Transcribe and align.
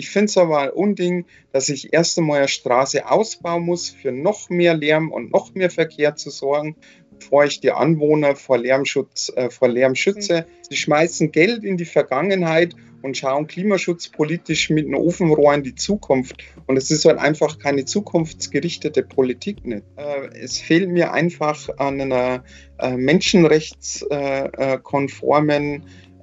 Ich 0.00 0.08
finde 0.08 0.30
es 0.30 0.38
aber 0.38 0.60
ein 0.60 0.70
Unding, 0.70 1.26
dass 1.52 1.68
ich 1.68 1.92
erst 1.92 2.16
einmal 2.16 2.38
eine 2.38 2.48
Straße 2.48 3.06
ausbauen 3.06 3.66
muss, 3.66 3.90
für 3.90 4.12
noch 4.12 4.48
mehr 4.48 4.72
Lärm 4.72 5.12
und 5.12 5.30
noch 5.30 5.54
mehr 5.54 5.68
Verkehr 5.68 6.16
zu 6.16 6.30
sorgen, 6.30 6.74
bevor 7.18 7.44
ich 7.44 7.60
die 7.60 7.70
Anwohner 7.70 8.34
vor 8.34 8.56
Lärmschutz, 8.56 9.30
äh, 9.36 9.50
vor 9.50 9.68
Lärm 9.68 9.94
schütze. 9.94 10.46
Sie 10.70 10.76
schmeißen 10.76 11.32
Geld 11.32 11.64
in 11.64 11.76
die 11.76 11.84
Vergangenheit 11.84 12.74
und 13.02 13.18
schauen 13.18 13.46
klimaschutzpolitisch 13.46 14.70
mit 14.70 14.86
einem 14.86 14.94
Ofenrohr 14.94 15.52
in 15.52 15.64
die 15.64 15.74
Zukunft. 15.74 16.44
Und 16.66 16.78
es 16.78 16.90
ist 16.90 17.04
halt 17.04 17.18
einfach 17.18 17.58
keine 17.58 17.84
zukunftsgerichtete 17.84 19.02
Politik 19.02 19.66
nicht. 19.66 19.84
Äh, 19.96 20.28
es 20.38 20.58
fehlt 20.58 20.88
mir 20.88 21.12
einfach 21.12 21.68
an 21.76 22.00
einer 22.00 22.42
äh, 22.78 22.96
menschenrechtskonformen 22.96 25.74
äh, 25.74 25.80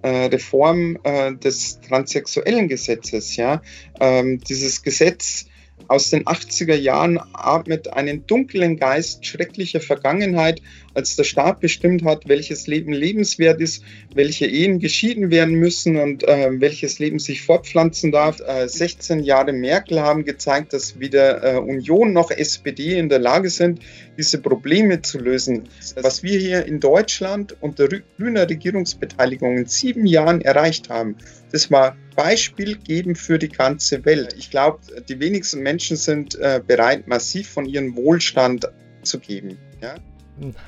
Reform 0.07 0.97
des 1.43 1.79
transsexuellen 1.81 2.67
Gesetzes. 2.67 3.35
Ja? 3.35 3.61
Ähm, 3.99 4.39
dieses 4.39 4.81
Gesetz 4.81 5.45
aus 5.87 6.09
den 6.09 6.25
80er 6.25 6.75
Jahren 6.75 7.19
atmet 7.33 7.93
einen 7.93 8.25
dunklen 8.27 8.77
Geist 8.77 9.25
schrecklicher 9.25 9.79
Vergangenheit, 9.79 10.61
als 10.93 11.15
der 11.15 11.23
Staat 11.23 11.59
bestimmt 11.59 12.03
hat, 12.03 12.27
welches 12.27 12.67
Leben 12.67 12.91
lebenswert 12.91 13.61
ist, 13.61 13.83
welche 14.13 14.47
Ehen 14.47 14.79
geschieden 14.79 15.29
werden 15.31 15.55
müssen 15.55 15.97
und 15.97 16.23
äh, 16.23 16.49
welches 16.59 16.99
Leben 16.99 17.19
sich 17.19 17.43
fortpflanzen 17.43 18.11
darf. 18.11 18.39
Äh, 18.39 18.67
16 18.67 19.19
Jahre 19.19 19.53
Merkel 19.53 20.01
haben 20.01 20.25
gezeigt, 20.25 20.73
dass 20.73 20.99
weder 20.99 21.43
äh, 21.43 21.57
Union 21.57 22.13
noch 22.13 22.31
SPD 22.31 22.97
in 22.97 23.09
der 23.09 23.19
Lage 23.19 23.49
sind, 23.49 23.81
diese 24.17 24.39
Probleme 24.39 25.01
zu 25.01 25.19
lösen. 25.19 25.69
Was 25.95 26.23
wir 26.23 26.39
hier 26.39 26.65
in 26.65 26.79
Deutschland 26.79 27.55
unter 27.61 27.87
grüner 28.17 28.49
Regierungsbeteiligung 28.49 29.57
in 29.57 29.65
sieben 29.67 30.07
Jahren 30.07 30.41
erreicht 30.41 30.89
haben, 30.89 31.15
das 31.51 31.71
war 31.71 31.95
Beispiel 32.15 32.77
geben 32.77 33.15
für 33.15 33.37
die 33.37 33.49
ganze 33.49 34.03
Welt. 34.05 34.33
Ich 34.37 34.49
glaube, 34.49 34.79
die 35.07 35.19
wenigsten 35.19 35.61
Menschen 35.61 35.97
sind 35.97 36.35
äh, 36.35 36.61
bereit, 36.65 37.07
massiv 37.07 37.49
von 37.49 37.65
ihrem 37.65 37.95
Wohlstand 37.95 38.67
zu 39.03 39.19
geben. 39.19 39.57
Ja? 39.81 39.95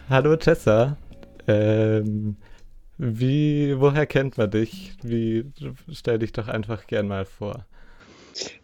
Hallo 0.10 0.36
Tessa. 0.36 0.98
Ähm, 1.48 2.38
wie, 2.98 3.80
woher 3.80 4.06
kennt 4.06 4.38
man 4.38 4.52
dich? 4.52 4.94
Wie, 5.02 5.46
stell 5.92 6.20
dich 6.20 6.34
doch 6.34 6.48
einfach 6.48 6.86
gern 6.88 7.08
mal 7.08 7.26
vor. 7.26 7.66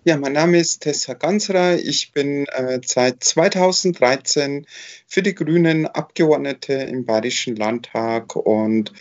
Ja, 0.04 0.18
mein 0.18 0.34
Name 0.34 0.60
ist 0.60 0.82
Tessa 0.82 1.14
Gansra. 1.14 1.76
Ich 1.76 2.12
bin 2.12 2.46
äh, 2.48 2.80
seit 2.86 3.24
2013 3.24 4.66
für 5.08 5.24
die 5.24 5.36
Grünen 5.36 5.88
Abgeordnete 5.88 6.74
im 6.74 7.06
Bayerischen 7.06 7.56
Landtag 7.56 8.36
und 8.36 8.94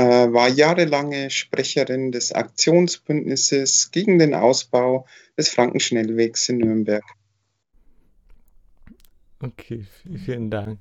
war 0.00 0.48
jahrelange 0.48 1.30
Sprecherin 1.30 2.12
des 2.12 2.32
Aktionsbündnisses 2.32 3.90
gegen 3.90 4.18
den 4.18 4.34
Ausbau 4.34 5.06
des 5.36 5.48
Frankenschnellwegs 5.48 6.48
in 6.48 6.58
Nürnberg. 6.58 7.04
Okay, 9.42 9.84
vielen 10.24 10.50
Dank. 10.50 10.78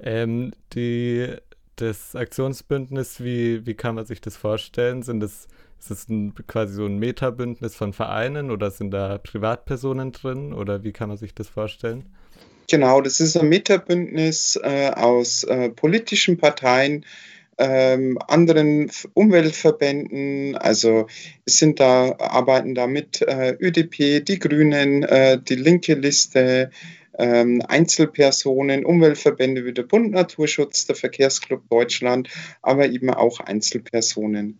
Ähm, 0.00 0.52
die, 0.74 1.34
das 1.76 2.14
Aktionsbündnis, 2.14 3.22
wie, 3.22 3.64
wie 3.66 3.74
kann 3.74 3.94
man 3.94 4.04
sich 4.04 4.20
das 4.20 4.36
vorstellen? 4.36 5.02
Sind 5.02 5.20
das, 5.20 5.48
ist 5.88 6.10
ein, 6.10 6.34
quasi 6.46 6.74
so 6.74 6.86
ein 6.86 6.98
Metabündnis 6.98 7.74
von 7.74 7.92
Vereinen 7.92 8.50
oder 8.50 8.70
sind 8.70 8.90
da 8.90 9.18
Privatpersonen 9.18 10.12
drin 10.12 10.52
oder 10.52 10.84
wie 10.84 10.92
kann 10.92 11.08
man 11.08 11.18
sich 11.18 11.34
das 11.34 11.48
vorstellen? 11.48 12.04
Genau, 12.68 13.00
das 13.00 13.20
ist 13.20 13.36
ein 13.36 13.48
Metabündnis 13.48 14.58
äh, 14.62 14.90
aus 14.94 15.44
äh, 15.44 15.68
politischen 15.70 16.38
Parteien, 16.38 17.04
ähm, 17.58 18.18
anderen 18.26 18.90
Umweltverbänden, 19.14 20.56
also 20.56 21.06
sind 21.46 21.80
da, 21.80 22.16
arbeiten 22.18 22.74
da 22.74 22.86
mit 22.86 23.22
äh, 23.22 23.56
ÖDP, 23.60 24.24
die 24.24 24.38
Grünen, 24.38 25.02
äh, 25.02 25.40
die 25.40 25.56
linke 25.56 25.94
Liste, 25.94 26.70
ähm, 27.18 27.62
Einzelpersonen, 27.66 28.84
Umweltverbände 28.84 29.64
wie 29.64 29.72
der 29.72 29.84
Bund 29.84 30.12
Naturschutz, 30.12 30.86
der 30.86 30.96
Verkehrsclub 30.96 31.68
Deutschland, 31.68 32.28
aber 32.62 32.86
eben 32.88 33.10
auch 33.10 33.40
Einzelpersonen. 33.40 34.58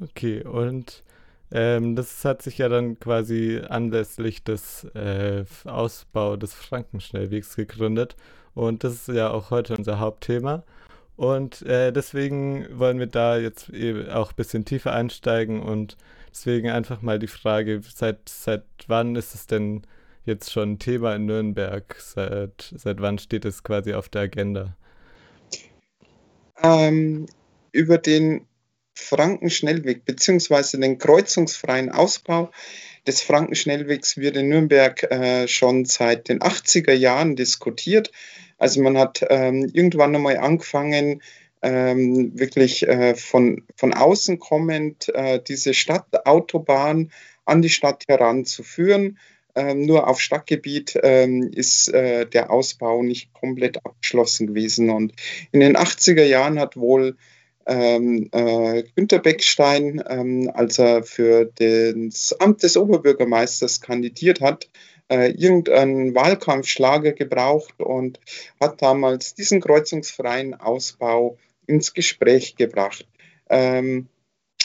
Okay, 0.00 0.42
und 0.44 1.02
ähm, 1.50 1.96
das 1.96 2.24
hat 2.24 2.42
sich 2.42 2.58
ja 2.58 2.68
dann 2.68 2.98
quasi 3.00 3.60
anlässlich 3.68 4.44
des 4.44 4.84
äh, 4.94 5.44
Ausbau 5.64 6.36
des 6.36 6.54
Frankenschnellwegs 6.54 7.56
gegründet. 7.56 8.16
Und 8.54 8.84
das 8.84 8.94
ist 8.94 9.08
ja 9.08 9.30
auch 9.30 9.50
heute 9.50 9.76
unser 9.76 9.98
Hauptthema. 9.98 10.64
Und 11.18 11.62
äh, 11.62 11.92
deswegen 11.92 12.78
wollen 12.78 13.00
wir 13.00 13.08
da 13.08 13.38
jetzt 13.38 13.72
auch 14.08 14.30
ein 14.30 14.36
bisschen 14.36 14.64
tiefer 14.64 14.92
einsteigen 14.92 15.60
und 15.60 15.96
deswegen 16.30 16.70
einfach 16.70 17.02
mal 17.02 17.18
die 17.18 17.26
Frage, 17.26 17.80
seit, 17.92 18.28
seit 18.28 18.62
wann 18.86 19.16
ist 19.16 19.34
es 19.34 19.48
denn 19.48 19.82
jetzt 20.24 20.52
schon 20.52 20.78
Thema 20.78 21.16
in 21.16 21.26
Nürnberg? 21.26 21.96
Seit, 21.98 22.72
seit 22.76 23.00
wann 23.00 23.18
steht 23.18 23.44
es 23.44 23.64
quasi 23.64 23.94
auf 23.94 24.08
der 24.08 24.22
Agenda? 24.22 24.76
Ähm, 26.62 27.26
über 27.72 27.98
den 27.98 28.46
Frankenschnellweg 28.94 30.04
bzw. 30.04 30.78
den 30.78 30.98
kreuzungsfreien 30.98 31.90
Ausbau 31.90 32.52
des 33.08 33.22
Frankenschnellwegs 33.22 34.18
wird 34.18 34.36
in 34.36 34.50
Nürnberg 34.50 35.02
äh, 35.10 35.48
schon 35.48 35.84
seit 35.84 36.28
den 36.28 36.38
80er 36.38 36.92
Jahren 36.92 37.34
diskutiert. 37.34 38.12
Also 38.58 38.82
man 38.82 38.98
hat 38.98 39.24
ähm, 39.30 39.70
irgendwann 39.72 40.14
einmal 40.14 40.36
angefangen, 40.38 41.22
ähm, 41.62 42.38
wirklich 42.38 42.86
äh, 42.86 43.14
von, 43.14 43.64
von 43.76 43.94
außen 43.94 44.38
kommend 44.38 45.08
äh, 45.14 45.40
diese 45.42 45.74
Stadtautobahn 45.74 47.10
an 47.44 47.62
die 47.62 47.70
Stadt 47.70 48.04
heranzuführen 48.06 49.18
ähm, 49.58 49.82
nur 49.82 50.06
auf 50.06 50.20
Stadtgebiet 50.20 50.98
ähm, 51.02 51.50
ist 51.52 51.88
äh, 51.88 52.26
der 52.26 52.50
Ausbau 52.50 53.02
nicht 53.02 53.32
komplett 53.32 53.84
abgeschlossen 53.84 54.46
gewesen. 54.46 54.88
Und 54.90 55.14
in 55.50 55.60
den 55.60 55.76
80er 55.76 56.22
Jahren 56.22 56.60
hat 56.60 56.76
wohl 56.76 57.16
ähm, 57.66 58.28
äh, 58.32 58.84
Günter 58.94 59.18
Beckstein, 59.18 60.02
ähm, 60.08 60.50
als 60.54 60.78
er 60.78 61.02
für 61.02 61.50
das 61.56 62.40
Amt 62.40 62.62
des 62.62 62.76
Oberbürgermeisters 62.76 63.80
kandidiert 63.80 64.40
hat, 64.40 64.68
äh, 65.08 65.30
irgendeinen 65.30 66.14
Wahlkampfschlager 66.14 67.12
gebraucht 67.12 67.80
und 67.80 68.20
hat 68.60 68.82
damals 68.82 69.34
diesen 69.34 69.60
kreuzungsfreien 69.60 70.54
Ausbau 70.54 71.38
ins 71.66 71.94
Gespräch 71.94 72.56
gebracht. 72.56 73.06
Ähm, 73.50 74.08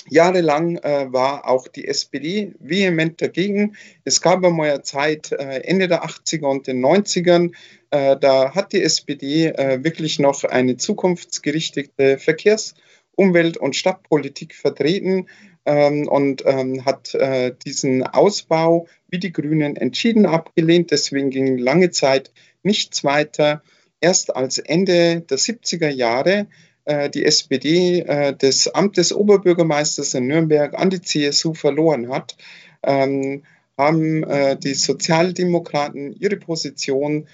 Jahrelang 0.09 0.77
äh, 0.77 1.13
war 1.13 1.47
auch 1.47 1.67
die 1.67 1.87
SPD 1.87 2.53
vehement 2.59 3.21
dagegen. 3.21 3.77
Es 4.03 4.21
gab 4.21 4.43
einmal 4.43 4.71
eine 4.71 4.81
Zeit, 4.81 5.31
äh, 5.31 5.59
Ende 5.63 5.87
der 5.87 6.03
80er 6.03 6.45
und 6.45 6.67
den 6.67 6.83
90ern, 6.83 7.53
äh, 7.91 8.17
da 8.19 8.53
hat 8.53 8.73
die 8.73 8.81
SPD 8.83 9.47
äh, 9.47 9.83
wirklich 9.83 10.19
noch 10.19 10.43
eine 10.43 10.77
zukunftsgerichtete 10.77 12.17
Verkehrs-, 12.17 12.75
Umwelt- 13.15 13.57
und 13.57 13.75
Stadtpolitik 13.75 14.55
vertreten 14.55 15.27
ähm, 15.65 16.07
und 16.07 16.43
ähm, 16.45 16.85
hat 16.85 17.13
äh, 17.15 17.53
diesen 17.65 18.03
Ausbau 18.03 18.87
wie 19.09 19.19
die 19.19 19.31
Grünen 19.31 19.75
entschieden 19.75 20.25
abgelehnt. 20.25 20.91
Deswegen 20.91 21.29
ging 21.29 21.57
lange 21.57 21.91
Zeit 21.91 22.31
nichts 22.63 23.03
weiter. 23.03 23.61
Erst 24.01 24.35
als 24.35 24.57
Ende 24.57 25.21
der 25.21 25.37
70er 25.37 25.89
Jahre 25.89 26.47
äh, 26.85 27.09
die 27.09 27.25
SPD 27.25 27.99
äh, 28.01 28.35
des 28.35 28.67
Amt 28.67 28.97
des 28.97 29.13
Oberbürgermeisters 29.13 30.13
in 30.13 30.27
Nürnberg 30.27 30.73
an 30.77 30.89
die 30.89 31.01
CSU 31.01 31.53
verloren 31.53 32.09
hat, 32.09 32.35
ähm, 32.83 33.43
haben 33.77 34.23
äh, 34.23 34.57
die 34.57 34.73
Sozialdemokraten 34.73 36.13
ihre 36.13 36.37
Position 36.37 37.27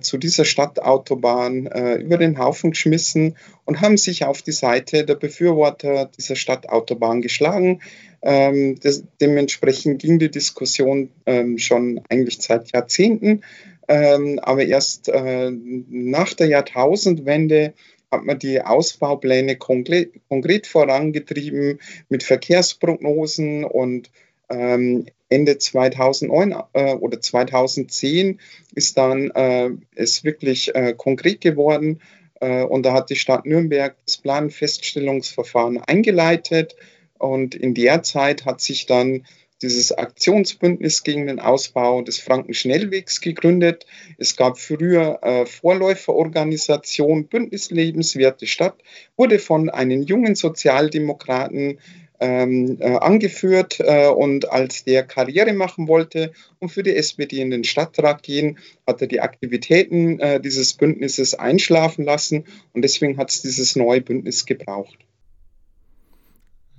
zu 0.00 0.18
dieser 0.18 0.44
Stadtautobahn 0.44 1.66
über 2.00 2.18
den 2.18 2.38
Haufen 2.38 2.70
geschmissen 2.70 3.36
und 3.64 3.80
haben 3.80 3.96
sich 3.96 4.24
auf 4.24 4.42
die 4.42 4.52
Seite 4.52 5.04
der 5.04 5.14
Befürworter 5.14 6.10
dieser 6.16 6.36
Stadtautobahn 6.36 7.22
geschlagen. 7.22 7.80
Ähm, 8.22 8.78
dementsprechend 9.20 10.00
ging 10.00 10.18
die 10.18 10.30
Diskussion 10.30 11.10
ähm, 11.26 11.58
schon 11.58 12.00
eigentlich 12.08 12.38
seit 12.40 12.72
Jahrzehnten, 12.72 13.42
aber 13.86 14.64
erst 14.64 15.12
nach 15.12 16.32
der 16.32 16.46
Jahrtausendwende 16.46 17.74
hat 18.14 18.24
man 18.24 18.38
die 18.38 18.62
Ausbaupläne 18.62 19.56
konkret, 19.56 20.12
konkret 20.28 20.66
vorangetrieben 20.66 21.80
mit 22.08 22.22
Verkehrsprognosen 22.22 23.64
und 23.64 24.10
ähm, 24.50 25.06
Ende 25.28 25.58
2009 25.58 26.54
äh, 26.72 26.94
oder 26.94 27.20
2010 27.20 28.40
ist 28.74 28.96
dann 28.96 29.30
äh, 29.30 29.70
es 29.94 30.24
wirklich 30.24 30.74
äh, 30.74 30.94
konkret 30.96 31.40
geworden 31.40 32.00
äh, 32.40 32.62
und 32.62 32.84
da 32.84 32.92
hat 32.92 33.10
die 33.10 33.16
Stadt 33.16 33.46
Nürnberg 33.46 33.96
das 34.06 34.18
Planfeststellungsverfahren 34.18 35.78
eingeleitet 35.78 36.76
und 37.18 37.54
in 37.54 37.74
der 37.74 38.02
Zeit 38.02 38.44
hat 38.44 38.60
sich 38.60 38.86
dann 38.86 39.24
dieses 39.62 39.92
Aktionsbündnis 39.92 41.04
gegen 41.04 41.26
den 41.26 41.40
Ausbau 41.40 42.02
des 42.02 42.18
Frankenschnellwegs 42.18 43.20
gegründet. 43.20 43.86
Es 44.18 44.36
gab 44.36 44.58
früher 44.58 45.20
äh, 45.22 45.46
Vorläuferorganisation 45.46 47.28
Bündnis 47.28 47.70
Lebenswerte 47.70 48.46
Stadt, 48.46 48.76
wurde 49.16 49.38
von 49.38 49.70
einem 49.70 50.02
jungen 50.02 50.34
Sozialdemokraten 50.34 51.78
ähm, 52.20 52.78
äh, 52.80 52.96
angeführt 52.96 53.80
äh, 53.80 54.08
und 54.08 54.50
als 54.50 54.84
der 54.84 55.02
Karriere 55.02 55.52
machen 55.52 55.88
wollte 55.88 56.32
und 56.58 56.68
für 56.68 56.82
die 56.82 56.94
SPD 56.94 57.40
in 57.40 57.50
den 57.50 57.64
Stadtrat 57.64 58.22
gehen, 58.22 58.58
hat 58.86 59.00
er 59.00 59.08
die 59.08 59.20
Aktivitäten 59.20 60.20
äh, 60.20 60.40
dieses 60.40 60.74
Bündnisses 60.74 61.34
einschlafen 61.34 62.04
lassen 62.04 62.44
und 62.72 62.82
deswegen 62.82 63.16
hat 63.18 63.30
es 63.30 63.42
dieses 63.42 63.76
neue 63.76 64.00
Bündnis 64.00 64.46
gebraucht. 64.46 64.98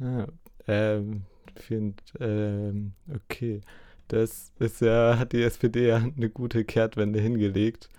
Ah, 0.02 0.28
ähm, 0.68 1.22
find, 1.56 2.02
ähm, 2.20 2.94
okay. 3.14 3.62
Das 4.08 4.52
ist 4.60 4.82
ja, 4.82 5.18
hat 5.18 5.34
die 5.34 5.42
SPD 5.42 5.88
ja 5.88 5.98
eine 5.98 6.30
gute 6.30 6.64
Kehrtwende 6.64 7.20
hingelegt. 7.20 7.90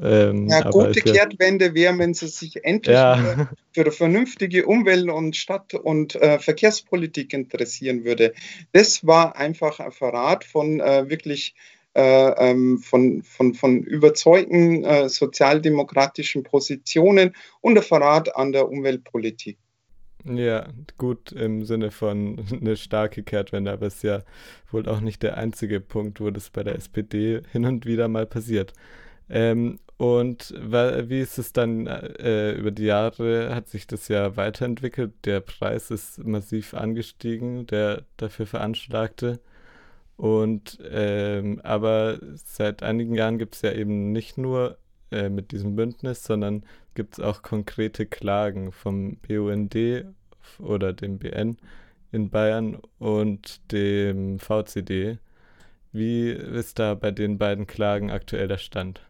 Ähm, 0.00 0.48
ja, 0.48 0.68
gute 0.70 1.00
Kehrtwende 1.00 1.74
wäre, 1.74 1.98
wenn 1.98 2.14
sie 2.14 2.28
sich 2.28 2.64
endlich 2.64 2.94
ja. 2.94 3.48
für 3.72 3.80
eine 3.80 3.90
vernünftige 3.90 4.66
Umwelt- 4.66 5.10
und 5.10 5.34
Stadt- 5.36 5.74
und 5.74 6.14
äh, 6.14 6.38
Verkehrspolitik 6.38 7.32
interessieren 7.32 8.04
würde. 8.04 8.32
Das 8.72 9.06
war 9.06 9.36
einfach 9.36 9.80
ein 9.80 9.90
Verrat 9.90 10.44
von 10.44 10.80
äh, 10.80 11.08
wirklich 11.10 11.54
äh, 11.94 12.50
ähm, 12.50 12.78
von, 12.78 13.22
von, 13.24 13.54
von 13.54 13.82
überzeugten 13.82 14.84
äh, 14.84 15.08
sozialdemokratischen 15.08 16.44
Positionen 16.44 17.34
und 17.60 17.76
ein 17.76 17.82
Verrat 17.82 18.36
an 18.36 18.52
der 18.52 18.68
Umweltpolitik. 18.68 19.58
Ja, 20.24 20.68
gut 20.96 21.32
im 21.32 21.64
Sinne 21.64 21.90
von 21.90 22.44
eine 22.60 22.76
starke 22.76 23.22
Kehrtwende, 23.22 23.72
aber 23.72 23.86
es 23.86 23.96
ist 23.96 24.04
ja 24.04 24.22
wohl 24.70 24.88
auch 24.88 25.00
nicht 25.00 25.22
der 25.24 25.38
einzige 25.38 25.80
Punkt, 25.80 26.20
wo 26.20 26.30
das 26.30 26.50
bei 26.50 26.62
der 26.62 26.76
SPD 26.76 27.42
hin 27.50 27.64
und 27.64 27.84
wieder 27.84 28.06
mal 28.06 28.26
passiert. 28.26 28.74
Ähm, 29.30 29.78
und 29.98 30.54
wie 30.56 31.20
ist 31.20 31.38
es 31.38 31.52
dann 31.52 31.88
äh, 31.88 32.52
über 32.52 32.70
die 32.70 32.84
Jahre 32.84 33.54
hat 33.54 33.68
sich 33.68 33.86
das 33.88 34.06
ja 34.08 34.36
weiterentwickelt? 34.36 35.12
Der 35.24 35.40
Preis 35.40 35.90
ist 35.90 36.24
massiv 36.24 36.74
angestiegen, 36.74 37.66
der 37.66 38.04
dafür 38.16 38.46
veranschlagte. 38.46 39.40
Und 40.16 40.78
ähm, 40.90 41.60
aber 41.64 42.20
seit 42.34 42.82
einigen 42.84 43.14
Jahren 43.14 43.38
gibt 43.38 43.56
es 43.56 43.62
ja 43.62 43.72
eben 43.72 44.12
nicht 44.12 44.38
nur 44.38 44.78
äh, 45.10 45.28
mit 45.30 45.52
diesem 45.52 45.76
Bündnis, 45.76 46.24
sondern 46.24 46.64
gibt 46.94 47.14
es 47.18 47.20
auch 47.24 47.42
konkrete 47.42 48.06
Klagen 48.06 48.72
vom 48.72 49.16
BUND 49.18 49.76
oder 50.60 50.92
dem 50.92 51.18
BN 51.18 51.56
in 52.12 52.30
Bayern 52.30 52.78
und 52.98 53.72
dem 53.72 54.38
VCD. 54.38 55.18
Wie 55.92 56.30
ist 56.30 56.78
da 56.78 56.94
bei 56.94 57.10
den 57.10 57.38
beiden 57.38 57.66
Klagen 57.66 58.10
aktuell 58.10 58.48
der 58.48 58.58
Stand? 58.58 59.07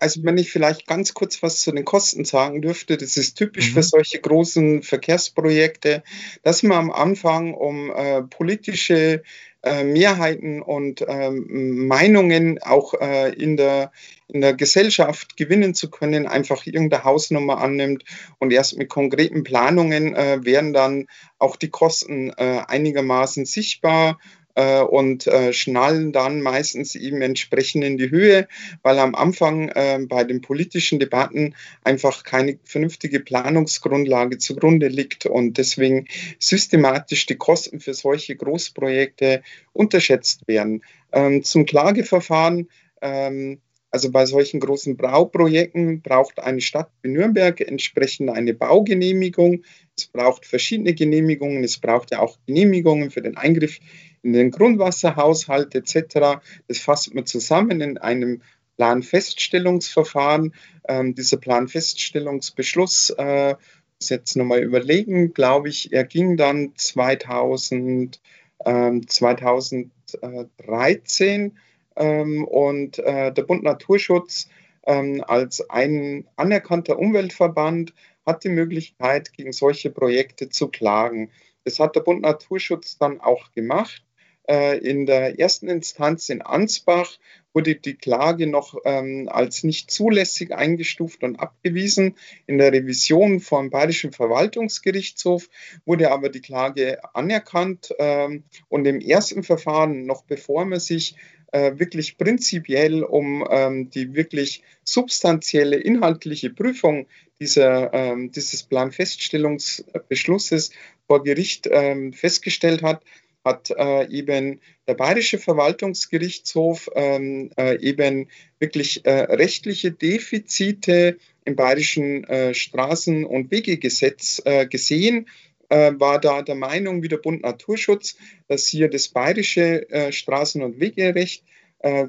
Also 0.00 0.24
wenn 0.24 0.38
ich 0.38 0.50
vielleicht 0.50 0.86
ganz 0.86 1.14
kurz 1.14 1.42
was 1.42 1.60
zu 1.60 1.72
den 1.72 1.84
Kosten 1.84 2.24
sagen 2.24 2.62
dürfte, 2.62 2.96
das 2.96 3.16
ist 3.16 3.34
typisch 3.34 3.70
mhm. 3.70 3.74
für 3.74 3.82
solche 3.82 4.20
großen 4.20 4.82
Verkehrsprojekte, 4.82 6.02
dass 6.42 6.62
man 6.62 6.78
am 6.78 6.90
Anfang 6.90 7.54
um 7.54 7.90
äh, 7.90 8.22
politische 8.22 9.22
äh, 9.62 9.84
Mehrheiten 9.84 10.62
und 10.62 11.04
ähm, 11.06 11.86
Meinungen 11.86 12.62
auch 12.62 12.94
äh, 12.94 13.30
in, 13.34 13.58
der, 13.58 13.92
in 14.28 14.40
der 14.40 14.54
Gesellschaft 14.54 15.36
gewinnen 15.36 15.74
zu 15.74 15.90
können, 15.90 16.26
einfach 16.26 16.64
irgendeine 16.64 17.04
Hausnummer 17.04 17.58
annimmt 17.58 18.04
und 18.38 18.52
erst 18.52 18.78
mit 18.78 18.88
konkreten 18.88 19.44
Planungen 19.44 20.14
äh, 20.16 20.38
werden 20.42 20.72
dann 20.72 21.08
auch 21.38 21.56
die 21.56 21.68
Kosten 21.68 22.30
äh, 22.38 22.62
einigermaßen 22.66 23.44
sichtbar 23.44 24.18
äh, 24.60 24.82
und 24.82 25.26
äh, 25.26 25.54
schnallen 25.54 26.12
dann 26.12 26.42
meistens 26.42 26.94
eben 26.94 27.22
entsprechend 27.22 27.82
in 27.82 27.96
die 27.96 28.10
Höhe, 28.10 28.46
weil 28.82 28.98
am 28.98 29.14
Anfang 29.14 29.70
äh, 29.70 29.98
bei 30.06 30.24
den 30.24 30.42
politischen 30.42 30.98
Debatten 30.98 31.54
einfach 31.82 32.24
keine 32.24 32.58
vernünftige 32.64 33.20
Planungsgrundlage 33.20 34.36
zugrunde 34.36 34.88
liegt 34.88 35.24
und 35.24 35.56
deswegen 35.56 36.06
systematisch 36.38 37.24
die 37.24 37.36
Kosten 37.36 37.80
für 37.80 37.94
solche 37.94 38.36
Großprojekte 38.36 39.42
unterschätzt 39.72 40.46
werden. 40.46 40.82
Ähm, 41.12 41.42
zum 41.42 41.64
Klageverfahren. 41.64 42.68
Ähm, 43.00 43.60
also 43.92 44.12
bei 44.12 44.24
solchen 44.24 44.60
großen 44.60 44.96
Bauprojekten 44.96 46.00
braucht 46.00 46.38
eine 46.38 46.60
Stadt 46.60 46.92
wie 47.02 47.08
Nürnberg 47.08 47.60
entsprechend 47.60 48.30
eine 48.30 48.54
Baugenehmigung. 48.54 49.64
Es 49.96 50.06
braucht 50.06 50.46
verschiedene 50.46 50.94
Genehmigungen. 50.94 51.64
Es 51.64 51.78
braucht 51.78 52.12
ja 52.12 52.20
auch 52.20 52.38
Genehmigungen 52.46 53.10
für 53.10 53.20
den 53.20 53.36
Eingriff 53.36 53.80
in 54.22 54.32
den 54.32 54.50
Grundwasserhaushalt 54.50 55.74
etc. 55.74 56.40
Das 56.68 56.78
fasst 56.78 57.14
man 57.14 57.26
zusammen 57.26 57.80
in 57.80 57.98
einem 57.98 58.42
Planfeststellungsverfahren. 58.76 60.54
Ähm, 60.88 61.14
dieser 61.14 61.36
Planfeststellungsbeschluss, 61.36 63.10
äh, 63.10 63.54
muss 64.00 64.08
jetzt 64.08 64.36
nochmal 64.36 64.62
überlegen, 64.62 65.34
glaube 65.34 65.68
ich, 65.68 65.92
er 65.92 66.04
ging 66.04 66.38
dann 66.38 66.72
2000, 66.76 68.20
ähm, 68.64 69.06
2013 69.06 71.58
ähm, 71.96 72.44
und 72.44 72.98
äh, 72.98 73.32
der 73.32 73.42
Bund 73.42 73.62
Naturschutz 73.62 74.48
ähm, 74.86 75.22
als 75.26 75.68
ein 75.68 76.26
anerkannter 76.36 76.98
Umweltverband 76.98 77.92
hat 78.24 78.44
die 78.44 78.48
Möglichkeit, 78.48 79.34
gegen 79.34 79.52
solche 79.52 79.90
Projekte 79.90 80.48
zu 80.48 80.68
klagen. 80.68 81.30
Das 81.64 81.78
hat 81.78 81.94
der 81.94 82.00
Bund 82.00 82.22
Naturschutz 82.22 82.96
dann 82.96 83.20
auch 83.20 83.52
gemacht. 83.52 84.02
Äh, 84.50 84.78
in 84.78 85.06
der 85.06 85.38
ersten 85.38 85.68
Instanz 85.68 86.28
in 86.28 86.42
Ansbach 86.42 87.16
wurde 87.52 87.76
die 87.76 87.94
Klage 87.94 88.48
noch 88.48 88.74
ähm, 88.84 89.28
als 89.30 89.62
nicht 89.62 89.92
zulässig 89.92 90.52
eingestuft 90.52 91.22
und 91.22 91.38
abgewiesen. 91.38 92.16
In 92.48 92.58
der 92.58 92.72
Revision 92.72 93.38
vom 93.38 93.70
Bayerischen 93.70 94.10
Verwaltungsgerichtshof 94.10 95.48
wurde 95.84 96.10
aber 96.10 96.30
die 96.30 96.40
Klage 96.40 96.98
anerkannt 97.14 97.94
ähm, 98.00 98.42
und 98.68 98.86
im 98.86 99.00
ersten 99.00 99.44
Verfahren, 99.44 100.04
noch 100.04 100.24
bevor 100.24 100.64
man 100.64 100.80
sich 100.80 101.14
äh, 101.52 101.78
wirklich 101.78 102.18
prinzipiell 102.18 103.04
um 103.04 103.46
ähm, 103.48 103.88
die 103.90 104.16
wirklich 104.16 104.64
substanzielle 104.82 105.76
inhaltliche 105.76 106.50
Prüfung 106.50 107.06
dieser, 107.40 107.94
ähm, 107.94 108.32
dieses 108.32 108.64
Planfeststellungsbeschlusses 108.64 110.72
vor 111.06 111.22
Gericht 111.22 111.68
ähm, 111.70 112.12
festgestellt 112.12 112.82
hat, 112.82 113.04
hat 113.44 113.70
äh, 113.70 114.06
eben 114.08 114.60
der 114.86 114.94
Bayerische 114.94 115.38
Verwaltungsgerichtshof 115.38 116.90
ähm, 116.94 117.50
äh, 117.56 117.78
eben 117.80 118.28
wirklich 118.58 119.04
äh, 119.06 119.10
rechtliche 119.10 119.92
Defizite 119.92 121.16
im 121.44 121.56
bayerischen 121.56 122.24
äh, 122.24 122.52
Straßen- 122.54 123.24
und 123.24 123.50
Wegegesetz 123.50 124.42
äh, 124.44 124.66
gesehen, 124.66 125.26
äh, 125.70 125.92
war 125.96 126.20
da 126.20 126.42
der 126.42 126.54
Meinung 126.54 127.02
wie 127.02 127.08
der 127.08 127.16
Bund 127.16 127.42
Naturschutz, 127.42 128.16
dass 128.48 128.66
hier 128.66 128.90
das 128.90 129.08
bayerische 129.08 129.86
Straßen- 130.10 130.62
und 130.62 130.80
Wegerecht 130.80 131.44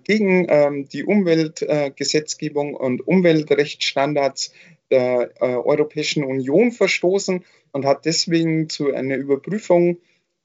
gegen 0.04 0.48
ähm, 0.50 0.90
die 0.90 1.06
Umweltgesetzgebung 1.06 2.74
und 2.74 3.08
Umweltrechtsstandards 3.08 4.52
der 4.90 5.32
Europäischen 5.40 6.26
Union 6.26 6.74
verstoßen 6.74 7.46
und 7.72 7.86
hat 7.86 8.04
deswegen 8.04 8.68
zu 8.68 8.94
einer 8.94 9.16
Überprüfung 9.16 10.00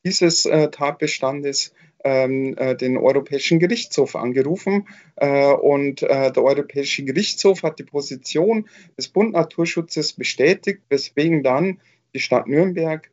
dieses 0.06 0.46
äh, 0.46 0.70
Tatbestandes 0.70 1.74
ähm, 2.04 2.56
äh, 2.56 2.76
den 2.76 2.96
Europäischen 2.96 3.58
Gerichtshof 3.58 4.14
angerufen. 4.14 4.86
Äh, 5.16 5.52
und 5.52 6.02
äh, 6.02 6.30
der 6.30 6.44
Europäische 6.44 7.04
Gerichtshof 7.04 7.64
hat 7.64 7.80
die 7.80 7.84
Position 7.84 8.68
des 8.96 9.08
Bund 9.08 9.32
Naturschutzes 9.32 10.12
bestätigt, 10.12 10.82
weswegen 10.88 11.42
dann 11.42 11.80
die 12.14 12.20
Stadt 12.20 12.46
Nürnberg 12.46 13.10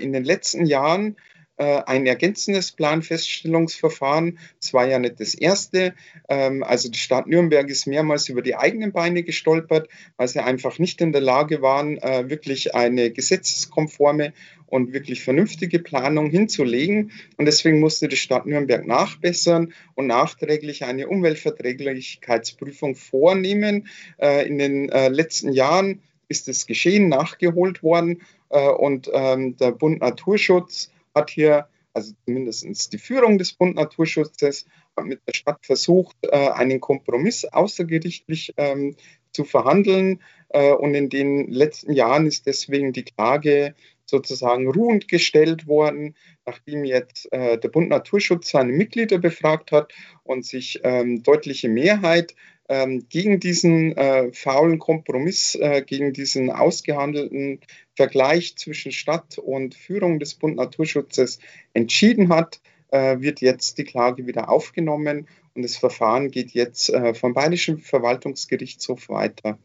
in 0.00 0.12
den 0.12 0.24
letzten 0.24 0.66
Jahren 0.66 1.16
ein 1.56 2.06
ergänzendes 2.06 2.72
Planfeststellungsverfahren. 2.72 4.38
Es 4.60 4.74
war 4.74 4.86
ja 4.88 4.98
nicht 4.98 5.20
das 5.20 5.34
erste. 5.34 5.94
Ähm, 6.28 6.64
also 6.64 6.90
die 6.90 6.98
Stadt 6.98 7.26
Nürnberg 7.26 7.68
ist 7.68 7.86
mehrmals 7.86 8.28
über 8.28 8.42
die 8.42 8.56
eigenen 8.56 8.92
Beine 8.92 9.22
gestolpert, 9.22 9.88
weil 10.16 10.28
sie 10.28 10.42
einfach 10.42 10.78
nicht 10.78 11.00
in 11.00 11.12
der 11.12 11.20
Lage 11.20 11.62
waren, 11.62 11.98
äh, 11.98 12.28
wirklich 12.28 12.74
eine 12.74 13.10
gesetzeskonforme 13.10 14.32
und 14.66 14.92
wirklich 14.92 15.22
vernünftige 15.22 15.78
Planung 15.78 16.30
hinzulegen. 16.30 17.12
Und 17.36 17.44
deswegen 17.44 17.78
musste 17.78 18.08
die 18.08 18.16
Stadt 18.16 18.46
Nürnberg 18.46 18.84
nachbessern 18.86 19.72
und 19.94 20.08
nachträglich 20.08 20.84
eine 20.84 21.06
Umweltverträglichkeitsprüfung 21.06 22.96
vornehmen. 22.96 23.86
Äh, 24.20 24.48
in 24.48 24.58
den 24.58 24.88
letzten 24.88 25.52
Jahren 25.52 26.00
ist 26.28 26.48
es 26.48 26.66
geschehen, 26.66 27.08
nachgeholt 27.08 27.82
worden. 27.82 28.22
Und 28.48 29.10
ähm, 29.12 29.56
der 29.56 29.72
Bund 29.72 30.00
Naturschutz 30.00 30.90
hat 31.14 31.30
hier, 31.30 31.68
also 31.92 32.12
zumindest 32.24 32.92
die 32.92 32.98
Führung 32.98 33.38
des 33.38 33.52
Bund 33.52 33.76
Naturschutzes, 33.76 34.66
mit 35.02 35.20
der 35.26 35.34
Stadt 35.34 35.64
versucht, 35.64 36.16
äh, 36.22 36.50
einen 36.50 36.80
Kompromiss 36.80 37.44
außergerichtlich 37.44 38.54
ähm, 38.56 38.96
zu 39.32 39.44
verhandeln. 39.44 40.22
Äh, 40.50 40.72
und 40.72 40.94
in 40.94 41.08
den 41.08 41.50
letzten 41.50 41.92
Jahren 41.92 42.26
ist 42.26 42.46
deswegen 42.46 42.92
die 42.92 43.04
Klage 43.04 43.74
sozusagen 44.06 44.70
ruhend 44.70 45.08
gestellt 45.08 45.66
worden, 45.66 46.14
nachdem 46.46 46.84
jetzt 46.84 47.32
äh, 47.32 47.58
der 47.58 47.68
Bund 47.68 47.88
Naturschutz 47.88 48.50
seine 48.50 48.72
Mitglieder 48.72 49.18
befragt 49.18 49.72
hat 49.72 49.92
und 50.22 50.44
sich 50.44 50.80
ähm, 50.84 51.22
deutliche 51.22 51.68
Mehrheit 51.68 52.34
ähm, 52.68 53.06
gegen 53.08 53.40
diesen 53.40 53.96
äh, 53.96 54.32
faulen 54.32 54.78
Kompromiss, 54.78 55.54
äh, 55.54 55.82
gegen 55.82 56.12
diesen 56.12 56.50
ausgehandelten 56.50 57.60
Vergleich 57.94 58.56
zwischen 58.56 58.92
Stadt 58.92 59.38
und 59.38 59.74
Führung 59.74 60.18
des 60.18 60.34
Bund 60.34 60.56
Naturschutzes 60.56 61.38
entschieden 61.74 62.30
hat, 62.30 62.60
äh, 62.90 63.20
wird 63.20 63.40
jetzt 63.40 63.78
die 63.78 63.84
Klage 63.84 64.26
wieder 64.26 64.48
aufgenommen 64.48 65.28
und 65.54 65.62
das 65.62 65.76
Verfahren 65.76 66.30
geht 66.30 66.52
jetzt 66.52 66.90
äh, 66.90 67.14
vom 67.14 67.34
Bayerischen 67.34 67.78
Verwaltungsgerichtshof 67.78 69.08
weiter. 69.08 69.58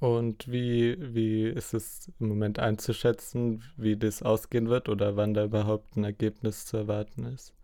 Und 0.00 0.50
wie, 0.52 0.96
wie 0.98 1.48
ist 1.48 1.72
es 1.72 2.10
im 2.20 2.28
Moment 2.28 2.58
einzuschätzen, 2.58 3.62
wie 3.76 3.96
das 3.96 4.22
ausgehen 4.22 4.68
wird 4.68 4.88
oder 4.88 5.16
wann 5.16 5.32
da 5.32 5.44
überhaupt 5.44 5.96
ein 5.96 6.04
Ergebnis 6.04 6.66
zu 6.66 6.76
erwarten 6.76 7.24
ist? 7.24 7.54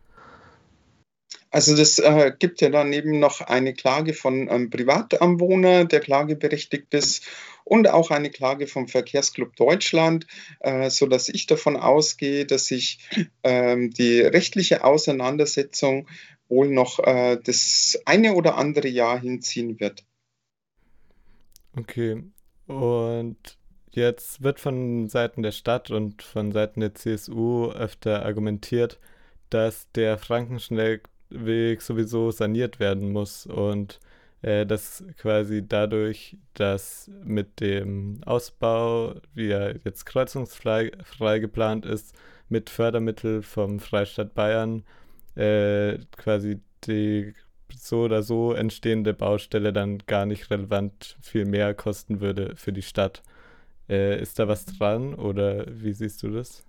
Also 1.50 1.76
das 1.76 1.98
äh, 1.98 2.32
gibt 2.38 2.60
ja 2.60 2.70
dann 2.70 2.92
eben 2.92 3.18
noch 3.18 3.40
eine 3.40 3.74
Klage 3.74 4.14
von 4.14 4.48
ähm, 4.48 4.70
Privatanwohner, 4.70 5.84
der 5.84 6.00
klageberechtigt 6.00 6.94
ist, 6.94 7.26
und 7.64 7.88
auch 7.88 8.10
eine 8.10 8.30
Klage 8.30 8.66
vom 8.66 8.88
Verkehrsclub 8.88 9.54
Deutschland, 9.54 10.26
äh, 10.60 10.90
sodass 10.90 11.28
ich 11.28 11.46
davon 11.46 11.76
ausgehe, 11.76 12.44
dass 12.44 12.66
sich 12.66 12.98
ähm, 13.44 13.90
die 13.90 14.20
rechtliche 14.20 14.82
Auseinandersetzung 14.84 16.08
wohl 16.48 16.68
noch 16.68 16.98
äh, 16.98 17.38
das 17.42 18.00
eine 18.06 18.34
oder 18.34 18.56
andere 18.56 18.88
Jahr 18.88 19.20
hinziehen 19.20 19.78
wird. 19.78 20.04
Okay. 21.76 22.24
Und 22.66 23.58
jetzt 23.92 24.42
wird 24.42 24.58
von 24.58 25.08
Seiten 25.08 25.42
der 25.42 25.52
Stadt 25.52 25.90
und 25.90 26.22
von 26.22 26.50
Seiten 26.50 26.80
der 26.80 26.94
CSU 26.94 27.70
öfter 27.70 28.24
argumentiert, 28.24 28.98
dass 29.48 29.90
der 29.92 30.18
Frankenschnellweg 31.30 31.82
sowieso 31.82 32.30
saniert 32.30 32.80
werden 32.80 33.12
muss 33.12 33.46
und 33.46 34.00
äh, 34.42 34.66
dass 34.66 35.04
quasi 35.18 35.66
dadurch, 35.66 36.36
dass 36.54 37.10
mit 37.24 37.60
dem 37.60 38.20
Ausbau, 38.24 39.14
wie 39.34 39.50
er 39.50 39.76
jetzt 39.84 40.06
kreuzungsfrei 40.06 40.92
frei 41.04 41.38
geplant 41.38 41.86
ist, 41.86 42.14
mit 42.48 42.70
Fördermittel 42.70 43.42
vom 43.42 43.80
Freistaat 43.80 44.34
Bayern 44.34 44.84
äh, 45.36 45.98
quasi 46.16 46.60
die 46.84 47.34
so 47.72 48.02
oder 48.02 48.22
so 48.22 48.52
entstehende 48.52 49.14
Baustelle 49.14 49.72
dann 49.72 49.98
gar 50.06 50.26
nicht 50.26 50.50
relevant 50.50 51.16
viel 51.22 51.44
mehr 51.44 51.74
kosten 51.74 52.20
würde 52.20 52.56
für 52.56 52.72
die 52.72 52.82
Stadt. 52.82 53.22
Äh, 53.88 54.20
ist 54.20 54.38
da 54.38 54.48
was 54.48 54.66
dran 54.66 55.14
oder 55.14 55.66
wie 55.68 55.92
siehst 55.92 56.22
du 56.22 56.30
das? 56.30 56.64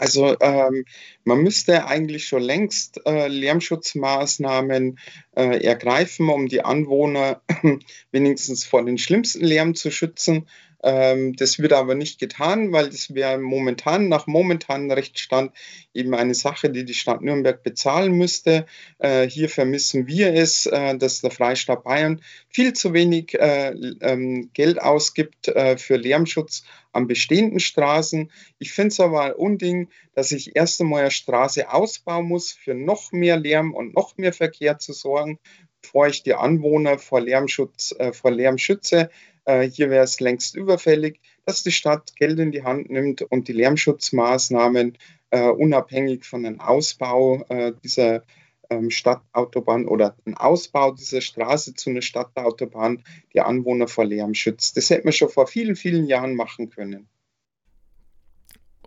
Also 0.00 0.34
ähm, 0.40 0.86
man 1.24 1.42
müsste 1.42 1.86
eigentlich 1.86 2.24
schon 2.24 2.40
längst 2.40 3.02
äh, 3.04 3.28
Lärmschutzmaßnahmen 3.28 4.98
äh, 5.36 5.62
ergreifen, 5.62 6.30
um 6.30 6.48
die 6.48 6.64
Anwohner 6.64 7.42
wenigstens 8.10 8.64
vor 8.64 8.82
den 8.82 8.96
schlimmsten 8.96 9.44
Lärm 9.44 9.74
zu 9.74 9.90
schützen. 9.90 10.48
Ähm, 10.82 11.34
das 11.36 11.58
wird 11.58 11.72
aber 11.72 11.94
nicht 11.94 12.18
getan, 12.18 12.72
weil 12.72 12.88
das 12.88 13.14
wäre 13.14 13.38
momentan 13.38 14.08
nach 14.08 14.26
momentanem 14.26 14.90
Rechtsstand 14.90 15.52
eben 15.92 16.14
eine 16.14 16.34
Sache, 16.34 16.70
die 16.70 16.84
die 16.84 16.94
Stadt 16.94 17.20
Nürnberg 17.20 17.62
bezahlen 17.62 18.12
müsste. 18.12 18.66
Äh, 18.98 19.28
hier 19.28 19.48
vermissen 19.48 20.06
wir 20.06 20.32
es, 20.34 20.66
äh, 20.66 20.96
dass 20.96 21.20
der 21.20 21.30
Freistaat 21.30 21.84
Bayern 21.84 22.22
viel 22.48 22.72
zu 22.72 22.94
wenig 22.94 23.34
äh, 23.34 23.70
ähm, 24.00 24.50
Geld 24.54 24.80
ausgibt 24.80 25.48
äh, 25.48 25.76
für 25.76 25.96
Lärmschutz 25.96 26.64
an 26.92 27.06
bestehenden 27.06 27.60
Straßen. 27.60 28.30
Ich 28.58 28.72
finde 28.72 28.88
es 28.88 29.00
aber 29.00 29.22
ein 29.22 29.32
Unding, 29.32 29.88
dass 30.14 30.32
ich 30.32 30.56
erst 30.56 30.80
einmal 30.80 31.02
eine 31.02 31.10
Straße 31.10 31.72
ausbauen 31.72 32.26
muss, 32.26 32.52
für 32.52 32.74
noch 32.74 33.12
mehr 33.12 33.36
Lärm 33.36 33.74
und 33.74 33.94
noch 33.94 34.16
mehr 34.16 34.32
Verkehr 34.32 34.78
zu 34.78 34.92
sorgen, 34.92 35.38
bevor 35.82 36.08
ich 36.08 36.22
die 36.22 36.34
Anwohner 36.34 36.98
vor 36.98 37.20
Lärmschutz, 37.20 37.94
äh, 37.98 38.12
vor 38.12 38.30
Lärm 38.30 38.58
schütze. 38.58 39.10
Äh, 39.44 39.68
hier 39.68 39.90
wäre 39.90 40.04
es 40.04 40.20
längst 40.20 40.54
überfällig, 40.54 41.20
dass 41.46 41.62
die 41.62 41.72
Stadt 41.72 42.14
Geld 42.16 42.38
in 42.38 42.52
die 42.52 42.62
Hand 42.62 42.90
nimmt 42.90 43.22
und 43.22 43.48
die 43.48 43.52
Lärmschutzmaßnahmen 43.52 44.98
äh, 45.30 45.48
unabhängig 45.48 46.24
von 46.24 46.44
einem 46.44 46.60
Ausbau 46.60 47.44
äh, 47.48 47.72
dieser 47.82 48.22
ähm, 48.70 48.90
Stadtautobahn 48.90 49.86
oder 49.86 50.16
einen 50.24 50.36
Ausbau 50.36 50.92
dieser 50.92 51.20
Straße 51.20 51.74
zu 51.74 51.90
einer 51.90 52.02
Stadtautobahn 52.02 53.02
die 53.34 53.40
Anwohner 53.40 53.88
vor 53.88 54.04
Lärm 54.04 54.34
schützt. 54.34 54.76
Das 54.76 54.90
hätte 54.90 55.04
man 55.04 55.12
schon 55.12 55.28
vor 55.28 55.46
vielen, 55.46 55.76
vielen 55.76 56.06
Jahren 56.06 56.34
machen 56.34 56.70
können. 56.70 57.08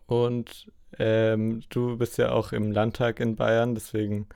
Und 0.05 0.71
ähm, 0.99 1.63
du 1.69 1.97
bist 1.97 2.17
ja 2.17 2.31
auch 2.31 2.51
im 2.51 2.71
Landtag 2.71 3.19
in 3.19 3.35
Bayern, 3.35 3.73
deswegen 3.75 4.27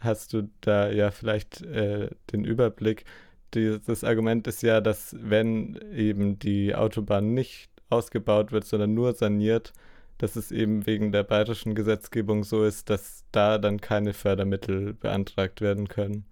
hast 0.00 0.32
du 0.32 0.48
da 0.60 0.90
ja 0.90 1.10
vielleicht 1.10 1.60
äh, 1.62 2.10
den 2.32 2.44
Überblick 2.44 3.04
das 3.50 4.04
Argument 4.04 4.46
ist 4.46 4.62
ja, 4.62 4.80
dass 4.80 5.16
wenn 5.18 5.78
eben 5.94 6.38
die 6.38 6.74
Autobahn 6.74 7.34
nicht 7.34 7.68
ausgebaut 7.90 8.52
wird, 8.52 8.64
sondern 8.64 8.94
nur 8.94 9.14
saniert, 9.14 9.72
dass 10.18 10.36
es 10.36 10.50
eben 10.50 10.86
wegen 10.86 11.12
der 11.12 11.22
bayerischen 11.22 11.74
Gesetzgebung 11.74 12.44
so 12.44 12.64
ist, 12.64 12.90
dass 12.90 13.24
da 13.32 13.58
dann 13.58 13.80
keine 13.80 14.12
Fördermittel 14.14 14.94
beantragt 14.94 15.60
werden 15.60 15.88
können. 15.88 16.24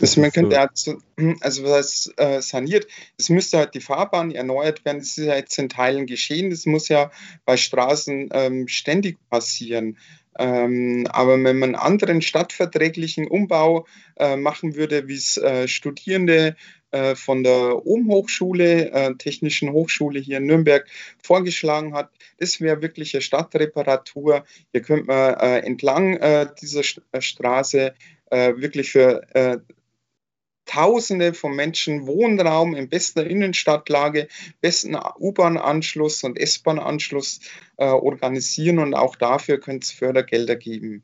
Also 0.00 0.20
man 0.20 0.30
könnte 0.30 0.68
so. 0.74 0.98
also 1.40 1.62
was 1.64 1.72
heißt 1.72 2.20
äh, 2.20 2.42
saniert, 2.42 2.86
es 3.18 3.28
müsste 3.30 3.58
halt 3.58 3.74
die 3.74 3.80
Fahrbahn 3.80 4.30
erneuert 4.30 4.84
werden, 4.84 4.98
das 4.98 5.16
ist 5.16 5.24
ja 5.24 5.36
jetzt 5.36 5.58
in 5.58 5.68
Teilen 5.68 6.06
geschehen, 6.06 6.50
das 6.50 6.66
muss 6.66 6.88
ja 6.88 7.10
bei 7.44 7.56
Straßen 7.56 8.28
ähm, 8.32 8.68
ständig 8.68 9.18
passieren. 9.30 9.96
Ähm, 10.38 11.06
aber 11.10 11.32
wenn 11.42 11.58
man 11.58 11.74
einen 11.74 11.74
anderen 11.74 12.22
stadtverträglichen 12.22 13.26
Umbau 13.26 13.86
äh, 14.16 14.36
machen 14.36 14.76
würde, 14.76 15.08
wie 15.08 15.16
es 15.16 15.36
äh, 15.36 15.68
Studierende 15.68 16.56
äh, 16.90 17.14
von 17.14 17.42
der 17.42 17.86
Ohm-Hochschule, 17.86 18.92
äh, 18.92 19.14
Technischen 19.16 19.72
Hochschule 19.72 20.20
hier 20.20 20.38
in 20.38 20.46
Nürnberg 20.46 20.86
vorgeschlagen 21.22 21.94
hat, 21.94 22.10
das 22.38 22.60
wäre 22.60 22.82
wirklich 22.82 23.14
eine 23.14 23.22
Stadtreparatur. 23.22 24.44
Hier 24.72 24.82
könnte 24.82 25.06
man 25.06 25.34
äh, 25.34 25.58
entlang 25.60 26.16
äh, 26.16 26.46
dieser 26.60 26.82
St 26.82 27.02
Straße 27.18 27.94
wirklich 28.28 28.90
für 28.90 29.22
Tausende 30.66 31.32
von 31.32 31.56
Menschen 31.56 32.06
Wohnraum 32.06 32.74
in 32.74 32.88
bester 32.88 33.26
Innenstadtlage, 33.26 34.28
besten 34.60 34.96
U-Bahn-Anschluss 35.18 36.22
und 36.24 36.38
S-Bahn-Anschluss 36.38 37.40
äh, 37.76 37.86
organisieren 37.86 38.78
und 38.78 38.94
auch 38.94 39.16
dafür 39.16 39.58
könnte 39.58 39.84
es 39.84 39.92
Fördergelder 39.92 40.56
geben. 40.56 41.02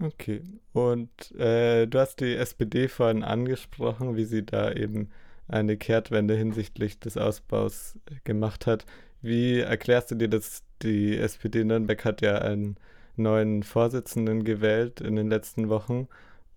Okay, 0.00 0.42
und 0.72 1.30
äh, 1.38 1.86
du 1.86 1.98
hast 2.00 2.20
die 2.20 2.34
SPD 2.34 2.88
vorhin 2.88 3.22
angesprochen, 3.22 4.16
wie 4.16 4.24
sie 4.24 4.44
da 4.44 4.72
eben 4.72 5.10
eine 5.46 5.76
Kehrtwende 5.76 6.34
hinsichtlich 6.34 6.98
des 6.98 7.16
Ausbaus 7.16 7.98
gemacht 8.24 8.66
hat. 8.66 8.84
Wie 9.20 9.60
erklärst 9.60 10.10
du 10.10 10.14
dir 10.16 10.28
das? 10.28 10.64
Die 10.82 11.16
SPD 11.16 11.62
Nürnberg 11.62 12.04
hat 12.04 12.22
ja 12.22 12.38
einen 12.38 12.76
neuen 13.14 13.62
Vorsitzenden 13.62 14.42
gewählt 14.42 15.00
in 15.00 15.14
den 15.14 15.28
letzten 15.28 15.68
Wochen 15.68 16.08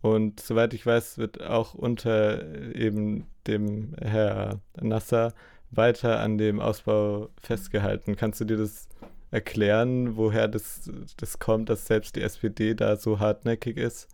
und 0.05 0.39
soweit 0.39 0.75
ich 0.75 0.85
weiß, 0.85 1.17
wird 1.17 1.41
auch 1.41 1.73
unter 1.73 2.75
eben 2.75 3.25
dem 3.47 3.95
Herr 3.99 4.59
Nasser 4.79 5.33
weiter 5.71 6.19
an 6.19 6.37
dem 6.37 6.59
Ausbau 6.59 7.29
festgehalten. 7.41 8.15
Kannst 8.15 8.39
du 8.39 8.45
dir 8.45 8.57
das 8.57 8.87
erklären, 9.31 10.15
woher 10.15 10.47
das, 10.47 10.91
das 11.17 11.39
kommt, 11.39 11.69
dass 11.69 11.87
selbst 11.87 12.15
die 12.17 12.21
SPD 12.21 12.75
da 12.75 12.97
so 12.97 13.19
hartnäckig 13.19 13.77
ist? 13.77 14.07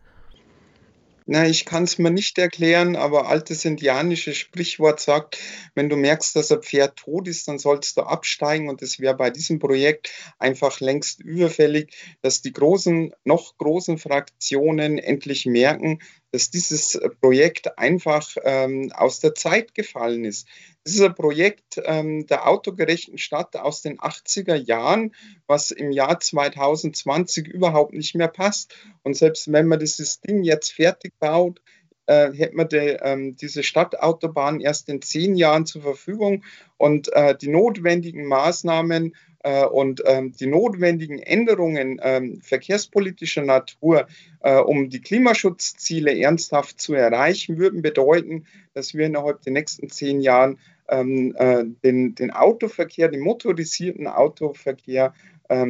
Na, 1.34 1.48
ich 1.48 1.64
kann 1.64 1.86
es 1.86 1.98
mir 1.98 2.12
nicht 2.12 2.38
erklären, 2.38 2.98
aber 2.98 3.30
altes 3.30 3.64
indianisches 3.64 4.36
Sprichwort 4.36 5.00
sagt, 5.00 5.40
wenn 5.76 5.88
du 5.88 5.96
merkst, 5.96 6.36
dass 6.36 6.52
ein 6.52 6.62
Pferd 6.62 6.98
tot 6.98 7.26
ist, 7.26 7.48
dann 7.48 7.58
sollst 7.58 7.96
du 7.96 8.02
absteigen. 8.02 8.68
Und 8.68 8.82
es 8.82 9.00
wäre 9.00 9.16
bei 9.16 9.30
diesem 9.30 9.58
Projekt 9.58 10.12
einfach 10.40 10.82
längst 10.82 11.22
überfällig, 11.22 11.96
dass 12.22 12.42
die 12.42 12.52
großen, 12.52 13.14
noch 13.24 13.58
großen 13.58 13.98
Fraktionen 13.98 14.98
endlich 14.98 15.46
merken, 15.46 16.00
dass 16.32 16.50
dieses 16.50 17.00
Projekt 17.20 17.78
einfach 17.78 18.36
ähm, 18.44 18.92
aus 18.96 19.20
der 19.20 19.36
Zeit 19.36 19.76
gefallen 19.76 20.26
ist. 20.26 20.48
Das 20.84 20.96
ist 20.96 21.02
ein 21.02 21.14
Projekt 21.14 21.80
ähm, 21.84 22.26
der 22.26 22.48
autogerechten 22.48 23.18
Stadt 23.18 23.56
aus 23.56 23.82
den 23.82 24.00
80er 24.00 24.56
Jahren, 24.56 25.14
was 25.46 25.72
im 25.72 25.92
Jahr 25.92 26.20
2020 26.20 27.48
überhaupt 27.48 27.94
nicht 27.94 28.16
mehr 28.16 28.30
passt. 28.30 28.74
Und 29.04 29.16
selbst 29.16 29.52
wenn 29.52 29.68
man 29.68 29.80
dieses 29.80 30.22
Ding 30.22 30.44
jetzt 30.44 30.72
fertig 30.72 31.14
baut, 31.20 31.62
äh, 32.08 32.32
hätte 32.34 32.56
man 32.56 32.68
die, 32.68 32.78
ähm, 32.78 33.36
diese 33.36 33.64
Stadtautobahn 33.64 34.60
erst 34.60 34.90
in 34.90 35.02
zehn 35.02 35.36
Jahren 35.36 35.66
zur 35.66 35.82
Verfügung 35.82 36.44
und 36.78 37.14
äh, 37.14 37.38
die 37.38 37.50
notwendigen 37.50 38.26
Maßnahmen 38.26 39.14
äh, 39.14 39.31
und 39.44 40.04
ähm, 40.06 40.34
die 40.34 40.48
notwendigen 40.48 41.20
Änderungen 41.20 42.00
ähm, 42.04 42.42
verkehrspolitischer 42.42 43.42
Natur, 43.42 44.08
äh, 44.42 44.58
um 44.58 44.90
die 44.90 45.02
Klimaschutzziele 45.02 46.18
ernsthaft 46.20 46.80
zu 46.80 46.94
erreichen, 46.94 47.58
würden 47.58 47.82
bedeuten, 47.82 48.46
dass 48.74 48.94
wir 48.94 49.06
innerhalb 49.08 49.42
der 49.42 49.54
nächsten 49.54 49.90
zehn 49.90 50.22
Jahren 50.22 50.60
ähm, 50.90 51.36
äh, 51.38 51.64
den, 51.84 52.16
den 52.16 52.32
Autoverkehr, 52.32 53.08
den 53.08 53.22
motorisierten 53.22 54.08
Autoverkehr 54.08 55.14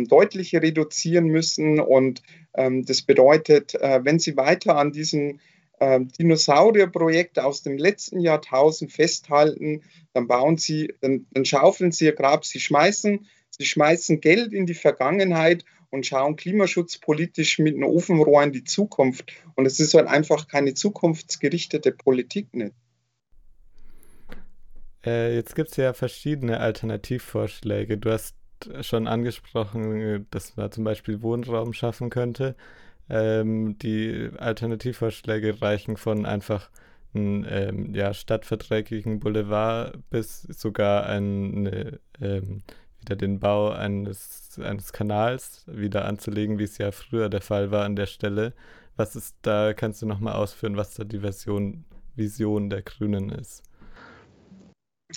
deutlich 0.09 0.53
reduzieren 0.53 1.25
müssen. 1.25 1.79
Und 1.79 2.21
das 2.53 3.01
bedeutet, 3.01 3.73
äh, 3.73 4.01
wenn 4.03 4.19
Sie 4.19 4.37
weiter 4.37 4.77
an 4.77 4.91
diesen 4.91 5.39
äh, 5.81 5.99
Dinosaurierprojekte 5.99 7.43
aus 7.43 7.63
dem 7.63 7.77
letzten 7.77 8.19
Jahrtausend 8.19 8.91
festhalten, 8.91 9.81
dann 10.13 10.27
bauen 10.27 10.57
sie, 10.57 10.93
dann, 11.01 11.25
dann 11.31 11.43
schaufeln 11.43 11.91
sie 11.91 12.05
ihr 12.05 12.13
Grab, 12.13 12.45
sie 12.45 12.59
schmeißen, 12.59 13.25
sie 13.51 13.65
schmeißen 13.65 14.21
Geld 14.21 14.53
in 14.53 14.65
die 14.65 14.73
Vergangenheit 14.73 15.65
und 15.89 16.05
schauen 16.05 16.35
klimaschutzpolitisch 16.35 17.59
mit 17.59 17.75
einem 17.75 17.83
Ofenrohr 17.83 18.43
in 18.43 18.51
die 18.51 18.63
Zukunft. 18.63 19.31
Und 19.55 19.65
es 19.65 19.79
ist 19.79 19.93
halt 19.93 20.07
einfach 20.07 20.47
keine 20.47 20.73
zukunftsgerichtete 20.73 21.91
Politik 21.91 22.53
nicht. 22.53 22.73
Äh, 25.05 25.35
jetzt 25.35 25.55
gibt 25.55 25.71
es 25.71 25.77
ja 25.77 25.93
verschiedene 25.93 26.59
Alternativvorschläge. 26.59 27.97
Du 27.97 28.11
hast 28.11 28.35
schon 28.81 29.07
angesprochen, 29.07 30.27
dass 30.29 30.55
man 30.55 30.71
zum 30.71 30.83
Beispiel 30.83 31.21
Wohnraum 31.21 31.73
schaffen 31.73 32.09
könnte. 32.09 32.55
Ähm, 33.09 33.77
die 33.79 34.29
Alternativvorschläge 34.37 35.61
reichen 35.61 35.97
von 35.97 36.25
einfach 36.25 36.69
einem 37.13 37.45
ähm, 37.49 37.93
ja, 37.93 38.13
stadtverträglichen 38.13 39.19
Boulevard 39.19 39.97
bis 40.09 40.43
sogar 40.43 41.07
eine, 41.07 41.99
ähm, 42.21 42.61
wieder 43.01 43.15
den 43.15 43.39
Bau 43.39 43.71
eines, 43.71 44.59
eines 44.61 44.93
Kanals 44.93 45.63
wieder 45.67 46.05
anzulegen, 46.05 46.59
wie 46.59 46.63
es 46.63 46.77
ja 46.77 46.91
früher 46.91 47.29
der 47.29 47.41
Fall 47.41 47.71
war 47.71 47.85
an 47.85 47.95
der 47.95 48.05
Stelle. 48.05 48.53
Was 48.95 49.15
ist 49.15 49.35
da, 49.41 49.73
kannst 49.73 50.01
du 50.01 50.05
nochmal 50.05 50.33
ausführen, 50.33 50.77
was 50.77 50.93
da 50.93 51.03
die 51.03 51.19
Version, 51.19 51.85
Vision 52.15 52.69
der 52.69 52.81
Grünen 52.83 53.29
ist? 53.29 53.63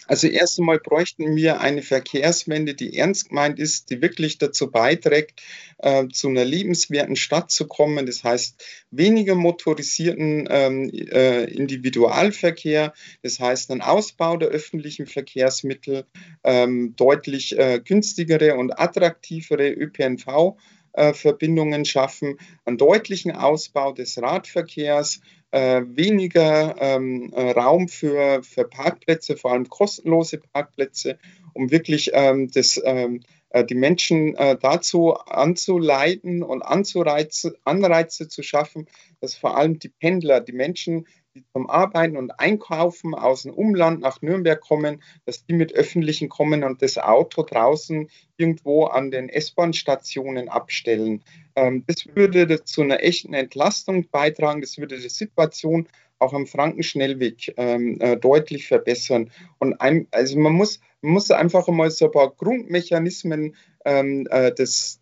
Also 0.06 0.26
erst 0.26 0.58
einmal 0.58 0.78
bräuchten 0.78 1.36
wir 1.36 1.60
eine 1.60 1.82
Verkehrswende, 1.82 2.74
die 2.74 2.96
ernst 2.96 3.28
gemeint 3.28 3.58
ist, 3.58 3.90
die 3.90 4.02
wirklich 4.02 4.38
dazu 4.38 4.70
beiträgt, 4.70 5.42
äh, 5.78 6.08
zu 6.08 6.28
einer 6.28 6.44
lebenswerten 6.44 7.16
Stadt 7.16 7.50
zu 7.50 7.66
kommen. 7.66 8.06
Das 8.06 8.24
heißt, 8.24 8.64
weniger 8.90 9.34
motorisierten 9.34 10.48
ähm, 10.50 10.90
äh, 10.90 11.44
Individualverkehr, 11.44 12.92
das 13.22 13.40
heißt, 13.40 13.70
ein 13.70 13.80
Ausbau 13.82 14.36
der 14.36 14.48
öffentlichen 14.48 15.06
Verkehrsmittel, 15.06 16.04
ähm, 16.42 16.94
deutlich 16.96 17.58
äh, 17.58 17.80
günstigere 17.84 18.56
und 18.56 18.78
attraktivere 18.78 19.70
ÖPNV. 19.70 20.56
Äh, 20.96 21.12
Verbindungen 21.12 21.84
schaffen, 21.84 22.38
einen 22.64 22.78
deutlichen 22.78 23.32
Ausbau 23.32 23.92
des 23.92 24.16
Radverkehrs, 24.22 25.20
äh, 25.54 25.84
weniger 25.86 26.74
ähm, 26.80 27.32
äh, 27.32 27.52
Raum 27.52 27.86
für, 27.86 28.42
für 28.42 28.64
Parkplätze, 28.64 29.36
vor 29.36 29.52
allem 29.52 29.68
kostenlose 29.68 30.38
Parkplätze, 30.38 31.16
um 31.52 31.70
wirklich 31.70 32.10
ähm, 32.12 32.50
das, 32.50 32.80
ähm, 32.84 33.20
äh, 33.50 33.64
die 33.64 33.76
Menschen 33.76 34.34
äh, 34.34 34.58
dazu 34.60 35.14
anzuleiten 35.14 36.42
und 36.42 36.62
Anzureize, 36.62 37.56
Anreize 37.64 38.26
zu 38.26 38.42
schaffen, 38.42 38.88
dass 39.20 39.36
vor 39.36 39.56
allem 39.56 39.78
die 39.78 39.90
Pendler, 39.90 40.40
die 40.40 40.52
Menschen, 40.52 41.06
die 41.34 41.44
zum 41.52 41.68
Arbeiten 41.68 42.16
und 42.16 42.38
Einkaufen 42.38 43.12
aus 43.12 43.42
dem 43.42 43.52
Umland 43.52 44.00
nach 44.00 44.22
Nürnberg 44.22 44.60
kommen, 44.60 45.02
dass 45.24 45.44
die 45.44 45.52
mit 45.52 45.72
öffentlichen 45.72 46.28
kommen 46.28 46.62
und 46.62 46.80
das 46.80 46.96
Auto 46.96 47.42
draußen 47.42 48.08
irgendwo 48.36 48.84
an 48.84 49.10
den 49.10 49.28
S-Bahn-Stationen 49.28 50.48
abstellen. 50.48 51.24
Ähm, 51.56 51.82
das 51.88 52.06
würde 52.14 52.62
zu 52.62 52.82
einer 52.82 53.02
echten 53.02 53.34
Entlastung 53.34 54.08
beitragen. 54.10 54.60
Das 54.60 54.78
würde 54.78 54.96
die 54.96 55.08
Situation 55.08 55.88
auch 56.20 56.32
am 56.34 56.46
Frankenschnellweg 56.46 57.52
ähm, 57.56 58.00
äh, 58.00 58.16
deutlich 58.16 58.68
verbessern. 58.68 59.32
Und 59.58 59.80
ein, 59.80 60.06
also 60.12 60.38
man 60.38 60.52
muss, 60.52 60.78
man 61.02 61.14
muss 61.14 61.32
einfach 61.32 61.66
mal 61.66 61.90
so 61.90 62.04
ein 62.04 62.12
paar 62.12 62.30
Grundmechanismen 62.30 63.56
ähm, 63.84 64.28
äh, 64.30 64.54
des, 64.54 65.00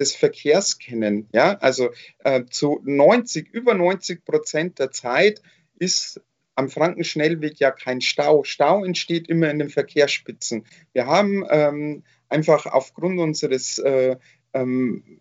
des 0.00 0.16
Verkehrs 0.16 0.80
kennen. 0.80 1.28
Ja, 1.32 1.56
also 1.58 1.90
äh, 2.24 2.42
zu 2.50 2.80
90, 2.82 3.50
über 3.50 3.74
90 3.74 4.24
Prozent 4.24 4.80
der 4.80 4.90
Zeit 4.90 5.40
ist 5.80 6.20
am 6.54 6.68
Frankenschnellweg 6.68 7.58
ja 7.58 7.70
kein 7.70 8.00
Stau. 8.00 8.44
Stau 8.44 8.84
entsteht 8.84 9.28
immer 9.28 9.50
in 9.50 9.58
den 9.58 9.70
Verkehrsspitzen. 9.70 10.64
Wir 10.92 11.06
haben 11.06 11.44
ähm, 11.50 12.04
einfach 12.28 12.66
aufgrund 12.66 13.18
unseres 13.18 13.78
äh, 13.78 14.16
ähm, 14.52 15.20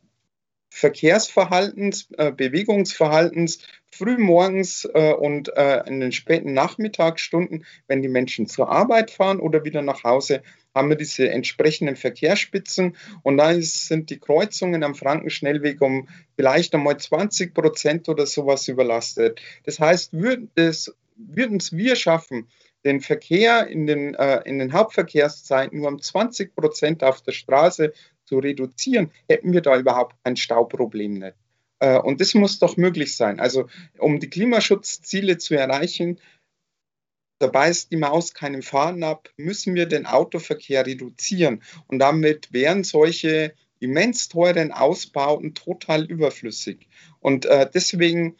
Verkehrsverhaltens, 0.69 2.09
äh, 2.17 2.31
Bewegungsverhaltens 2.31 3.59
frühmorgens 3.91 4.87
äh, 4.93 5.13
und 5.13 5.55
äh, 5.57 5.83
in 5.87 5.99
den 5.99 6.11
späten 6.11 6.53
Nachmittagsstunden, 6.53 7.65
wenn 7.87 8.01
die 8.01 8.07
Menschen 8.07 8.47
zur 8.47 8.69
Arbeit 8.69 9.11
fahren 9.11 9.39
oder 9.39 9.63
wieder 9.65 9.81
nach 9.81 10.03
Hause, 10.03 10.41
haben 10.75 10.89
wir 10.89 10.95
diese 10.95 11.29
entsprechenden 11.29 11.95
Verkehrsspitzen 11.95 12.95
und 13.23 13.37
da 13.37 13.53
sind 13.59 14.11
die 14.11 14.19
Kreuzungen 14.19 14.83
am 14.83 14.95
Frankenschnellweg 14.95 15.81
um 15.81 16.07
vielleicht 16.35 16.75
einmal 16.75 16.97
20 16.97 17.53
Prozent 17.53 18.07
oder 18.07 18.25
sowas 18.27 18.67
überlastet. 18.67 19.41
Das 19.63 19.79
heißt, 19.79 20.13
würden 20.13 20.51
es 20.55 20.93
wir 21.17 21.95
schaffen, 21.95 22.47
den 22.85 23.01
Verkehr 23.01 23.67
in 23.67 23.87
den, 23.87 24.13
äh, 24.15 24.41
in 24.45 24.59
den 24.59 24.71
Hauptverkehrszeiten 24.71 25.79
nur 25.79 25.89
um 25.89 26.01
20 26.01 26.55
Prozent 26.55 27.03
auf 27.03 27.21
der 27.21 27.33
Straße 27.33 27.93
zu 28.29 28.37
reduzieren, 28.37 29.11
hätten 29.27 29.51
wir 29.51 29.61
da 29.61 29.77
überhaupt 29.77 30.15
ein 30.23 30.37
Stauproblem 30.37 31.15
nicht. 31.15 31.35
Äh, 31.79 31.97
und 31.97 32.21
das 32.21 32.33
muss 32.35 32.59
doch 32.59 32.77
möglich 32.77 33.15
sein. 33.15 33.39
Also 33.39 33.67
um 33.97 34.19
die 34.19 34.29
Klimaschutzziele 34.29 35.37
zu 35.37 35.55
erreichen, 35.55 36.19
da 37.39 37.47
beißt 37.47 37.91
die 37.91 37.97
Maus 37.97 38.33
keinen 38.33 38.61
Faden 38.61 39.03
ab, 39.03 39.29
müssen 39.37 39.73
wir 39.73 39.87
den 39.87 40.05
Autoverkehr 40.05 40.85
reduzieren. 40.85 41.63
Und 41.87 41.99
damit 41.99 42.53
wären 42.53 42.83
solche 42.83 43.53
immens 43.79 44.27
teuren 44.27 44.71
Ausbauten 44.71 45.55
total 45.55 46.05
überflüssig. 46.05 46.87
Und 47.21 47.45
äh, 47.45 47.69
deswegen 47.73 48.35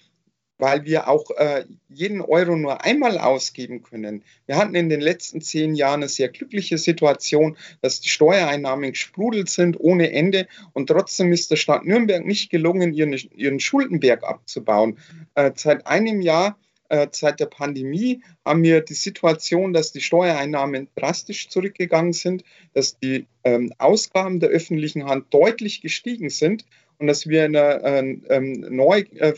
weil 0.59 0.85
wir 0.85 1.07
auch 1.07 1.31
äh, 1.31 1.65
jeden 1.87 2.21
Euro 2.21 2.55
nur 2.55 2.83
einmal 2.83 3.17
ausgeben 3.17 3.81
können. 3.81 4.23
Wir 4.45 4.57
hatten 4.57 4.75
in 4.75 4.89
den 4.89 5.01
letzten 5.01 5.41
zehn 5.41 5.73
Jahren 5.73 6.01
eine 6.01 6.09
sehr 6.09 6.29
glückliche 6.29 6.77
Situation, 6.77 7.57
dass 7.81 8.01
die 8.01 8.09
Steuereinnahmen 8.09 8.91
gesprudelt 8.91 9.49
sind 9.49 9.79
ohne 9.79 10.11
Ende 10.11 10.47
und 10.73 10.87
trotzdem 10.87 11.31
ist 11.31 11.49
der 11.49 11.55
Stadt 11.55 11.85
Nürnberg 11.85 12.25
nicht 12.25 12.51
gelungen, 12.51 12.93
ihren, 12.93 13.13
ihren 13.13 13.59
Schuldenberg 13.59 14.23
abzubauen. 14.23 14.99
Äh, 15.33 15.51
seit 15.55 15.87
einem 15.87 16.21
Jahr 16.21 16.57
äh, 16.89 17.07
seit 17.11 17.39
der 17.39 17.45
Pandemie 17.45 18.23
haben 18.43 18.63
wir 18.63 18.81
die 18.81 18.95
Situation, 18.95 19.73
dass 19.73 19.91
die 19.91 20.01
Steuereinnahmen 20.01 20.89
drastisch 20.95 21.49
zurückgegangen 21.49 22.13
sind, 22.13 22.43
dass 22.73 22.99
die 22.99 23.27
ähm, 23.43 23.71
Ausgaben 23.77 24.39
der 24.39 24.49
öffentlichen 24.49 25.05
Hand 25.05 25.33
deutlich 25.33 25.81
gestiegen 25.81 26.29
sind 26.29 26.65
und 26.97 27.07
dass 27.07 27.27
wir 27.27 27.45
in 27.45 27.55
einer 27.55 27.83
äh, 27.83 28.17
ähm, 28.29 28.65
neu 28.69 29.01
äh, 29.15 29.33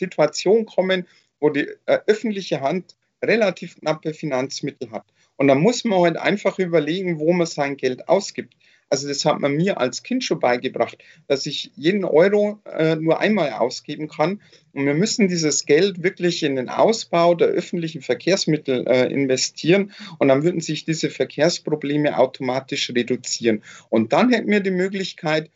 Situation 0.00 0.66
kommen, 0.66 1.06
wo 1.40 1.50
die 1.50 1.68
äh, 1.86 1.98
öffentliche 2.06 2.60
Hand 2.60 2.96
relativ 3.22 3.76
knappe 3.78 4.14
Finanzmittel 4.14 4.90
hat. 4.90 5.04
Und 5.36 5.48
da 5.48 5.54
muss 5.54 5.84
man 5.84 6.00
halt 6.00 6.16
einfach 6.16 6.58
überlegen, 6.58 7.18
wo 7.18 7.32
man 7.32 7.46
sein 7.46 7.76
Geld 7.76 8.08
ausgibt. 8.08 8.54
Also 8.90 9.06
das 9.06 9.24
hat 9.24 9.38
man 9.38 9.54
mir 9.54 9.78
als 9.78 10.02
Kind 10.02 10.24
schon 10.24 10.40
beigebracht, 10.40 10.98
dass 11.28 11.46
ich 11.46 11.70
jeden 11.76 12.04
Euro 12.04 12.58
äh, 12.64 12.96
nur 12.96 13.20
einmal 13.20 13.52
ausgeben 13.52 14.08
kann. 14.08 14.40
Und 14.72 14.84
wir 14.84 14.94
müssen 14.94 15.28
dieses 15.28 15.64
Geld 15.64 16.02
wirklich 16.02 16.42
in 16.42 16.56
den 16.56 16.68
Ausbau 16.68 17.36
der 17.36 17.48
öffentlichen 17.48 18.02
Verkehrsmittel 18.02 18.84
äh, 18.88 19.06
investieren. 19.06 19.92
Und 20.18 20.26
dann 20.28 20.42
würden 20.42 20.60
sich 20.60 20.84
diese 20.84 21.08
Verkehrsprobleme 21.08 22.18
automatisch 22.18 22.90
reduzieren. 22.90 23.62
Und 23.90 24.12
dann 24.12 24.32
hätten 24.32 24.50
wir 24.50 24.60
die 24.60 24.72
Möglichkeit, 24.72 25.50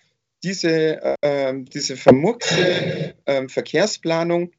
diese, 0.45 1.17
äh, 1.23 1.55
diese 1.57 1.97
vermurkste 1.97 3.17
äh, 3.25 3.49
Verkehrsplanung 3.49 4.53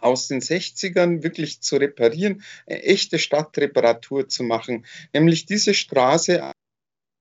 aus 0.00 0.28
den 0.28 0.40
60ern 0.40 1.22
wirklich 1.24 1.60
zu 1.62 1.76
reparieren, 1.76 2.42
eine 2.66 2.82
echte 2.84 3.18
Stadtreparatur 3.18 4.28
zu 4.28 4.44
machen, 4.44 4.86
nämlich 5.12 5.44
diese 5.46 5.74
Straße 5.74 6.52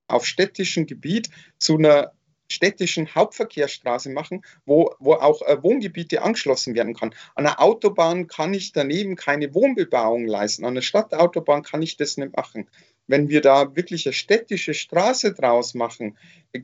auf 0.07 0.25
städtischem 0.25 0.85
Gebiet 0.85 1.29
zu 1.57 1.77
einer 1.77 2.14
städtischen 2.51 3.13
Hauptverkehrsstraße 3.15 4.09
machen, 4.09 4.43
wo, 4.65 4.93
wo 4.99 5.13
auch 5.13 5.41
äh, 5.41 5.61
Wohngebiete 5.61 6.21
angeschlossen 6.21 6.75
werden 6.75 6.95
kann. 6.95 7.13
An 7.35 7.45
einer 7.45 7.61
Autobahn 7.61 8.27
kann 8.27 8.53
ich 8.53 8.71
daneben 8.71 9.15
keine 9.15 9.53
Wohnbebauung 9.53 10.25
leisten. 10.25 10.65
An 10.65 10.71
einer 10.71 10.81
Stadtautobahn 10.81 11.63
kann 11.63 11.81
ich 11.81 11.97
das 11.97 12.17
nicht 12.17 12.35
machen. 12.35 12.67
Wenn 13.07 13.29
wir 13.29 13.41
da 13.41 13.75
wirklich 13.75 14.05
eine 14.05 14.13
städtische 14.13 14.73
Straße 14.73 15.33
draus 15.33 15.75
machen, 15.75 16.17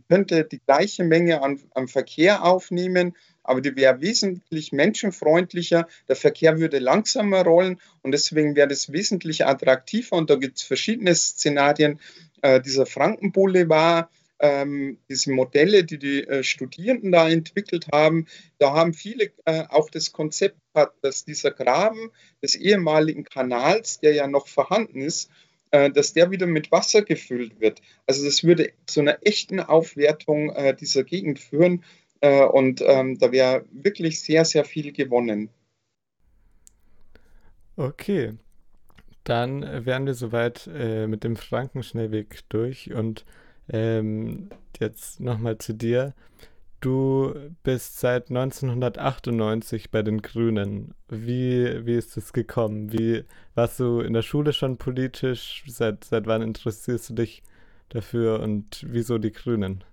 könnte 0.10 0.44
die 0.46 0.60
gleiche 0.60 1.04
Menge 1.04 1.42
an, 1.42 1.60
an 1.76 1.88
Verkehr 1.88 2.44
aufnehmen, 2.44 3.16
aber 3.44 3.62
die 3.62 3.76
wäre 3.76 4.02
wesentlich 4.02 4.72
menschenfreundlicher. 4.72 5.88
Der 6.08 6.16
Verkehr 6.16 6.60
würde 6.60 6.80
langsamer 6.80 7.44
rollen 7.44 7.80
und 8.02 8.12
deswegen 8.12 8.56
wäre 8.56 8.68
das 8.68 8.92
wesentlich 8.92 9.46
attraktiver. 9.46 10.16
Und 10.16 10.30
da 10.30 10.36
gibt 10.36 10.58
es 10.58 10.64
verschiedene 10.64 11.14
Szenarien. 11.16 12.00
Äh, 12.42 12.62
dieser 12.62 12.86
Frankenboulevard, 12.86 14.10
ähm, 14.42 14.98
diese 15.10 15.32
Modelle, 15.32 15.84
die 15.84 16.00
die 16.00 16.28
äh, 16.28 16.44
Studierenden 16.44 17.12
da 17.12 17.30
entwickelt 17.30 17.88
haben, 17.92 18.28
da 18.58 18.74
haben 18.74 18.94
viele 18.94 19.32
äh, 19.46 19.64
auch 19.70 19.90
das 19.90 20.12
Konzept 20.12 20.58
gehabt, 20.74 20.98
dass 21.04 21.24
dieser 21.24 21.52
Graben 21.52 22.12
des 22.42 22.56
ehemaligen 22.56 23.24
Kanals, 23.24 24.00
der 24.00 24.14
ja 24.14 24.28
noch 24.28 24.48
vorhanden 24.48 25.02
ist, 25.02 25.30
äh, 25.70 25.92
dass 25.92 26.14
der 26.14 26.32
wieder 26.32 26.48
mit 26.48 26.72
Wasser 26.72 27.04
gefüllt 27.04 27.60
wird. 27.62 27.82
Also 28.08 28.26
das 28.26 28.44
würde 28.44 28.74
zu 28.88 29.02
einer 29.02 29.20
echten 29.22 29.60
Aufwertung 29.60 30.50
äh, 30.50 30.76
dieser 30.76 31.04
Gegend 31.04 31.40
führen 31.40 31.84
äh, 32.22 32.44
und 32.44 32.82
ähm, 32.86 33.20
da 33.20 33.32
wäre 33.32 33.66
wirklich 33.72 34.22
sehr, 34.22 34.44
sehr 34.44 34.66
viel 34.66 34.92
gewonnen. 34.92 35.50
Okay, 37.78 38.34
dann 39.24 39.86
wären 39.86 40.06
wir 40.06 40.14
soweit 40.14 40.68
äh, 40.74 41.08
mit 41.08 41.24
dem 41.24 41.36
Frankenschnellweg 41.36 42.40
durch 42.50 42.92
und 42.92 43.24
ähm, 43.72 44.50
jetzt 44.80 45.20
nochmal 45.20 45.58
zu 45.58 45.74
dir. 45.74 46.14
Du 46.82 47.36
bist 47.64 48.00
seit 48.00 48.30
1998 48.30 49.92
bei 49.92 50.02
den 50.02 50.22
Grünen. 50.22 50.96
Wie, 51.10 51.86
wie 51.86 51.94
ist 51.94 52.18
es 52.18 52.34
gekommen? 52.34 52.92
Wie 52.92 53.24
warst 53.54 53.80
du 53.80 54.00
in 54.00 54.14
der 54.14 54.24
Schule 54.24 54.52
schon 54.52 54.78
politisch? 54.78 55.64
Seit, 55.68 56.04
seit 56.04 56.26
wann 56.26 56.42
interessierst 56.42 57.12
du 57.12 57.14
dich 57.14 57.44
dafür 57.90 58.40
und 58.40 58.84
wieso 58.88 59.20
die 59.20 59.32
Grünen? 59.32 59.84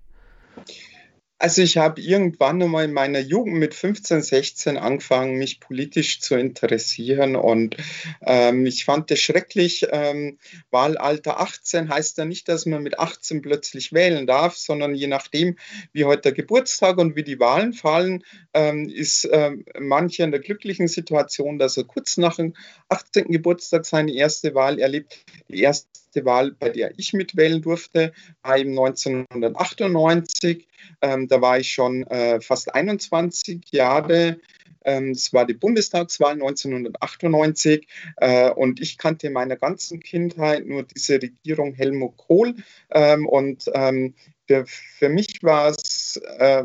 Also 1.40 1.62
ich 1.62 1.77
habe 1.77 2.01
irgendwann 2.01 2.61
einmal 2.61 2.85
in 2.85 2.92
meiner 2.92 3.20
Jugend 3.20 3.59
mit 3.59 3.72
15, 3.72 4.22
16 4.22 4.77
angefangen, 4.77 5.38
mich 5.38 5.61
politisch 5.61 6.20
zu 6.20 6.35
interessieren 6.35 7.37
und 7.37 7.77
ähm, 8.22 8.66
ich 8.66 8.85
fand 8.85 9.09
es 9.12 9.20
schrecklich. 9.20 9.87
Ähm, 9.92 10.38
Wahlalter 10.72 11.38
18 11.38 11.90
heißt 11.90 12.18
ja 12.18 12.24
nicht, 12.24 12.48
dass 12.48 12.66
man 12.66 12.83
mit 12.83 12.98
18 12.98 13.40
plötzlich 13.40 13.92
wählen 13.92 14.27
darf, 14.27 14.57
sondern 14.57 14.96
je 14.96 15.07
nachdem, 15.07 15.57
wie 15.92 16.05
heute 16.05 16.22
der 16.22 16.33
Geburtstag 16.33 16.98
und 16.98 17.14
wie 17.14 17.22
die 17.22 17.38
Wahlen 17.38 17.72
fallen, 17.72 18.24
ähm, 18.53 18.88
ist 18.88 19.29
ähm, 19.31 19.64
manche 19.79 20.24
in 20.24 20.33
der 20.33 20.40
glücklichen 20.40 20.88
Situation, 20.88 21.61
dass 21.61 21.77
er 21.77 21.85
kurz 21.85 22.16
nach 22.16 22.35
dem 22.35 22.55
18. 22.88 23.29
Geburtstag 23.29 23.87
seine 23.87 24.12
erste 24.12 24.57
Wahl 24.57 24.81
erlebt. 24.81 25.24
Die 25.48 25.62
erste 25.62 26.24
Wahl, 26.24 26.51
bei 26.59 26.70
der 26.70 26.98
ich 26.98 27.12
mitwählen 27.12 27.62
durfte, 27.62 28.12
war 28.42 28.59
eben 28.59 28.70
1998. 28.70 30.66
Ähm, 31.00 31.28
da 31.28 31.40
war 31.40 31.58
ich 31.58 31.72
schon 31.72 32.06
äh, 32.06 32.40
fast 32.40 32.74
21 32.74 33.70
Jahre. 33.70 34.40
Ähm, 34.84 35.10
es 35.10 35.32
war 35.32 35.44
die 35.44 35.54
Bundestagswahl 35.54 36.32
1998 36.32 37.86
äh, 38.16 38.50
und 38.50 38.80
ich 38.80 38.96
kannte 38.96 39.26
in 39.26 39.32
meiner 39.32 39.56
ganzen 39.56 40.00
Kindheit 40.00 40.66
nur 40.66 40.84
diese 40.84 41.20
Regierung 41.20 41.74
Helmut 41.74 42.16
Kohl. 42.16 42.54
Ähm, 42.90 43.26
und 43.26 43.64
ähm, 43.74 44.14
für, 44.46 44.64
für, 44.66 45.08
mich 45.08 45.42
war 45.42 45.70
es, 45.70 46.20
äh, 46.38 46.64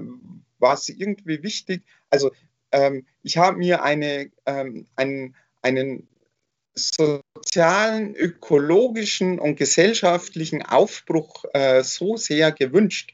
war 0.60 0.74
es 0.76 0.90
irgendwie 0.90 1.44
wichtig. 1.44 1.84
Also 2.10 2.32
ähm, 2.72 3.06
ich 3.24 3.38
habe 3.38 3.58
mir 3.58 3.84
eine, 3.84 4.32
einen, 4.46 5.36
einen 5.62 6.08
sozialen, 6.76 8.16
ökologischen 8.16 9.40
und 9.40 9.58
gesellschaftlichen 9.58 10.64
Aufbruch 10.64 11.46
äh, 11.54 11.84
so 11.84 12.18
sehr 12.18 12.52
gewünscht, 12.52 13.14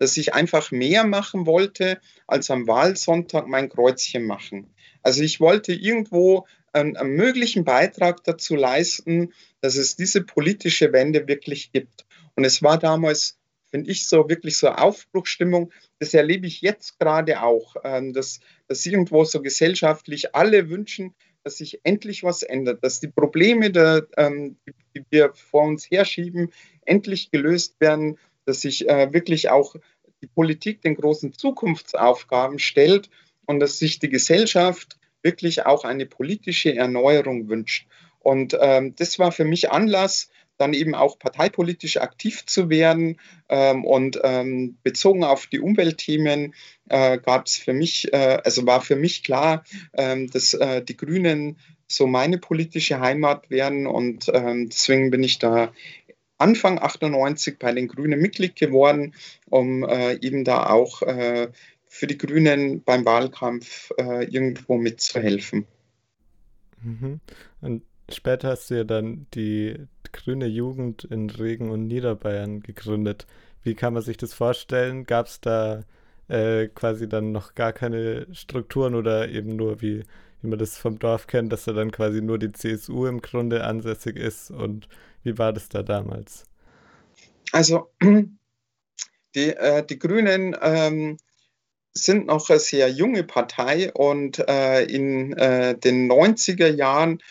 dass 0.00 0.16
ich 0.16 0.34
einfach 0.34 0.70
mehr 0.70 1.04
machen 1.04 1.46
wollte, 1.46 2.00
als 2.26 2.50
am 2.50 2.66
Wahlsonntag 2.66 3.46
mein 3.46 3.68
Kreuzchen 3.68 4.24
machen. 4.24 4.74
Also 5.02 5.22
ich 5.22 5.40
wollte 5.40 5.74
irgendwo 5.74 6.46
einen, 6.72 6.96
einen 6.96 7.14
möglichen 7.14 7.64
Beitrag 7.64 8.24
dazu 8.24 8.56
leisten, 8.56 9.32
dass 9.60 9.76
es 9.76 9.96
diese 9.96 10.22
politische 10.22 10.92
Wende 10.92 11.28
wirklich 11.28 11.70
gibt. 11.70 12.06
Und 12.34 12.44
es 12.44 12.62
war 12.62 12.78
damals, 12.78 13.38
finde 13.70 13.90
ich, 13.90 14.08
so 14.08 14.28
wirklich 14.28 14.56
so 14.56 14.68
Aufbruchstimmung. 14.68 15.70
Das 15.98 16.14
erlebe 16.14 16.46
ich 16.46 16.62
jetzt 16.62 16.98
gerade 16.98 17.42
auch, 17.42 17.76
ähm, 17.84 18.14
dass, 18.14 18.40
dass 18.68 18.86
irgendwo 18.86 19.24
so 19.24 19.42
gesellschaftlich 19.42 20.34
alle 20.34 20.70
wünschen, 20.70 21.14
dass 21.44 21.58
sich 21.58 21.80
endlich 21.84 22.22
was 22.22 22.42
ändert, 22.42 22.82
dass 22.82 23.00
die 23.00 23.08
Probleme, 23.08 23.70
der, 23.70 24.06
ähm, 24.16 24.56
die 24.94 25.04
wir 25.10 25.32
vor 25.34 25.64
uns 25.64 25.90
herschieben, 25.90 26.52
endlich 26.86 27.30
gelöst 27.30 27.76
werden, 27.80 28.18
dass 28.50 28.62
sich 28.62 28.88
äh, 28.88 29.12
wirklich 29.12 29.48
auch 29.48 29.76
die 30.20 30.26
Politik 30.26 30.82
den 30.82 30.96
großen 30.96 31.32
Zukunftsaufgaben 31.32 32.58
stellt 32.58 33.08
und 33.46 33.60
dass 33.60 33.78
sich 33.78 34.00
die 34.00 34.08
Gesellschaft 34.08 34.98
wirklich 35.22 35.66
auch 35.66 35.84
eine 35.84 36.04
politische 36.04 36.74
Erneuerung 36.74 37.48
wünscht. 37.48 37.86
Und 38.18 38.56
ähm, 38.60 38.94
das 38.96 39.20
war 39.20 39.30
für 39.30 39.44
mich 39.44 39.70
Anlass, 39.70 40.30
dann 40.58 40.74
eben 40.74 40.94
auch 40.94 41.18
parteipolitisch 41.18 41.96
aktiv 41.98 42.44
zu 42.44 42.68
werden. 42.68 43.18
Ähm, 43.48 43.84
und 43.84 44.20
ähm, 44.24 44.78
bezogen 44.82 45.22
auf 45.24 45.46
die 45.46 45.60
Umweltthemen 45.60 46.54
äh, 46.88 47.18
gab 47.18 47.46
es 47.46 47.56
für 47.56 47.72
mich, 47.72 48.12
äh, 48.12 48.40
also 48.44 48.66
war 48.66 48.82
für 48.82 48.96
mich 48.96 49.22
klar, 49.22 49.64
ähm, 49.94 50.28
dass 50.28 50.54
äh, 50.54 50.82
die 50.82 50.96
Grünen 50.96 51.56
so 51.86 52.06
meine 52.06 52.38
politische 52.38 53.00
Heimat 53.00 53.50
werden. 53.50 53.86
Und 53.86 54.30
ähm, 54.34 54.68
deswegen 54.68 55.10
bin 55.10 55.22
ich 55.22 55.38
da 55.38 55.72
Anfang 56.40 56.78
98 56.78 57.58
bei 57.58 57.72
den 57.72 57.88
Grünen 57.88 58.20
Mitglied 58.20 58.56
geworden, 58.56 59.14
um 59.48 59.84
äh, 59.84 60.14
eben 60.14 60.44
da 60.44 60.66
auch 60.66 61.02
äh, 61.02 61.48
für 61.86 62.06
die 62.06 62.18
Grünen 62.18 62.82
beim 62.82 63.04
Wahlkampf 63.04 63.90
äh, 63.98 64.24
irgendwo 64.24 64.78
mitzuhelfen. 64.78 65.66
Mhm. 66.82 67.20
Und 67.60 67.82
später 68.10 68.48
hast 68.48 68.70
du 68.70 68.76
ja 68.76 68.84
dann 68.84 69.26
die 69.34 69.76
Grüne 70.12 70.46
Jugend 70.46 71.04
in 71.04 71.30
Regen 71.30 71.70
und 71.70 71.86
Niederbayern 71.86 72.62
gegründet. 72.62 73.26
Wie 73.62 73.74
kann 73.74 73.92
man 73.92 74.02
sich 74.02 74.16
das 74.16 74.34
vorstellen? 74.34 75.04
Gab 75.04 75.26
es 75.26 75.40
da 75.40 75.82
äh, 76.28 76.68
quasi 76.68 77.08
dann 77.08 77.32
noch 77.32 77.54
gar 77.54 77.72
keine 77.72 78.26
Strukturen 78.32 78.94
oder 78.94 79.28
eben 79.28 79.56
nur, 79.56 79.82
wie, 79.82 80.04
wie 80.40 80.48
man 80.48 80.58
das 80.58 80.78
vom 80.78 80.98
Dorf 80.98 81.26
kennt, 81.26 81.52
dass 81.52 81.64
da 81.64 81.72
dann 81.72 81.90
quasi 81.90 82.22
nur 82.22 82.38
die 82.38 82.52
CSU 82.52 83.06
im 83.06 83.20
Grunde 83.20 83.64
ansässig 83.64 84.16
ist? 84.16 84.50
Und 84.50 84.88
wie 85.22 85.38
war 85.38 85.52
das 85.52 85.68
da 85.68 85.82
damals? 85.82 86.44
Also 87.52 87.90
die, 89.34 89.50
äh, 89.50 89.84
die 89.84 89.98
Grünen 89.98 90.56
ähm, 90.60 91.16
sind 91.92 92.26
noch 92.26 92.48
eine 92.48 92.58
sehr 92.58 92.88
junge 92.88 93.24
Partei 93.24 93.92
und 93.92 94.38
äh, 94.48 94.84
in 94.84 95.32
äh, 95.34 95.76
den 95.76 96.10
90er 96.10 96.68
Jahren 96.68 97.22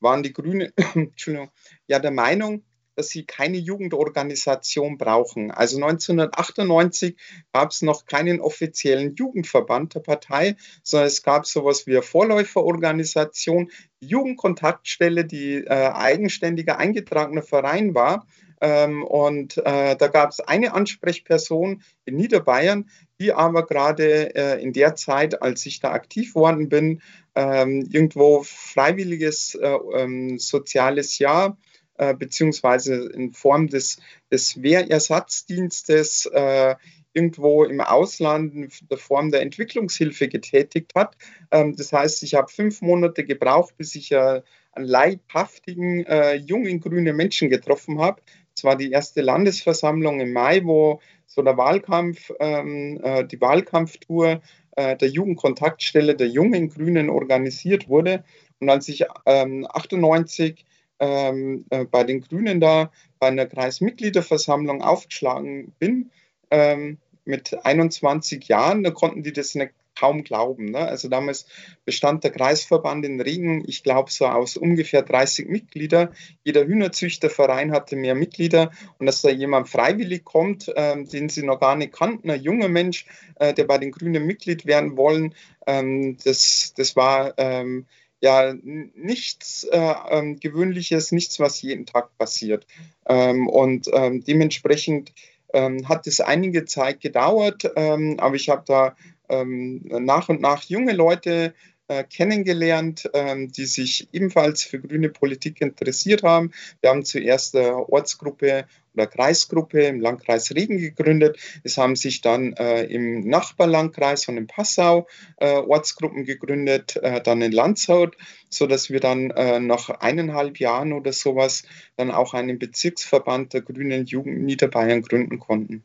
waren 0.00 0.22
die 0.22 0.32
Grünen 0.32 0.72
ja 1.86 1.98
der 1.98 2.10
Meinung, 2.10 2.64
dass 2.98 3.10
sie 3.10 3.24
keine 3.24 3.58
Jugendorganisation 3.58 4.98
brauchen. 4.98 5.52
Also 5.52 5.76
1998 5.76 7.16
gab 7.52 7.70
es 7.70 7.82
noch 7.82 8.06
keinen 8.06 8.40
offiziellen 8.40 9.14
Jugendverband 9.14 9.94
der 9.94 10.00
Partei, 10.00 10.56
sondern 10.82 11.06
es 11.06 11.22
gab 11.22 11.46
sowas 11.46 11.86
wie 11.86 11.92
eine 11.92 12.02
Vorläuferorganisation, 12.02 13.70
die 14.02 14.08
Jugendkontaktstelle, 14.08 15.24
die 15.24 15.64
äh, 15.64 15.68
eigenständiger 15.68 16.78
eingetragener 16.78 17.42
Verein 17.42 17.94
war. 17.94 18.26
Ähm, 18.60 19.04
und 19.04 19.58
äh, 19.58 19.94
da 19.94 20.08
gab 20.08 20.30
es 20.30 20.40
eine 20.40 20.74
Ansprechperson 20.74 21.82
in 22.04 22.16
Niederbayern, 22.16 22.90
die 23.20 23.32
aber 23.32 23.64
gerade 23.64 24.34
äh, 24.34 24.60
in 24.60 24.72
der 24.72 24.96
Zeit, 24.96 25.40
als 25.40 25.64
ich 25.66 25.78
da 25.78 25.92
aktiv 25.92 26.34
worden 26.34 26.68
bin, 26.68 27.00
ähm, 27.36 27.88
irgendwo 27.88 28.42
freiwilliges 28.42 29.54
äh, 29.54 29.68
ähm, 29.94 30.40
soziales 30.40 31.20
Jahr 31.20 31.56
äh, 31.98 32.14
beziehungsweise 32.14 33.10
in 33.10 33.32
Form 33.32 33.68
des, 33.68 33.98
des 34.30 34.62
Wehrersatzdienstes 34.62 36.26
äh, 36.26 36.76
irgendwo 37.12 37.64
im 37.64 37.80
Ausland 37.80 38.54
in 38.54 38.70
der 38.90 38.98
Form 38.98 39.30
der 39.30 39.42
Entwicklungshilfe 39.42 40.28
getätigt 40.28 40.92
hat. 40.94 41.16
Ähm, 41.50 41.74
das 41.76 41.92
heißt, 41.92 42.22
ich 42.22 42.34
habe 42.34 42.48
fünf 42.48 42.80
Monate 42.80 43.24
gebraucht, 43.24 43.76
bis 43.76 43.94
ich 43.94 44.12
äh, 44.12 44.42
einen 44.72 44.86
leibhaftigen, 44.86 46.04
äh, 46.06 46.34
jungen, 46.34 46.80
grünen 46.80 47.16
Menschen 47.16 47.50
getroffen 47.50 48.00
habe. 48.00 48.22
Es 48.54 48.64
war 48.64 48.76
die 48.76 48.90
erste 48.90 49.20
Landesversammlung 49.20 50.20
im 50.20 50.32
Mai, 50.32 50.64
wo 50.64 51.00
so 51.26 51.42
der 51.42 51.56
Wahlkampf, 51.56 52.32
ähm, 52.40 53.00
äh, 53.02 53.24
die 53.24 53.40
Wahlkampftour 53.40 54.40
äh, 54.76 54.96
der 54.96 55.08
Jugendkontaktstelle 55.08 56.14
der 56.14 56.28
Jungen 56.28 56.68
Grünen 56.68 57.10
organisiert 57.10 57.88
wurde. 57.88 58.24
Und 58.60 58.70
als 58.70 58.88
ich 58.88 59.04
ähm, 59.26 59.66
98 59.70 60.64
ähm, 61.00 61.64
äh, 61.70 61.84
bei 61.84 62.04
den 62.04 62.20
Grünen 62.20 62.60
da 62.60 62.90
bei 63.18 63.28
einer 63.28 63.46
Kreismitgliederversammlung 63.46 64.82
aufgeschlagen 64.82 65.72
bin, 65.78 66.10
ähm, 66.50 66.98
mit 67.24 67.64
21 67.64 68.48
Jahren, 68.48 68.82
da 68.82 68.90
konnten 68.90 69.22
die 69.22 69.32
das 69.32 69.54
nicht 69.54 69.72
kaum 69.98 70.24
glauben. 70.24 70.70
Ne? 70.70 70.78
Also 70.78 71.08
damals 71.08 71.46
bestand 71.84 72.24
der 72.24 72.30
Kreisverband 72.30 73.04
in 73.04 73.20
Regen, 73.20 73.64
ich 73.66 73.82
glaube, 73.82 74.10
so 74.10 74.26
aus 74.26 74.56
ungefähr 74.56 75.02
30 75.02 75.48
Mitglieder. 75.48 76.12
Jeder 76.44 76.64
Hühnerzüchterverein 76.64 77.72
hatte 77.72 77.96
mehr 77.96 78.14
Mitglieder 78.14 78.70
und 78.98 79.06
dass 79.06 79.22
da 79.22 79.30
jemand 79.30 79.68
freiwillig 79.68 80.24
kommt, 80.24 80.72
ähm, 80.76 81.08
den 81.08 81.28
sie 81.28 81.42
noch 81.42 81.60
gar 81.60 81.76
nicht 81.76 81.92
kannten, 81.92 82.30
ein 82.30 82.42
junger 82.42 82.68
Mensch, 82.68 83.06
äh, 83.36 83.52
der 83.52 83.64
bei 83.64 83.78
den 83.78 83.90
Grünen 83.90 84.24
Mitglied 84.24 84.66
werden 84.66 84.96
wollen, 84.96 85.34
ähm, 85.66 86.16
das, 86.24 86.72
das 86.76 86.96
war 86.96 87.34
ähm, 87.36 87.86
ja 88.20 88.54
nichts 88.62 89.64
äh, 89.64 89.94
ähm, 90.10 90.40
Gewöhnliches, 90.40 91.12
nichts, 91.12 91.38
was 91.40 91.62
jeden 91.62 91.86
Tag 91.86 92.16
passiert. 92.18 92.66
Ähm, 93.06 93.48
und 93.48 93.88
ähm, 93.92 94.24
dementsprechend 94.24 95.12
ähm, 95.52 95.88
hat 95.88 96.06
es 96.06 96.20
einige 96.20 96.64
Zeit 96.64 97.00
gedauert, 97.00 97.70
ähm, 97.76 98.16
aber 98.18 98.34
ich 98.34 98.48
habe 98.48 98.64
da 98.66 98.96
ähm, 99.28 99.82
nach 99.88 100.28
und 100.28 100.40
nach 100.40 100.64
junge 100.64 100.92
Leute 100.92 101.54
äh, 101.86 102.04
kennengelernt, 102.04 103.10
die 103.14 103.64
sich 103.64 104.08
ebenfalls 104.12 104.62
für 104.62 104.78
grüne 104.78 105.08
Politik 105.08 105.62
interessiert 105.62 106.22
haben. 106.22 106.52
Wir 106.82 106.90
haben 106.90 107.02
zuerst 107.02 107.56
eine 107.56 107.76
Ortsgruppe 107.76 108.66
oder 108.98 109.06
Kreisgruppe 109.06 109.82
im 109.82 110.00
Landkreis 110.00 110.50
Regen 110.54 110.78
gegründet. 110.78 111.38
Es 111.62 111.78
haben 111.78 111.94
sich 111.94 112.20
dann 112.20 112.52
äh, 112.54 112.82
im 112.84 113.20
Nachbarlandkreis 113.20 114.24
von 114.24 114.36
in 114.36 114.48
Passau 114.48 115.06
äh, 115.36 115.54
Ortsgruppen 115.54 116.24
gegründet, 116.24 116.96
äh, 116.96 117.22
dann 117.22 117.40
in 117.40 117.52
Landshut, 117.52 118.16
sodass 118.50 118.90
wir 118.90 118.98
dann 118.98 119.30
äh, 119.30 119.60
nach 119.60 119.88
eineinhalb 119.88 120.58
Jahren 120.58 120.92
oder 120.92 121.12
sowas 121.12 121.62
dann 121.96 122.10
auch 122.10 122.34
einen 122.34 122.58
Bezirksverband 122.58 123.54
der 123.54 123.62
Grünen 123.62 124.04
Jugend 124.06 124.42
Niederbayern 124.42 125.02
gründen 125.02 125.38
konnten. 125.38 125.84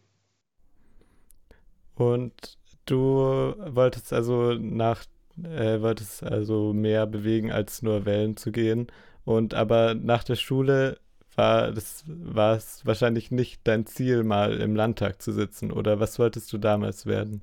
Und 1.95 2.57
du 2.85 3.53
wolltest 3.59 4.11
also 4.11 4.53
nach 4.53 5.05
äh, 5.43 5.81
wolltest 5.81 6.23
also 6.23 6.73
mehr 6.73 7.05
bewegen, 7.07 7.51
als 7.51 7.81
nur 7.81 8.05
wählen 8.05 8.37
zu 8.37 8.51
gehen. 8.51 8.87
Und 9.25 9.53
aber 9.53 9.93
nach 9.93 10.23
der 10.23 10.35
Schule 10.35 10.97
war 11.37 11.71
das 11.71 12.03
war 12.07 12.55
es 12.55 12.85
wahrscheinlich 12.85 13.31
nicht 13.31 13.61
dein 13.65 13.85
Ziel, 13.85 14.23
mal 14.23 14.59
im 14.59 14.75
Landtag 14.75 15.21
zu 15.21 15.31
sitzen. 15.31 15.71
Oder 15.71 15.99
was 15.99 16.19
wolltest 16.19 16.51
du 16.53 16.57
damals 16.57 17.05
werden? 17.05 17.41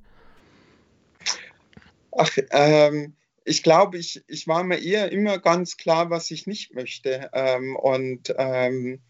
Ach, 2.17 2.31
ähm, 2.51 3.15
ich 3.45 3.63
glaube, 3.63 3.97
ich, 3.97 4.23
ich 4.27 4.47
war 4.47 4.63
mir 4.63 4.77
eher 4.77 5.11
immer 5.11 5.39
ganz 5.39 5.77
klar, 5.77 6.09
was 6.09 6.31
ich 6.31 6.47
nicht 6.47 6.73
möchte. 6.73 7.29
Ähm, 7.33 7.75
und 7.75 8.33
ähm, 8.37 9.01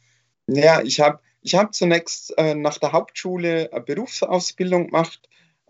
ja, 0.47 0.81
ich 0.81 0.99
habe 0.99 1.19
ich 1.41 1.55
hab 1.55 1.73
zunächst 1.73 2.37
äh, 2.37 2.55
nach 2.55 2.77
der 2.77 2.91
Hauptschule 2.91 3.69
eine 3.71 3.81
Berufsausbildung 3.81 4.87
gemacht 4.87 5.27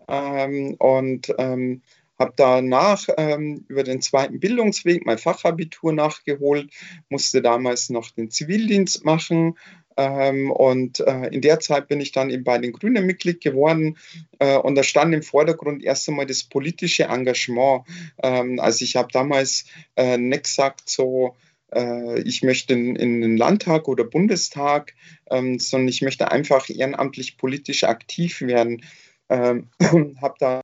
ähm, 0.08 0.74
und 0.78 1.34
ähm, 1.38 1.82
habe 2.22 2.32
danach 2.36 3.08
ähm, 3.18 3.64
über 3.68 3.82
den 3.82 4.00
zweiten 4.00 4.40
Bildungsweg 4.40 5.04
mein 5.04 5.18
Fachabitur 5.18 5.92
nachgeholt, 5.92 6.70
musste 7.08 7.42
damals 7.42 7.90
noch 7.90 8.10
den 8.10 8.30
Zivildienst 8.30 9.04
machen 9.04 9.56
ähm, 9.96 10.50
und 10.50 11.00
äh, 11.00 11.26
in 11.26 11.40
der 11.40 11.60
Zeit 11.60 11.88
bin 11.88 12.00
ich 12.00 12.12
dann 12.12 12.30
eben 12.30 12.44
bei 12.44 12.58
den 12.58 12.72
Grünen 12.72 13.04
Mitglied 13.04 13.40
geworden 13.42 13.98
äh, 14.38 14.56
und 14.56 14.74
da 14.74 14.82
stand 14.82 15.14
im 15.14 15.22
Vordergrund 15.22 15.82
erst 15.82 16.08
einmal 16.08 16.26
das 16.26 16.44
politische 16.44 17.04
Engagement. 17.04 17.84
Ähm, 18.22 18.58
also 18.60 18.84
ich 18.84 18.96
habe 18.96 19.08
damals 19.12 19.66
äh, 19.96 20.16
nicht 20.16 20.44
gesagt 20.44 20.88
so, 20.88 21.36
äh, 21.74 22.20
ich 22.22 22.42
möchte 22.42 22.72
in, 22.74 22.96
in, 22.96 23.20
den 23.20 23.36
Landtag 23.36 23.88
oder 23.88 24.04
Bundestag, 24.04 24.94
ähm, 25.30 25.58
sondern 25.58 25.88
ich 25.88 26.02
möchte 26.02 26.30
einfach 26.30 26.70
ehrenamtlich 26.70 27.36
politisch 27.36 27.84
aktiv 27.84 28.40
werden. 28.40 28.82
Ähm, 29.28 29.68
habe 30.20 30.34
dann 30.38 30.61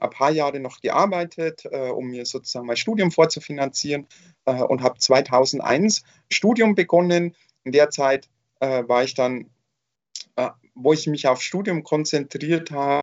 ein 0.00 0.10
paar 0.10 0.30
Jahre 0.30 0.60
noch 0.60 0.80
gearbeitet, 0.80 1.64
äh, 1.70 1.90
um 1.90 2.08
mir 2.08 2.26
sozusagen 2.26 2.66
mein 2.66 2.76
Studium 2.76 3.10
vorzufinanzieren 3.10 4.06
äh, 4.46 4.62
und 4.62 4.82
habe 4.82 4.98
2001 4.98 6.02
Studium 6.30 6.74
begonnen. 6.74 7.34
In 7.64 7.72
der 7.72 7.90
Zeit 7.90 8.28
äh, 8.60 8.84
war 8.88 9.04
ich 9.04 9.14
dann, 9.14 9.50
äh, 10.36 10.48
wo 10.74 10.92
ich 10.92 11.06
mich 11.06 11.28
auf 11.28 11.42
Studium 11.42 11.82
konzentriert 11.82 12.70
habe, 12.70 13.02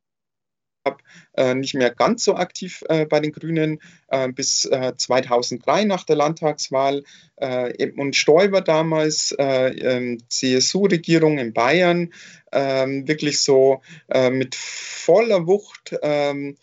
nicht 1.56 1.76
mehr 1.76 1.92
ganz 1.92 2.24
so 2.24 2.36
aktiv 2.36 2.84
äh, 2.90 3.06
bei 3.06 3.20
den 3.20 3.32
Grünen 3.32 3.80
äh, 4.08 4.30
bis 4.30 4.62
2003 4.62 5.86
nach 5.86 6.04
der 6.04 6.16
Landtagswahl. 6.16 7.04
Edmund 7.40 8.16
Stoiber 8.16 8.62
damals, 8.62 9.36
ähm, 9.38 10.18
CSU-Regierung 10.28 11.38
in 11.38 11.54
Bayern, 11.54 12.12
ähm, 12.52 13.08
wirklich 13.08 13.42
so 13.42 13.82
mit 14.32 14.56
voller 14.56 15.46
Wucht 15.46 15.96
ähm, 16.02 16.58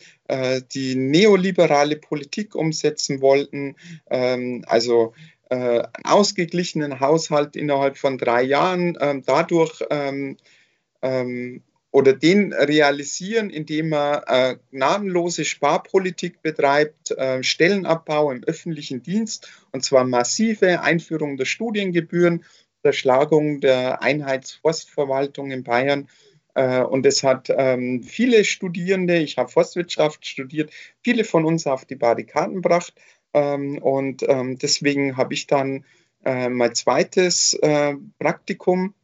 die 0.73 0.97
neoliberale 0.97 1.95
Politik 1.95 2.57
umsetzen 2.57 3.21
wollten. 3.21 3.77
also 4.09 5.13
einen 5.49 5.85
ausgeglichenen 6.03 6.99
Haushalt 6.99 7.55
innerhalb 7.55 7.97
von 7.97 8.19
drei 8.19 8.43
Jahren, 8.43 9.23
dadurch 9.27 9.81
oder 11.95 12.13
den 12.13 12.53
realisieren, 12.53 13.51
indem 13.51 13.93
er 13.93 14.25
äh, 14.27 14.57
gnadenlose 14.73 15.45
Sparpolitik 15.45 16.43
betreibt, 16.43 17.13
äh, 17.13 17.41
Stellenabbau 17.45 18.33
im 18.33 18.43
öffentlichen 18.43 19.05
Dienst 19.05 19.49
und 19.71 19.85
zwar 19.85 20.03
massive 20.03 20.81
Einführung 20.81 21.37
der 21.37 21.45
Studiengebühren, 21.45 22.45
Zerschlagung 22.83 23.61
der 23.61 24.03
Einheitsforstverwaltung 24.03 25.53
in 25.53 25.63
Bayern. 25.63 26.09
Äh, 26.55 26.81
und 26.81 27.07
es 27.07 27.23
hat 27.23 27.47
ähm, 27.57 28.03
viele 28.03 28.45
Studierende, 28.45 29.19
ich 29.19 29.39
habe 29.39 29.49
Forstwirtschaft 29.49 30.27
studiert, 30.27 30.73
viele 31.01 31.23
von 31.23 31.45
uns 31.45 31.65
auf 31.69 31.85
die 31.85 31.95
Barrikaden 31.95 32.57
gebracht. 32.57 32.93
Ähm, 33.35 33.79
und 33.79 34.25
ähm, 34.29 34.59
deswegen 34.59 35.17
habe 35.17 35.35
ich 35.35 35.47
dann 35.47 35.85
äh, 36.25 36.49
mein 36.49 36.75
zweites 36.75 37.55
äh, 37.63 37.95
Praktikum 38.19 38.95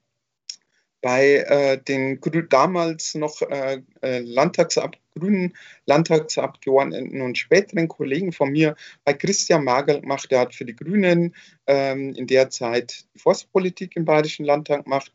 bei 1.01 1.37
äh, 1.37 1.79
den 1.83 2.21
damals 2.49 3.15
noch 3.15 3.43
äh, 3.43 3.83
äh, 4.03 4.19
Landtagsab 4.21 4.97
grünen 5.19 5.55
Landtagsabgeordneten 5.87 7.21
und 7.21 7.37
späteren 7.37 7.89
Kollegen 7.89 8.33
von 8.33 8.51
mir 8.51 8.77
bei 9.05 9.13
Christian 9.13 9.65
Magel 9.65 10.01
gemacht. 10.01 10.31
Der 10.31 10.41
hat 10.41 10.55
für 10.55 10.65
die 10.65 10.77
Grünen 10.77 11.35
ähm, 11.67 12.15
in 12.15 12.27
der 12.27 12.51
Zeit 12.51 13.05
Forstpolitik 13.17 13.97
im 13.97 14.05
Bayerischen 14.05 14.45
Landtag 14.45 14.85
gemacht. 14.85 15.13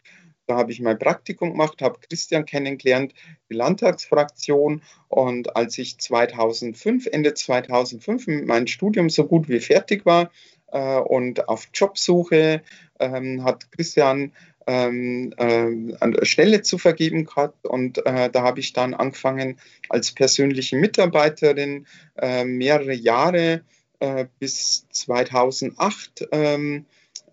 Da 0.47 0.57
habe 0.57 0.71
ich 0.71 0.79
mein 0.79 0.99
Praktikum 0.99 1.51
gemacht, 1.51 1.81
habe 1.81 1.99
Christian 2.07 2.45
kennengelernt, 2.45 3.13
die 3.49 3.55
Landtagsfraktion. 3.55 4.83
Und 5.07 5.55
als 5.55 5.77
ich 5.77 5.97
2005, 5.97 7.07
Ende 7.07 7.33
2005 7.33 8.27
mit 8.27 8.45
meinem 8.45 8.67
Studium 8.67 9.09
so 9.09 9.25
gut 9.25 9.49
wie 9.49 9.59
fertig 9.59 10.05
war 10.05 10.29
äh, 10.71 10.99
und 10.99 11.49
auf 11.49 11.69
Jobsuche, 11.73 12.61
ähm, 12.99 13.43
hat 13.43 13.71
Christian 13.71 14.33
ähm, 14.67 15.33
äh, 15.37 15.95
an 15.99 16.11
der 16.11 16.25
Stelle 16.25 16.61
zu 16.61 16.77
vergeben 16.77 17.25
gehabt. 17.25 17.65
Und 17.65 18.05
äh, 18.05 18.29
da 18.29 18.41
habe 18.43 18.59
ich 18.59 18.73
dann 18.73 18.93
angefangen 18.93 19.59
als 19.89 20.11
persönliche 20.11 20.75
Mitarbeiterin 20.75 21.85
äh, 22.17 22.45
mehrere 22.45 22.93
Jahre 22.93 23.61
äh, 23.99 24.25
bis 24.39 24.87
2008 24.89 26.27
ähm, 26.31 26.85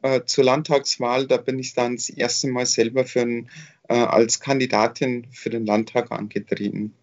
äh, 0.03 0.21
zur 0.25 0.45
Landtagswahl. 0.45 1.27
Da 1.27 1.37
bin 1.39 1.59
ich 1.59 1.75
dann 1.75 1.97
das 1.97 2.11
erste 2.11 2.49
Mal 2.49 2.67
selber 2.67 3.05
für 3.05 3.23
ein, 3.23 3.51
äh, 3.89 3.95
als 3.95 4.41
Kandidatin 4.41 5.27
für 5.33 5.51
den 5.51 5.67
Landtag 5.67 6.11
angetreten. 6.13 6.95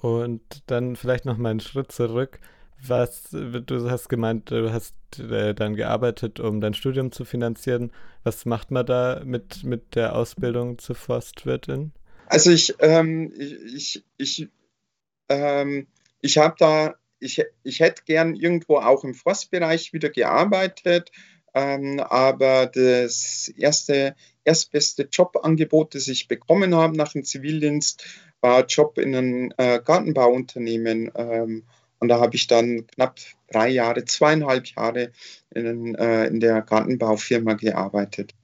Und 0.00 0.40
dann 0.66 0.96
vielleicht 0.96 1.26
noch 1.26 1.36
mal 1.36 1.50
einen 1.50 1.60
Schritt 1.60 1.92
zurück. 1.92 2.40
Was, 2.86 3.30
du 3.30 3.90
hast 3.90 4.08
gemeint, 4.08 4.50
du 4.50 4.72
hast 4.72 4.94
äh, 5.18 5.54
dann 5.54 5.74
gearbeitet, 5.74 6.40
um 6.40 6.60
dein 6.60 6.74
Studium 6.74 7.12
zu 7.12 7.24
finanzieren. 7.24 7.92
Was 8.24 8.46
macht 8.46 8.70
man 8.70 8.86
da 8.86 9.22
mit, 9.24 9.64
mit 9.64 9.94
der 9.94 10.16
Ausbildung 10.16 10.78
zur 10.78 10.96
Forstwirtin? 10.96 11.92
Also 12.26 12.50
ich, 12.50 12.74
ähm, 12.78 13.32
ich, 13.36 14.04
ich, 14.16 14.48
ähm, 15.28 15.88
ich 16.20 16.38
habe 16.38 16.54
da, 16.58 16.94
ich, 17.18 17.42
ich 17.64 17.80
hätte 17.80 18.04
gern 18.04 18.34
irgendwo 18.34 18.76
auch 18.76 19.04
im 19.04 19.14
Forstbereich 19.14 19.92
wieder 19.92 20.10
gearbeitet, 20.10 21.10
ähm, 21.54 21.98
aber 22.00 22.66
das 22.66 23.52
erste, 23.56 24.14
erstbeste 24.44 25.08
Jobangebot, 25.10 25.94
das 25.94 26.08
ich 26.08 26.28
bekommen 26.28 26.74
habe 26.74 26.96
nach 26.96 27.12
dem 27.12 27.24
Zivildienst, 27.24 28.04
war 28.40 28.64
Job 28.64 28.96
in 28.96 29.14
einem 29.14 29.52
äh, 29.58 29.80
Gartenbauunternehmen. 29.84 31.10
Und 32.00 32.08
da 32.08 32.18
habe 32.18 32.34
ich 32.34 32.46
dann 32.46 32.86
knapp 32.88 33.20
drei 33.52 33.68
Jahre, 33.68 34.04
zweieinhalb 34.04 34.66
Jahre 34.68 35.12
in, 35.54 35.94
äh, 35.94 36.26
in 36.26 36.40
der 36.40 36.62
Gartenbaufirma 36.62 37.54
gearbeitet. 37.54 38.34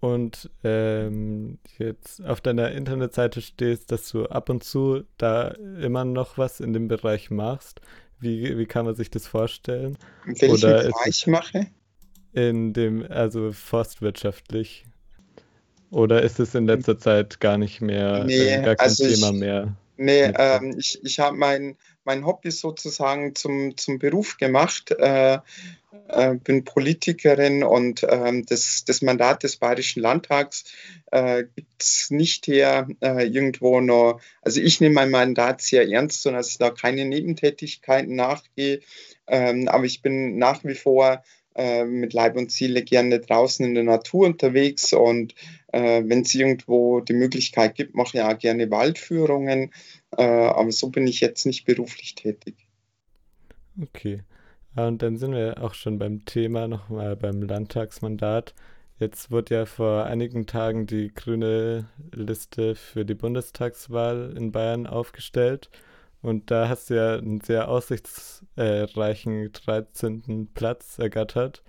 Und 0.00 0.50
ähm, 0.64 1.58
jetzt 1.78 2.24
auf 2.24 2.40
deiner 2.40 2.70
Internetseite 2.72 3.42
stehst, 3.42 3.92
dass 3.92 4.10
du 4.10 4.26
ab 4.26 4.48
und 4.48 4.64
zu 4.64 5.02
da 5.18 5.48
immer 5.82 6.06
noch 6.06 6.38
was 6.38 6.60
in 6.60 6.72
dem 6.72 6.88
Bereich 6.88 7.30
machst. 7.30 7.82
Wie, 8.18 8.56
wie 8.56 8.66
kann 8.66 8.86
man 8.86 8.94
sich 8.94 9.10
das 9.10 9.26
vorstellen? 9.26 9.98
In 10.26 10.40
welchem 10.40 10.54
Oder 10.54 10.82
Bereich 10.84 11.26
mache? 11.26 11.66
In 12.32 12.72
dem, 12.72 13.04
also 13.10 13.52
forstwirtschaftlich. 13.52 14.84
Oder 15.90 16.22
ist 16.22 16.40
es 16.40 16.54
in 16.54 16.66
letzter 16.66 16.98
Zeit 16.98 17.40
gar 17.40 17.58
nicht 17.58 17.80
mehr, 17.80 18.24
nee, 18.24 18.48
äh, 18.48 18.62
gar 18.62 18.76
kein 18.76 18.88
also 18.88 19.06
Thema 19.06 19.30
ich, 19.30 19.40
mehr? 19.40 19.76
Nee, 20.02 20.32
ähm, 20.38 20.76
ich, 20.78 20.98
ich 21.04 21.20
habe 21.20 21.36
mein, 21.36 21.76
mein 22.04 22.24
Hobby 22.24 22.50
sozusagen 22.50 23.34
zum, 23.34 23.76
zum 23.76 23.98
Beruf 23.98 24.38
gemacht. 24.38 24.92
Äh, 24.92 25.40
äh, 26.08 26.36
bin 26.36 26.64
Politikerin 26.64 27.62
und 27.62 28.02
äh, 28.04 28.42
das, 28.46 28.84
das 28.86 29.02
Mandat 29.02 29.42
des 29.42 29.58
Bayerischen 29.58 30.00
Landtags 30.00 30.64
äh, 31.12 31.44
gibt 31.54 31.82
es 31.82 32.10
nicht 32.10 32.46
her 32.46 32.88
äh, 33.02 33.26
irgendwo 33.26 33.82
noch. 33.82 34.22
Also 34.40 34.62
ich 34.62 34.80
nehme 34.80 34.94
mein 34.94 35.10
Mandat 35.10 35.60
sehr 35.60 35.86
ernst 35.86 36.26
und 36.26 36.32
dass 36.32 36.48
ich 36.48 36.56
da 36.56 36.70
keine 36.70 37.04
Nebentätigkeiten 37.04 38.14
nachgehe. 38.14 38.80
Ähm, 39.26 39.68
aber 39.68 39.84
ich 39.84 40.00
bin 40.00 40.38
nach 40.38 40.64
wie 40.64 40.76
vor 40.76 41.22
äh, 41.60 41.84
mit 41.84 42.14
Leib 42.14 42.36
und 42.36 42.50
Ziele 42.50 42.82
gerne 42.82 43.20
draußen 43.20 43.66
in 43.66 43.74
der 43.74 43.84
Natur 43.84 44.26
unterwegs 44.26 44.94
und 44.94 45.34
äh, 45.72 46.02
wenn 46.06 46.22
es 46.22 46.34
irgendwo 46.34 47.00
die 47.00 47.12
Möglichkeit 47.12 47.74
gibt, 47.74 47.94
mache 47.94 48.16
ich 48.16 48.22
auch 48.22 48.38
gerne 48.38 48.70
Waldführungen, 48.70 49.70
äh, 50.16 50.22
aber 50.22 50.72
so 50.72 50.88
bin 50.88 51.06
ich 51.06 51.20
jetzt 51.20 51.44
nicht 51.44 51.66
beruflich 51.66 52.14
tätig. 52.14 52.54
Okay. 53.78 54.22
Und 54.74 55.02
dann 55.02 55.18
sind 55.18 55.32
wir 55.32 55.62
auch 55.62 55.74
schon 55.74 55.98
beim 55.98 56.24
Thema, 56.24 56.66
nochmal 56.66 57.14
beim 57.14 57.42
Landtagsmandat. 57.42 58.54
Jetzt 58.98 59.30
wurde 59.30 59.54
ja 59.54 59.66
vor 59.66 60.06
einigen 60.06 60.46
Tagen 60.46 60.86
die 60.86 61.12
grüne 61.12 61.88
Liste 62.14 62.74
für 62.74 63.04
die 63.04 63.14
Bundestagswahl 63.14 64.34
in 64.34 64.50
Bayern 64.50 64.86
aufgestellt. 64.86 65.68
Und 66.22 66.50
da 66.50 66.68
hast 66.68 66.90
du 66.90 66.94
ja 66.94 67.16
einen 67.16 67.40
sehr 67.40 67.68
aussichtsreichen 67.68 69.52
13. 69.52 70.48
Platz 70.54 70.98
ergattert. 70.98 71.62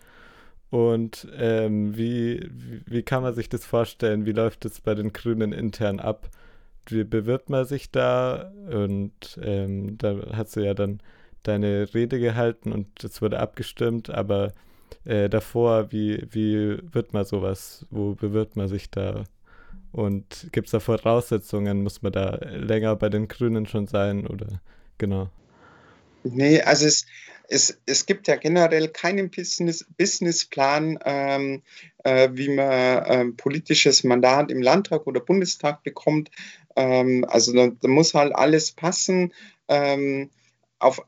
Und 0.70 1.28
ähm, 1.38 1.98
wie, 1.98 2.50
wie, 2.52 2.82
wie, 2.86 3.04
kann 3.04 3.24
man 3.24 3.34
sich 3.34 3.50
das 3.50 3.66
vorstellen? 3.66 4.26
Wie 4.26 4.32
läuft 4.32 4.66
es 4.66 4.82
bei 4.82 4.96
den 4.96 5.14
Grünen 5.14 5.52
intern 5.52 6.00
ab? 6.00 6.30
Wie 6.88 7.04
bewirbt 7.04 7.50
man 7.50 7.66
sich 7.66 7.92
da? 7.92 8.52
Und 8.72 9.40
ähm, 9.44 9.98
da 9.98 10.16
hast 10.34 10.56
du 10.56 10.62
ja 10.62 10.74
dann 10.74 11.02
deine 11.44 11.94
Rede 11.94 12.20
gehalten 12.20 12.72
und 12.72 13.04
es 13.04 13.22
wurde 13.22 13.40
abgestimmt, 13.40 14.10
aber 14.10 14.54
äh, 15.06 15.30
davor, 15.30 15.92
wie, 15.92 16.28
wie 16.32 16.78
wird 16.94 17.14
man 17.14 17.26
sowas? 17.26 17.86
Wo 17.90 18.16
bewirbt 18.16 18.56
man 18.56 18.68
sich 18.68 18.92
da? 18.92 19.24
Und 19.92 20.48
gibt 20.52 20.68
es 20.68 20.72
da 20.72 20.80
Voraussetzungen? 20.80 21.84
Muss 21.84 22.02
man 22.02 22.12
da 22.12 22.36
länger 22.46 22.96
bei 22.96 23.10
den 23.10 23.28
Grünen 23.28 23.66
schon 23.66 23.88
sein 23.88 24.26
oder 24.26 24.62
genau? 24.98 25.30
Nee, 26.24 26.62
also 26.62 26.86
es, 26.86 27.06
es, 27.48 27.78
es 27.86 28.06
gibt 28.06 28.28
ja 28.28 28.36
generell 28.36 28.88
keinen 28.88 29.30
Business, 29.30 29.86
Businessplan, 29.98 31.00
ähm, 31.04 31.64
äh, 32.04 32.30
wie 32.34 32.50
man 32.50 33.04
ähm, 33.08 33.36
politisches 33.36 34.04
Mandat 34.04 34.52
im 34.52 34.62
Landtag 34.62 35.08
oder 35.08 35.20
Bundestag 35.20 35.84
bekommt. 35.84 36.32
Ähm, 36.76 37.26
also 37.28 37.54
da, 37.54 37.68
da, 37.68 37.88
muss 37.88 38.14
halt 38.14 38.34
alles 38.34 38.72
passen. 38.72 39.34
Ähm, 39.68 40.30
auf, 40.80 41.02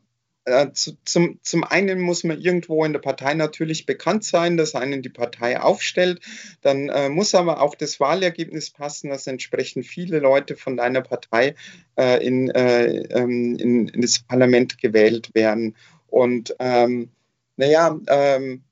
äh, 0.46 0.72
zu, 0.74 0.98
zum, 1.06 1.40
zum 1.42 1.64
einen 1.64 2.02
muss 2.02 2.24
man 2.24 2.40
irgendwo 2.40 2.84
in 2.84 2.94
der 2.94 3.00
Partei 3.00 3.34
natürlich 3.34 3.86
bekannt 3.86 4.24
sein, 4.24 4.58
dass 4.58 4.76
einen 4.76 5.02
die 5.02 5.10
Partei 5.10 5.60
aufstellt. 5.60 6.22
Dann 6.62 6.90
äh, 6.90 7.10
muss 7.10 7.34
aber 7.36 7.62
auch 7.62 7.76
das 7.76 8.00
Wahlergebnis 8.00 8.70
passen, 8.70 9.10
dass 9.10 9.28
entsprechend 9.28 9.86
viele 9.86 10.20
Leute 10.20 10.56
von 10.56 10.78
deiner 10.78 11.02
Partei 11.02 11.56
äh, 11.98 12.26
in, 12.26 12.50
äh, 12.50 13.04
ähm, 13.12 13.56
in, 13.58 13.88
in, 13.88 14.02
das 14.02 14.20
Parlament 14.20 14.78
gewählt 14.78 15.34
werden. 15.34 15.76
Und 16.08 16.56
ähm, 16.60 17.10
naja, 17.56 18.00
ähm, 18.08 18.64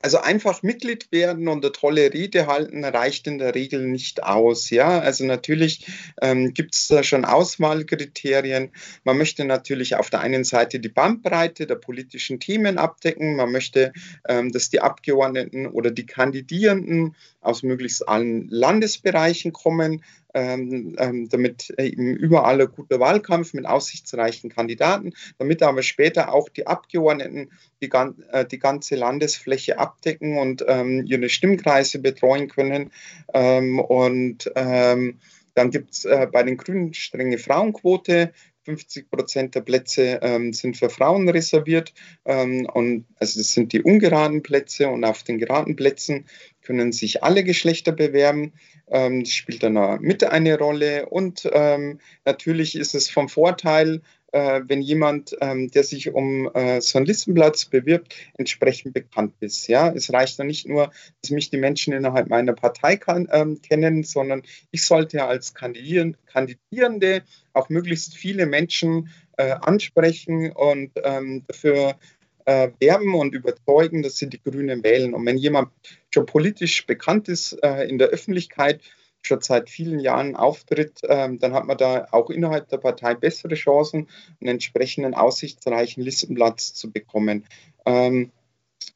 also 0.00 0.18
einfach 0.18 0.62
Mitglied 0.62 1.10
werden 1.10 1.48
und 1.48 1.64
eine 1.64 1.72
tolle 1.72 2.12
Rede 2.12 2.46
halten 2.46 2.84
reicht 2.84 3.26
in 3.26 3.38
der 3.38 3.54
Regel 3.54 3.86
nicht 3.86 4.22
aus. 4.22 4.70
Ja, 4.70 5.00
also 5.00 5.24
natürlich 5.24 5.86
ähm, 6.22 6.54
gibt 6.54 6.74
es 6.74 6.86
da 6.86 7.02
schon 7.02 7.24
Auswahlkriterien. 7.24 8.70
Man 9.02 9.18
möchte 9.18 9.44
natürlich 9.44 9.96
auf 9.96 10.10
der 10.10 10.20
einen 10.20 10.44
Seite 10.44 10.78
die 10.78 10.88
Bandbreite 10.88 11.66
der 11.66 11.74
politischen 11.74 12.38
Themen 12.38 12.78
abdecken. 12.78 13.36
Man 13.36 13.50
möchte, 13.50 13.92
ähm, 14.28 14.52
dass 14.52 14.70
die 14.70 14.80
Abgeordneten 14.80 15.66
oder 15.66 15.90
die 15.90 16.06
Kandidierenden 16.06 17.16
aus 17.40 17.62
möglichst 17.62 18.08
allen 18.08 18.48
Landesbereichen 18.48 19.52
kommen 19.52 20.04
ähm, 20.34 20.96
ähm, 20.98 21.28
damit 21.28 21.74
eben 21.78 22.14
überall 22.14 22.60
ein 22.60 22.68
guter 22.68 23.00
Wahlkampf 23.00 23.54
mit 23.54 23.66
aussichtsreichen 23.66 24.50
Kandidaten, 24.50 25.14
damit 25.38 25.62
aber 25.62 25.82
später 25.82 26.32
auch 26.32 26.48
die 26.48 26.66
Abgeordneten 26.66 27.50
die, 27.82 27.90
äh, 28.32 28.44
die 28.46 28.58
ganze 28.58 28.96
Landesfläche 28.96 29.78
abdecken 29.78 30.38
und 30.38 30.64
ähm, 30.68 31.04
ihre 31.06 31.28
Stimmkreise 31.28 31.98
betreuen 31.98 32.48
können. 32.48 32.90
Ähm, 33.32 33.78
und 33.78 34.50
ähm, 34.54 35.18
dann 35.54 35.70
gibt 35.70 35.92
es 35.92 36.04
äh, 36.04 36.28
bei 36.30 36.42
den 36.42 36.56
Grünen 36.56 36.94
strenge 36.94 37.38
Frauenquote. 37.38 38.32
50 38.68 39.10
Prozent 39.10 39.54
der 39.54 39.62
Plätze 39.62 40.20
ähm, 40.20 40.52
sind 40.52 40.76
für 40.76 40.90
Frauen 40.90 41.26
reserviert. 41.28 41.94
Ähm, 42.26 42.68
und 42.72 43.06
also 43.16 43.40
das 43.40 43.54
sind 43.54 43.72
die 43.72 43.82
ungeraden 43.82 44.42
Plätze 44.42 44.88
und 44.88 45.04
auf 45.04 45.22
den 45.22 45.38
geraden 45.38 45.74
Plätzen 45.74 46.26
können 46.60 46.92
sich 46.92 47.22
alle 47.24 47.44
Geschlechter 47.44 47.92
bewerben. 47.92 48.52
Ähm, 48.90 49.24
spielt 49.24 49.62
dann 49.62 50.00
mit 50.00 50.24
eine 50.24 50.58
Rolle. 50.58 51.06
Und 51.06 51.48
ähm, 51.52 52.00
natürlich 52.24 52.74
ist 52.74 52.94
es 52.94 53.10
vom 53.10 53.28
Vorteil, 53.28 54.00
äh, 54.32 54.60
wenn 54.66 54.82
jemand, 54.82 55.36
ähm, 55.40 55.70
der 55.70 55.84
sich 55.84 56.12
um 56.12 56.50
äh, 56.54 56.80
so 56.80 56.98
einen 56.98 57.06
Listenplatz 57.06 57.64
bewirbt, 57.64 58.14
entsprechend 58.36 58.92
bekannt 58.92 59.34
ist. 59.40 59.68
Ja? 59.68 59.90
Es 59.90 60.12
reicht 60.12 60.38
dann 60.38 60.48
nicht 60.48 60.68
nur, 60.68 60.90
dass 61.22 61.30
mich 61.30 61.50
die 61.50 61.56
Menschen 61.56 61.94
innerhalb 61.94 62.28
meiner 62.28 62.52
Partei 62.52 62.96
kann, 62.96 63.28
ähm, 63.32 63.60
kennen, 63.62 64.02
sondern 64.04 64.42
ich 64.70 64.84
sollte 64.84 65.24
als 65.24 65.54
Kandidieren, 65.54 66.16
Kandidierende 66.26 67.22
auch 67.54 67.68
möglichst 67.68 68.16
viele 68.16 68.46
Menschen 68.46 69.10
äh, 69.38 69.52
ansprechen 69.52 70.52
und 70.52 70.90
ähm, 71.02 71.44
dafür 71.46 71.98
äh, 72.44 72.70
werben 72.80 73.14
und 73.14 73.34
überzeugen, 73.34 74.02
dass 74.02 74.16
sie 74.16 74.28
die 74.28 74.42
Grünen 74.42 74.82
wählen. 74.82 75.14
Und 75.14 75.24
wenn 75.26 75.38
jemand 75.38 75.70
schon 76.18 76.26
politisch 76.26 76.86
bekannt 76.86 77.28
ist 77.28 77.52
äh, 77.62 77.84
in 77.84 77.98
der 77.98 78.08
Öffentlichkeit, 78.08 78.80
schon 79.22 79.40
seit 79.40 79.70
vielen 79.70 80.00
Jahren 80.00 80.36
auftritt, 80.36 81.00
ähm, 81.08 81.38
dann 81.38 81.52
hat 81.52 81.66
man 81.66 81.76
da 81.76 82.08
auch 82.10 82.30
innerhalb 82.30 82.68
der 82.68 82.78
Partei 82.78 83.14
bessere 83.14 83.54
Chancen, 83.54 84.08
einen 84.40 84.50
entsprechenden 84.50 85.14
aussichtsreichen 85.14 86.02
Listenplatz 86.02 86.74
zu 86.74 86.90
bekommen. 86.90 87.44
Ähm, 87.86 88.32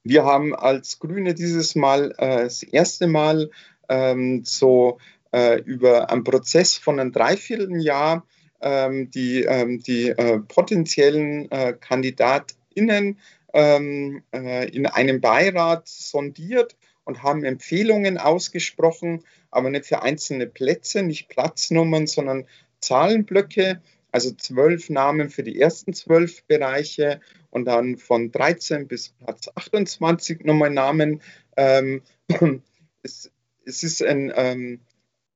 wir 0.05 0.25
haben 0.25 0.55
als 0.55 0.99
Grüne 0.99 1.35
dieses 1.35 1.75
Mal 1.75 2.13
äh, 2.19 2.43
das 2.43 2.63
erste 2.63 3.07
Mal 3.07 3.51
ähm, 3.89 4.43
so 4.45 4.99
äh, 5.33 5.61
über 5.61 6.11
einen 6.11 6.25
Prozess 6.25 6.77
von 6.77 6.99
einem 6.99 7.13
Dreivierteljahr 7.13 8.27
die, 8.65 9.45
die 9.85 10.15
potenziellen 10.47 11.51
KandidatInnen 11.81 13.19
in 13.53 14.87
einem 14.87 15.21
Beirat 15.21 15.89
sondiert 15.89 16.77
und 17.05 17.23
haben 17.23 17.45
Empfehlungen 17.45 18.19
ausgesprochen, 18.19 19.25
aber 19.51 19.71
nicht 19.71 19.87
für 19.87 20.03
einzelne 20.03 20.47
Plätze, 20.47 21.03
nicht 21.03 21.29
Platznummern, 21.29 22.07
sondern 22.07 22.47
Zahlenblöcke, 22.81 23.81
also 24.11 24.33
zwölf 24.33 24.91
Namen 24.91 25.31
für 25.31 25.43
die 25.43 25.61
ersten 25.61 25.95
zwölf 25.95 26.45
Bereiche 26.45 27.21
und 27.51 27.65
dann 27.65 27.97
von 27.97 28.31
13 28.31 28.87
bis 28.87 29.11
Platz 29.11 29.49
28 29.55 30.45
nochmal 30.45 30.71
Namen. 30.71 31.23
Ähm, 31.57 32.03
es, 33.03 33.31
es, 33.65 33.83
ist 33.83 34.03
ein, 34.03 34.33
ähm, 34.37 34.81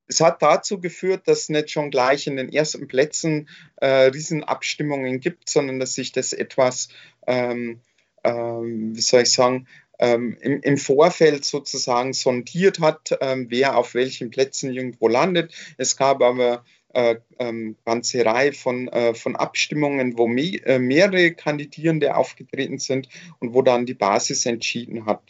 es 0.06 0.20
hat 0.20 0.42
dazu 0.42 0.80
geführt, 0.80 1.26
dass 1.26 1.42
es 1.42 1.48
nicht 1.48 1.70
schon 1.70 1.90
gleich 1.90 2.26
in 2.26 2.36
den 2.36 2.52
ersten 2.52 2.86
Plätzen 2.86 3.48
äh, 3.76 3.86
Riesenabstimmungen 3.86 5.20
gibt, 5.20 5.48
sondern 5.48 5.80
dass 5.80 5.94
sich 5.94 6.12
das 6.12 6.32
etwas 6.32 6.88
ähm, 7.26 7.80
ähm, 8.26 8.96
wie 8.96 9.00
soll 9.00 9.22
ich 9.22 9.30
sagen, 9.30 9.68
ähm, 9.98 10.36
im, 10.40 10.60
im, 10.60 10.76
Vorfeld 10.76 11.44
sozusagen 11.44 12.12
sondiert 12.12 12.80
hat, 12.80 13.16
ähm, 13.20 13.46
wer 13.48 13.76
auf 13.76 13.94
welchen 13.94 14.30
Plätzen 14.30 14.72
irgendwo 14.72 15.08
landet. 15.08 15.52
Es 15.78 15.96
gab 15.96 16.22
aber 16.22 16.64
äh, 16.96 17.16
ähm, 17.38 17.76
ganze 17.84 18.24
Reihe 18.24 18.52
von, 18.52 18.88
äh, 18.88 19.14
von 19.14 19.36
Abstimmungen, 19.36 20.16
wo 20.16 20.26
me 20.26 20.56
äh, 20.64 20.78
mehrere 20.78 21.32
Kandidierende 21.32 22.16
aufgetreten 22.16 22.78
sind 22.78 23.08
und 23.38 23.54
wo 23.54 23.62
dann 23.62 23.86
die 23.86 23.94
Basis 23.94 24.46
entschieden 24.46 25.04
hat. 25.06 25.22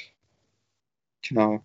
Genau. 1.29 1.63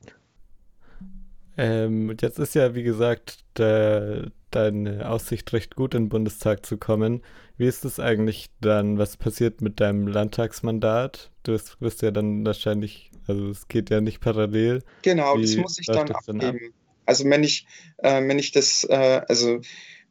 Ähm, 1.58 2.16
jetzt 2.20 2.40
ist 2.40 2.56
ja, 2.56 2.74
wie 2.74 2.84
gesagt, 2.84 3.44
der, 3.58 4.32
deine 4.52 5.10
Aussicht 5.10 5.52
recht 5.54 5.76
gut 5.76 5.94
in 5.94 6.04
den 6.04 6.10
Bundestag 6.10 6.66
zu 6.66 6.78
kommen. 6.78 7.22
Wie 7.58 7.68
ist 7.68 7.86
es 7.86 8.00
eigentlich 8.00 8.48
dann? 8.60 8.98
Was 8.98 9.18
passiert 9.18 9.62
mit 9.62 9.80
deinem 9.80 10.08
Landtagsmandat? 10.08 11.32
Du 11.44 11.58
wirst 11.80 12.02
ja 12.02 12.12
dann 12.12 12.46
wahrscheinlich, 12.46 13.12
also 13.28 13.50
es 13.50 13.68
geht 13.68 13.90
ja 13.90 14.02
nicht 14.02 14.20
parallel. 14.20 14.84
Genau, 15.02 15.38
Wie 15.38 15.42
das 15.42 15.56
muss 15.56 15.80
ich 15.80 15.88
dann 15.88 16.12
abgeben. 16.12 16.40
Dann 16.40 16.56
ab? 16.56 16.62
Also 17.06 17.30
wenn 17.30 17.44
ich, 17.44 17.66
äh, 17.98 18.28
wenn 18.28 18.40
ich 18.40 18.52
das, 18.52 18.84
äh, 18.84 19.22
also 19.28 19.62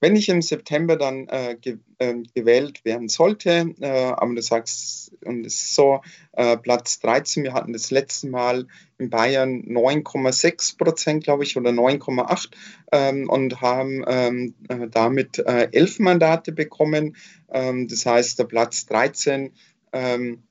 wenn 0.01 0.17
ich 0.17 0.29
im 0.29 0.43
September 0.43 0.97
dann 0.97 1.29
äh, 1.29 1.57
ge 1.61 1.79
äh, 1.99 2.15
gewählt 2.35 2.85
werden 2.85 3.09
sollte, 3.09 3.75
äh, 3.81 3.87
aber 3.89 4.35
du 4.35 4.43
sagst, 4.43 5.13
und 5.25 5.45
es 5.45 5.55
ist 5.55 5.75
so, 5.75 6.01
äh, 6.33 6.57
Platz 6.57 7.01
13, 7.01 7.45
wir 7.45 7.53
hatten 7.53 7.73
das 7.73 7.91
letzte 7.91 8.29
Mal 8.29 8.67
in 8.99 9.11
Bayern 9.11 9.63
9,6 9.63 10.79
Prozent, 10.79 11.25
glaube 11.25 11.45
ich, 11.45 11.57
oder 11.57 11.71
9,8 11.71 12.49
ähm, 12.93 13.29
und 13.29 13.61
haben 13.61 14.05
ähm, 14.07 14.55
äh, 14.69 14.89
damit 14.89 15.39
äh, 15.39 15.69
elf 15.73 15.99
Mandate 15.99 16.53
bekommen. 16.53 17.17
Ähm, 17.53 17.89
das 17.89 18.07
heißt, 18.07 18.39
der 18.39 18.45
Platz 18.45 18.87
13 18.87 19.53
ähm, 19.92 20.42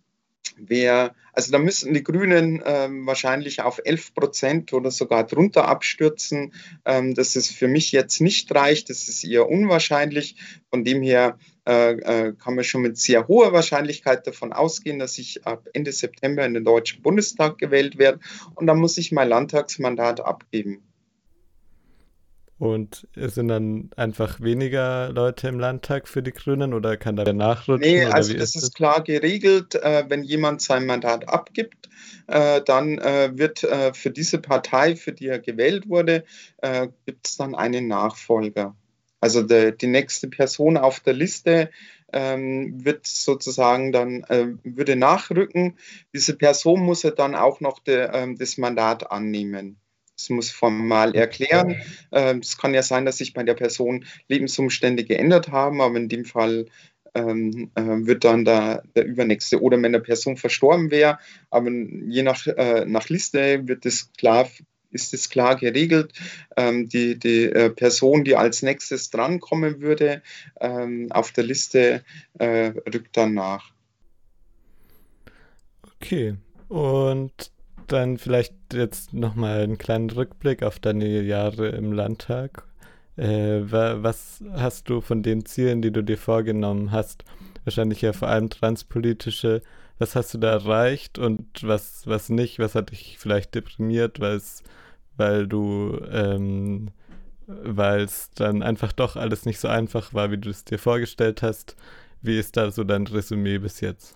wer, 0.58 1.16
also 1.34 1.52
da 1.52 1.60
müssten 1.60 1.94
die 1.94 2.04
Grünen 2.04 2.62
ähm, 2.66 3.06
wahrscheinlich 3.06 3.62
auf 3.62 3.80
11 3.84 4.14
Prozent 4.14 4.74
oder 4.74 4.92
sogar 4.92 5.26
drunter 5.26 5.68
abstürzen. 5.68 6.54
Ähm, 6.86 7.16
das 7.16 7.36
ist 7.36 7.52
für 7.52 7.68
mich 7.68 7.92
jetzt 7.92 8.22
nicht 8.22 8.54
reicht, 8.54 8.90
das 8.90 9.08
ist 9.08 9.24
eher 9.24 9.50
unwahrscheinlich. 9.50 10.36
Von 10.70 10.84
dem 10.84 11.02
her 11.02 11.38
äh, 11.68 11.92
äh, 11.92 12.34
kann 12.34 12.56
man 12.56 12.64
schon 12.64 12.82
mit 12.82 12.98
sehr 12.98 13.28
hoher 13.28 13.54
Wahrscheinlichkeit 13.54 14.28
davon 14.28 14.54
ausgehen, 14.54 15.00
dass 15.00 15.18
ich 15.18 15.46
ab 15.46 15.68
Ende 15.74 15.92
September 15.92 16.46
in 16.46 16.54
den 16.54 16.66
Deutschen 16.66 17.02
Bundestag 17.02 17.58
gewählt 17.58 17.98
werde 17.98 18.20
und 18.56 18.68
dann 18.68 18.80
muss 18.80 18.98
ich 18.98 19.12
mein 19.12 19.30
Landtagsmandat 19.30 20.22
abgeben. 20.22 20.89
Und 22.60 23.08
sind 23.16 23.48
dann 23.48 23.90
einfach 23.96 24.42
weniger 24.42 25.14
Leute 25.14 25.48
im 25.48 25.60
Landtag 25.60 26.10
für 26.10 26.22
die 26.22 26.34
Grünen 26.34 26.74
oder 26.74 26.98
kann 26.98 27.16
da 27.16 27.32
nachrutschen? 27.32 27.80
Nee, 27.90 28.04
also 28.04 28.34
das 28.34 28.54
ist 28.54 28.64
ist 28.64 28.76
klar 28.76 29.02
geregelt. 29.02 29.76
Äh, 29.76 30.04
wenn 30.10 30.24
jemand 30.24 30.62
sein 30.62 30.86
Mandat 30.86 31.30
abgibt, 31.30 31.88
äh, 32.28 32.62
dann 32.62 32.98
äh, 32.98 33.32
wird 33.34 33.64
äh, 33.64 33.94
für 33.94 34.12
diese 34.12 34.40
Partei, 34.40 34.98
für 34.98 35.14
die 35.14 35.28
er 35.28 35.40
gewählt 35.40 35.88
wurde, 35.88 36.26
äh, 36.58 36.90
gibt 37.06 37.28
es 37.28 37.38
dann 37.38 37.56
einen 37.56 37.88
Nachfolger. 37.88 38.76
Also 39.22 39.42
de, 39.42 39.72
die 39.76 39.88
nächste 39.88 40.28
Person 40.28 40.76
auf 40.76 41.00
der 41.00 41.14
Liste 41.14 41.70
ähm, 42.12 42.84
wird 42.84 43.08
sozusagen 43.08 43.94
dann, 43.94 44.24
äh, 44.24 44.48
würde 44.64 44.98
nachrücken. 44.98 45.78
Diese 46.14 46.36
Person 46.36 46.82
muss 46.82 47.06
er 47.06 47.12
dann 47.12 47.36
auch 47.36 47.62
noch 47.62 47.80
de, 47.80 48.10
ähm, 48.12 48.38
das 48.38 48.58
Mandat 48.58 49.12
annehmen. 49.12 49.78
Es 50.20 50.30
muss 50.30 50.52
formal 50.52 51.16
erklären. 51.16 51.82
Ähm, 52.12 52.40
es 52.40 52.58
kann 52.58 52.74
ja 52.74 52.84
sein, 52.84 53.06
dass 53.06 53.18
sich 53.18 53.34
bei 53.34 53.44
der 53.44 53.54
Person 53.54 54.06
Lebensumstände 54.28 55.06
geändert 55.06 55.50
haben, 55.50 55.82
aber 55.82 55.96
in 55.96 56.10
dem 56.10 56.26
Fall 56.26 56.66
ähm, 57.16 57.72
äh, 57.76 57.82
wird 57.82 58.24
dann 58.24 58.46
der, 58.46 58.84
der 58.96 59.06
übernächste 59.06 59.62
oder 59.62 59.78
wenn 59.78 59.86
eine 59.86 60.02
Person 60.02 60.38
verstorben 60.38 60.92
wäre, 60.92 61.20
aber 61.50 61.72
je 61.72 62.24
nach, 62.24 62.46
äh, 62.46 62.86
nach 62.86 63.10
Liste 63.10 63.68
wird 63.68 63.86
es 63.86 64.12
klar 64.14 64.48
ist 64.92 65.14
es 65.14 65.30
klar 65.30 65.56
geregelt. 65.56 66.14
Ähm, 66.58 66.90
die 66.90 67.18
die 67.18 67.44
äh, 67.44 67.70
Person, 67.70 68.24
die 68.24 68.36
als 68.36 68.64
nächstes 68.64 69.12
drankommen 69.12 69.82
würde, 69.82 70.24
ähm, 70.60 71.12
auf 71.12 71.32
der 71.32 71.44
Liste 71.44 72.04
äh, 72.40 72.74
rückt 72.92 73.16
dann 73.16 73.36
nach. 73.36 73.72
Okay, 75.96 76.36
und 76.70 77.52
dann 77.92 78.18
vielleicht 78.18 78.54
jetzt 78.74 79.14
nochmal 79.14 79.62
einen 79.62 79.78
kleinen 79.78 80.10
Rückblick 80.10 80.64
auf 80.64 80.80
deine 80.80 81.22
Jahre 81.22 81.70
im 81.70 81.92
Landtag. 81.92 82.64
Äh, 83.18 83.62
was 83.64 84.44
hast 84.54 84.90
du 84.90 85.02
von 85.02 85.24
den 85.24 85.46
Zielen, 85.46 85.82
die 85.82 85.92
du 85.92 86.04
dir 86.04 86.18
vorgenommen 86.18 86.92
hast, 86.92 87.26
wahrscheinlich 87.66 88.02
ja 88.02 88.14
vor 88.14 88.30
allem 88.30 88.50
transpolitische, 88.50 89.62
was 89.98 90.16
hast 90.16 90.34
du 90.34 90.38
da 90.38 90.52
erreicht 90.52 91.20
und 91.20 91.46
was, 91.62 92.08
was 92.08 92.30
nicht? 92.30 92.60
Was 92.60 92.76
hat 92.76 92.92
dich 92.92 93.18
vielleicht 93.20 93.54
deprimiert, 93.56 94.20
weil 95.18 95.48
du, 95.48 96.00
ähm, 96.10 96.92
weil 97.48 98.02
es 98.04 98.32
dann 98.32 98.64
einfach 98.64 98.94
doch 98.94 99.18
alles 99.18 99.46
nicht 99.46 99.60
so 99.60 99.68
einfach 99.68 100.14
war, 100.14 100.32
wie 100.32 100.38
du 100.38 100.50
es 100.50 100.64
dir 100.64 100.80
vorgestellt 100.80 101.42
hast? 101.42 101.76
Wie 102.22 102.40
ist 102.40 102.56
da 102.56 102.72
so 102.72 102.86
dein 102.86 103.08
Resümee 103.08 103.58
bis 103.58 103.82
jetzt? 103.82 104.16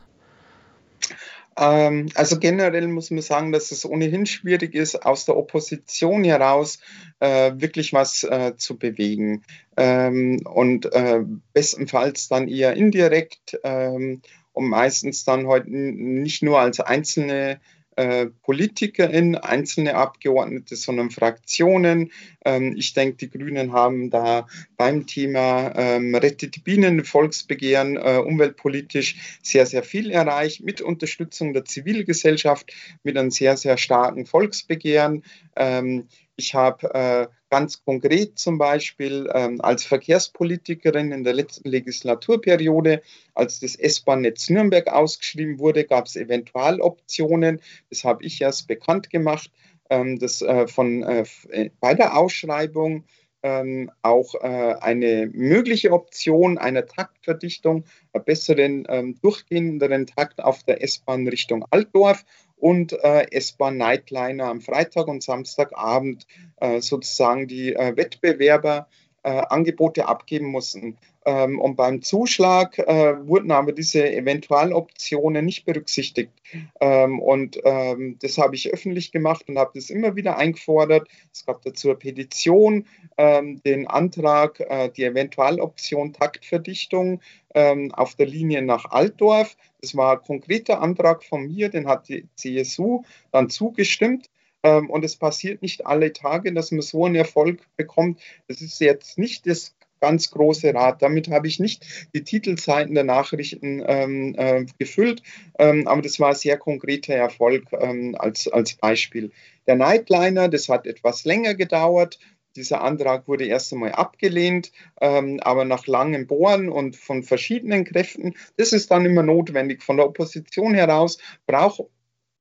Ähm, 1.58 2.10
also 2.16 2.40
generell 2.40 2.88
muss 2.88 3.12
man 3.12 3.22
sagen, 3.22 3.52
dass 3.52 3.72
es 3.72 3.86
ohnehin 3.86 4.26
schwierig 4.26 4.74
ist, 4.74 5.06
aus 5.06 5.26
der 5.26 5.38
Opposition 5.38 6.24
heraus 6.24 6.80
äh, 7.20 7.54
wirklich 7.56 7.94
was 7.94 8.24
äh, 8.24 8.54
zu 8.58 8.78
bewegen. 8.78 9.44
Ähm, 9.78 10.42
und 10.46 10.92
äh, 10.94 11.22
bestenfalls 11.54 12.28
dann 12.28 12.48
eher 12.48 12.74
indirekt 12.74 13.60
ähm, 13.64 14.22
und 14.52 14.70
meistens 14.70 15.24
dann 15.24 15.48
heute 15.48 15.70
nicht 15.70 16.44
nur 16.44 16.60
als 16.60 16.80
einzelne 16.80 17.60
äh, 17.96 18.28
PolitikerInnen, 18.44 19.36
einzelne 19.36 19.96
Abgeordnete, 19.96 20.76
sondern 20.76 21.12
Fraktionen. 21.12 22.12
Ähm, 22.46 22.76
ich 22.78 22.94
denke, 22.94 23.18
die 23.18 23.30
Grünen 23.30 23.74
haben 23.74 24.10
da 24.10 24.48
beim 24.78 25.06
Thema 25.06 25.74
ähm, 25.76 26.16
Rettet 26.16 26.64
Bienen, 26.64 27.04
Volksbegehren, 27.04 27.98
äh, 27.98 28.18
umweltpolitisch 28.18 29.40
sehr, 29.42 29.66
sehr 29.66 29.84
viel 29.84 30.12
erreicht, 30.12 30.64
mit 30.64 30.82
Unterstützung 30.82 31.54
der 31.54 31.66
Zivilgesellschaft, 31.66 32.74
mit 33.04 33.18
einem 33.18 33.32
sehr, 33.32 33.58
sehr 33.58 33.78
starken 33.78 34.26
Volksbegehren. 34.26 35.24
Ähm, 35.56 36.08
ich 36.36 36.56
habe 36.56 36.94
äh, 36.94 37.28
ganz 37.50 37.84
konkret 37.84 38.40
zum 38.40 38.58
Beispiel 38.58 39.30
ähm, 39.34 39.62
als 39.62 39.84
Verkehrspolitikerin 39.84 41.12
in 41.12 41.24
der 41.24 41.34
letzten 41.34 41.70
Legislaturperiode, 41.70 43.02
als 43.36 43.60
das 43.60 43.76
S-Bahn-Netz 43.76 44.50
Nürnberg 44.50 44.88
ausgeschrieben 44.88 45.60
wurde, 45.60 45.84
gab 45.84 46.08
es 46.08 46.16
Eventualoptionen. 46.16 47.62
Das 47.90 48.04
habe 48.04 48.24
ich 48.24 48.42
erst 48.42 48.68
bekannt 48.68 49.10
gemacht, 49.10 49.52
ähm, 49.90 50.18
dass 50.18 50.42
äh, 50.42 50.68
von, 50.68 51.04
äh, 51.04 51.26
äh 51.52 51.70
bei 51.80 51.94
der 51.94 52.18
Ausschreibung 52.18 53.06
ähm, 53.44 53.92
auch 54.02 54.36
äh, 54.36 54.76
eine 54.80 55.30
mögliche 55.32 55.92
Option 55.92 56.58
einer 56.58 56.86
Taktverdichtung, 56.86 57.84
einer 58.14 58.24
besseren, 58.24 58.86
ähm, 58.90 59.20
durchgehenderen 59.22 60.08
Takt 60.08 60.42
auf 60.42 60.64
der 60.64 60.82
S-Bahn 60.82 61.28
Richtung 61.28 61.66
Altdorf 61.70 62.26
und 62.64 62.94
äh, 62.94 63.30
S-Bahn 63.32 63.76
Nightliner 63.76 64.46
am 64.46 64.62
Freitag 64.62 65.10
und 65.10 65.22
Samstagabend 65.22 66.26
äh, 66.62 66.80
sozusagen 66.80 67.46
die 67.46 67.74
äh, 67.74 67.98
Wettbewerber 67.98 68.88
äh, 69.24 69.32
Angebote 69.50 70.08
abgeben 70.08 70.48
mussten. 70.48 70.98
Ähm, 71.26 71.60
und 71.60 71.76
beim 71.76 72.02
Zuschlag 72.02 72.78
äh, 72.80 73.28
wurden 73.28 73.52
aber 73.52 73.72
diese 73.72 74.12
Eventualoptionen 74.12 75.46
nicht 75.46 75.66
berücksichtigt. 75.66 76.32
Ähm, 76.80 77.20
und 77.20 77.60
ähm, 77.64 78.18
das 78.22 78.38
habe 78.38 78.56
ich 78.56 78.74
öffentlich 78.74 79.12
gemacht 79.12 79.48
und 79.48 79.58
habe 79.58 79.72
das 79.76 79.90
immer 79.90 80.16
wieder 80.16 80.38
eingefordert. 80.38 81.08
Es 81.32 81.46
gab 81.46 81.62
dazu 81.64 81.90
eine 81.90 81.98
Petition, 81.98 82.86
ähm, 83.18 83.62
den 83.64 83.88
Antrag, 83.88 84.60
äh, 84.60 84.90
die 84.90 85.06
Eventualoption 85.06 86.14
Taktverdichtung 86.14 87.22
ähm, 87.56 87.94
auf 87.94 88.16
der 88.16 88.28
Linie 88.28 88.62
nach 88.62 88.86
Altdorf. 88.92 89.56
Das 89.82 89.96
war 89.96 90.18
ein 90.18 90.24
konkreter 90.24 90.82
Antrag 90.82 91.24
von 91.24 91.48
mir, 91.48 91.70
den 91.70 91.88
hat 91.88 92.10
die 92.10 92.28
CSU 92.36 93.04
dann 93.32 93.50
zugestimmt. 93.50 94.30
Ähm, 94.64 94.90
und 94.90 95.04
es 95.04 95.18
passiert 95.18 95.62
nicht 95.62 95.86
alle 95.86 96.14
Tage, 96.14 96.54
dass 96.54 96.72
man 96.72 96.82
so 96.82 97.06
einen 97.06 97.16
Erfolg 97.16 97.62
bekommt. 97.76 98.22
Das 98.48 98.62
ist 98.62 98.80
jetzt 98.80 99.18
nicht 99.18 99.46
das 99.46 99.76
ganz 100.04 100.32
große 100.32 100.74
Rad. 100.74 101.02
Damit 101.02 101.30
habe 101.30 101.48
ich 101.48 101.62
nicht 101.62 101.86
die 102.14 102.26
Titelseiten 102.26 102.94
der 102.94 103.06
Nachrichten 103.06 103.82
ähm, 103.88 104.36
äh, 104.38 104.66
gefüllt, 104.78 105.24
ähm, 105.58 105.88
aber 105.88 106.02
das 106.02 106.20
war 106.20 106.32
ein 106.32 106.36
sehr 106.36 106.58
konkreter 106.58 107.14
Erfolg 107.14 107.64
ähm, 107.72 108.14
als, 108.20 108.50
als 108.50 108.74
Beispiel. 108.74 109.32
Der 109.66 109.76
Nightliner, 109.76 110.50
das 110.50 110.68
hat 110.68 110.88
etwas 110.88 111.24
länger 111.24 111.54
gedauert. 111.54 112.20
Dieser 112.58 112.82
Antrag 112.82 113.30
wurde 113.30 113.46
erst 113.46 113.72
einmal 113.72 113.94
abgelehnt, 113.94 114.74
ähm, 115.00 115.40
aber 115.42 115.64
nach 115.64 115.88
langem 115.88 116.28
Bohren 116.28 116.68
und 116.68 116.98
von 116.98 117.24
verschiedenen 117.24 117.86
Kräften, 117.86 118.36
das 118.58 118.74
ist 118.74 118.92
dann 118.92 119.06
immer 119.06 119.24
notwendig. 119.24 119.82
Von 119.84 119.96
der 119.96 120.06
Opposition 120.08 120.74
heraus 120.74 121.18
braucht 121.48 121.86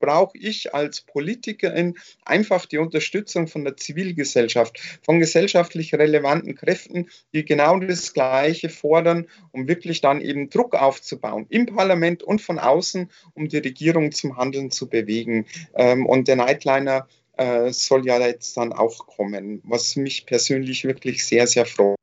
brauche 0.03 0.36
ich 0.36 0.74
als 0.74 1.00
Politikerin 1.00 1.94
einfach 2.24 2.66
die 2.66 2.78
Unterstützung 2.78 3.46
von 3.46 3.64
der 3.64 3.76
Zivilgesellschaft, 3.76 4.78
von 5.03 5.20
gesellschaftlich 5.20 5.94
relevanten 5.94 6.57
Kräften, 6.57 7.09
die 7.32 7.44
genau 7.44 7.78
das 7.78 8.12
Gleiche 8.12 8.68
fordern, 8.68 9.28
um 9.53 9.68
wirklich 9.68 10.00
dann 10.00 10.20
eben 10.20 10.50
Druck 10.50 10.74
aufzubauen 10.74 11.46
im 11.48 11.66
Parlament 11.66 12.22
und 12.24 12.42
von 12.42 12.59
außen, 12.59 13.11
um 13.34 13.48
die 13.48 13.59
Regierung 13.59 14.11
zum 14.11 14.36
Handeln 14.36 14.72
zu 14.72 14.88
bewegen. 14.88 15.46
Ähm, 15.76 16.05
und 16.05 16.26
der 16.26 16.36
Nightliner 16.36 17.07
äh, 17.36 17.72
soll 17.72 18.05
ja 18.05 18.18
jetzt 18.26 18.57
dann 18.57 18.72
auch 18.72 19.07
kommen, 19.07 19.61
was 19.64 19.94
mich 19.94 20.26
persönlich 20.26 20.84
wirklich 20.84 21.24
sehr, 21.24 21.46
sehr 21.46 21.64
freut. 21.64 22.01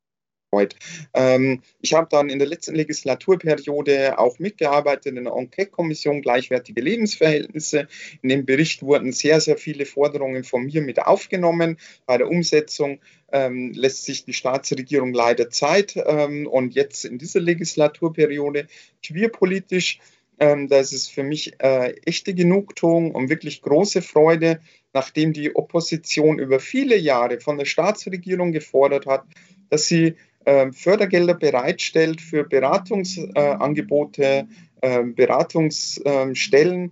Ähm, 1.13 1.61
ich 1.81 1.93
habe 1.93 2.07
dann 2.09 2.29
in 2.29 2.39
der 2.39 2.47
letzten 2.47 2.75
Legislaturperiode 2.75 4.17
auch 4.17 4.39
mitgearbeitet 4.39 5.17
in 5.17 5.23
der 5.23 5.33
Enquete-Kommission 5.33 6.21
Gleichwertige 6.21 6.81
Lebensverhältnisse. 6.81 7.87
In 8.21 8.29
dem 8.29 8.45
Bericht 8.45 8.81
wurden 8.81 9.11
sehr, 9.11 9.41
sehr 9.41 9.57
viele 9.57 9.85
Forderungen 9.85 10.43
von 10.43 10.65
mir 10.65 10.81
mit 10.81 10.99
aufgenommen. 10.99 11.77
Bei 12.05 12.17
der 12.17 12.29
Umsetzung 12.29 12.99
ähm, 13.31 13.73
lässt 13.73 14.05
sich 14.05 14.25
die 14.25 14.33
Staatsregierung 14.33 15.13
leider 15.13 15.49
Zeit. 15.49 15.95
Ähm, 15.95 16.47
und 16.47 16.73
jetzt 16.73 17.05
in 17.05 17.19
dieser 17.19 17.41
Legislaturperiode 17.41 18.67
queerpolitisch 19.03 19.99
ähm, 20.41 20.69
da 20.69 20.79
ist 20.79 21.11
für 21.11 21.23
mich 21.23 21.53
äh, 21.59 21.91
echte 22.05 22.33
Genugtuung 22.33 23.11
und 23.11 23.29
wirklich 23.29 23.61
große 23.61 24.01
Freude, 24.01 24.61
nachdem 24.93 25.33
die 25.33 25.53
Opposition 25.53 26.39
über 26.39 26.61
viele 26.61 26.97
Jahre 26.97 27.41
von 27.41 27.57
der 27.57 27.65
Staatsregierung 27.65 28.53
gefordert 28.53 29.05
hat, 29.05 29.25
dass 29.69 29.87
sie 29.87 30.15
Fördergelder 30.45 31.35
bereitstellt 31.35 32.21
für 32.21 32.43
Beratungsangebote, 32.43 34.47
ähm, 34.81 35.13
Beratungsstellen 35.13 36.91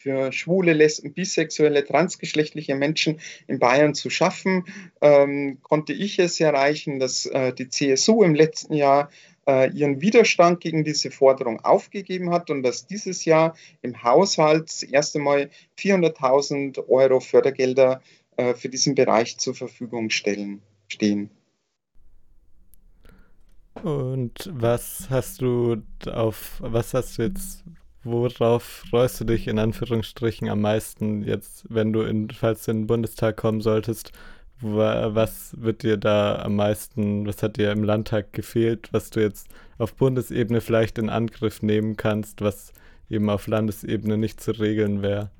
für 0.00 0.32
schwule, 0.32 0.72
lesben, 0.72 1.12
bisexuelle, 1.12 1.84
transgeschlechtliche 1.84 2.74
Menschen 2.74 3.20
in 3.46 3.58
Bayern 3.58 3.94
zu 3.94 4.08
schaffen, 4.08 4.64
ähm, 5.02 5.58
konnte 5.62 5.92
ich 5.92 6.18
es 6.18 6.40
erreichen, 6.40 6.98
dass 6.98 7.26
äh, 7.26 7.52
die 7.52 7.68
CSU 7.68 8.22
im 8.22 8.34
letzten 8.34 8.72
Jahr 8.72 9.10
äh, 9.46 9.70
ihren 9.70 10.00
Widerstand 10.00 10.60
gegen 10.60 10.84
diese 10.84 11.10
Forderung 11.10 11.60
aufgegeben 11.60 12.30
hat 12.30 12.48
und 12.48 12.62
dass 12.62 12.86
dieses 12.86 13.26
Jahr 13.26 13.54
im 13.82 14.02
Haushalt 14.02 14.70
das 14.70 14.82
erste 14.82 15.18
Mal 15.18 15.50
400.000 15.78 16.88
Euro 16.88 17.20
Fördergelder 17.20 18.00
äh, 18.36 18.54
für 18.54 18.70
diesen 18.70 18.94
Bereich 18.94 19.36
zur 19.36 19.54
Verfügung 19.54 20.08
stellen, 20.08 20.62
stehen. 20.88 21.30
Und 23.82 24.50
was 24.52 25.08
hast 25.08 25.40
du 25.40 25.82
auf, 26.06 26.56
was 26.60 26.92
hast 26.92 27.18
du 27.18 27.22
jetzt, 27.22 27.64
worauf 28.02 28.62
freust 28.62 29.20
du 29.20 29.24
dich 29.24 29.48
in 29.48 29.58
Anführungsstrichen 29.58 30.48
am 30.48 30.60
meisten 30.60 31.22
jetzt, 31.22 31.64
wenn 31.68 31.92
du 31.92 32.02
in, 32.02 32.30
falls 32.30 32.64
du 32.64 32.72
in 32.72 32.82
den 32.82 32.86
Bundestag 32.86 33.36
kommen 33.36 33.60
solltest? 33.60 34.12
Was 34.62 35.54
wird 35.58 35.82
dir 35.82 35.96
da 35.96 36.42
am 36.42 36.56
meisten, 36.56 37.26
was 37.26 37.42
hat 37.42 37.56
dir 37.56 37.72
im 37.72 37.82
Landtag 37.82 38.34
gefehlt, 38.34 38.92
was 38.92 39.08
du 39.08 39.20
jetzt 39.20 39.48
auf 39.78 39.94
Bundesebene 39.94 40.60
vielleicht 40.60 40.98
in 40.98 41.08
Angriff 41.08 41.62
nehmen 41.62 41.96
kannst, 41.96 42.42
was 42.42 42.74
eben 43.08 43.30
auf 43.30 43.46
Landesebene 43.46 44.18
nicht 44.18 44.42
zu 44.42 44.50
regeln 44.50 45.00
wäre? 45.00 45.30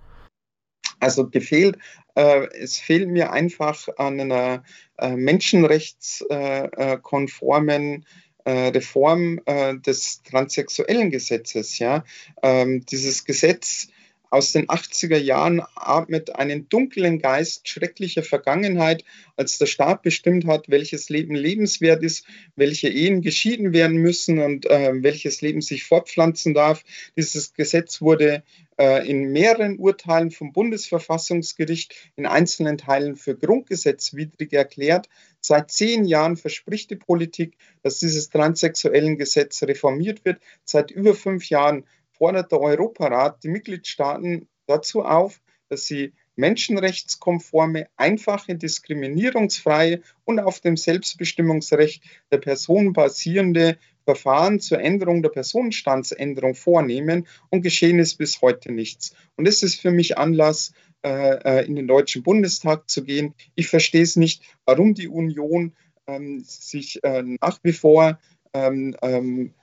Also 1.01 1.29
gefehlt, 1.29 1.77
äh, 2.15 2.47
es 2.59 2.79
fehlt 2.79 3.09
mir 3.09 3.33
einfach 3.33 3.89
an 3.97 4.21
einer 4.21 4.63
äh, 4.99 5.17
menschenrechtskonformen 5.17 8.03
äh, 8.03 8.05
Reform 8.51 9.41
äh, 9.47 9.77
des 9.79 10.23
transsexuellen 10.23 11.11
Gesetzes. 11.11 11.79
Ja? 11.79 12.05
Ähm, 12.43 12.85
dieses 12.87 13.25
Gesetz 13.25 13.89
aus 14.31 14.53
den 14.53 14.69
80er 14.69 15.19
Jahren 15.19 15.61
atmet 15.75 16.37
einen 16.37 16.69
dunklen 16.69 17.19
Geist 17.19 17.69
schrecklicher 17.69 18.23
Vergangenheit, 18.23 19.05
als 19.37 19.59
der 19.59 19.67
Staat 19.67 20.03
bestimmt 20.03 20.47
hat, 20.47 20.69
welches 20.69 21.09
Leben 21.09 21.35
lebenswert 21.35 22.03
ist, 22.05 22.25
welche 22.55 22.89
Ehen 22.89 23.23
geschieden 23.23 23.73
werden 23.73 23.97
müssen 23.97 24.39
und 24.39 24.67
äh, 24.67 24.93
welches 25.03 25.43
Leben 25.43 25.61
sich 25.61 25.85
fortpflanzen 25.85 26.55
darf. 26.55 26.85
Dieses 27.17 27.55
Gesetz 27.55 28.01
wurde 28.01 28.35
äh, 28.37 28.43
in 28.81 29.31
mehreren 29.33 29.79
Urteilen 29.79 30.31
vom 30.31 30.53
Bundesverfassungsgericht 30.53 31.95
in 32.17 32.25
einzelnen 32.25 32.79
Teilen 32.79 33.17
für 33.17 33.37
grundgesetzwidrig 33.37 34.55
erklärt. 34.55 35.09
Seit 35.41 35.71
zehn 35.71 36.07
Jahren 36.07 36.39
verspricht 36.39 36.91
die 36.91 36.97
Politik, 36.97 37.59
dass 37.83 37.99
dieses 37.99 38.31
transsexuellen 38.31 39.19
Gesetz 39.19 39.63
reformiert 39.63 40.25
wird. 40.25 40.41
Seit 40.65 40.91
über 40.91 41.15
fünf 41.15 41.51
Jahren 41.51 41.85
fordert 42.11 42.53
der 42.53 42.61
Europarat 42.61 43.45
die 43.45 43.49
Mitgliedstaaten 43.49 44.49
dazu 44.67 45.03
auf, 45.03 45.43
dass 45.69 45.85
sie 45.85 46.15
menschenrechtskonforme, 46.37 47.89
einfache, 47.97 48.57
diskriminierungsfreie 48.57 50.01
und 50.25 50.41
auf 50.41 50.61
dem 50.61 50.79
Selbstbestimmungsrecht 50.79 52.03
der 52.33 52.39
Person 52.39 52.95
basierende 52.95 53.77
Verfahren 54.11 54.59
zur 54.59 54.81
Änderung 54.81 55.23
der 55.23 55.31
Personenstandsänderung 55.31 56.55
vornehmen 56.55 57.29
und 57.49 57.63
geschehen 57.63 58.01
ist 58.01 58.17
bis 58.17 58.43
heute 58.43 58.73
nichts. 58.73 59.15
Und 59.37 59.47
das 59.47 59.63
ist 59.63 59.81
für 59.81 59.93
mich 59.93 60.19
Anlass, 60.19 60.73
äh, 61.05 61.61
äh, 61.61 61.67
in 61.67 61.77
den 61.77 61.87
Deutschen 61.87 62.25
Bundestag 62.25 62.91
zu 62.91 63.05
gehen. 63.05 63.35
Ich 63.55 63.69
verstehe 63.69 64.03
es 64.03 64.17
nicht, 64.17 64.43
warum 64.65 64.95
die 64.95 65.07
Union 65.07 65.75
ähm, 66.09 66.43
sich 66.45 67.03
äh, 67.05 67.23
nach 67.41 67.61
wie 67.63 67.73
vor 67.73 68.19
ähm, 68.53 68.97
ähm, 69.01 69.55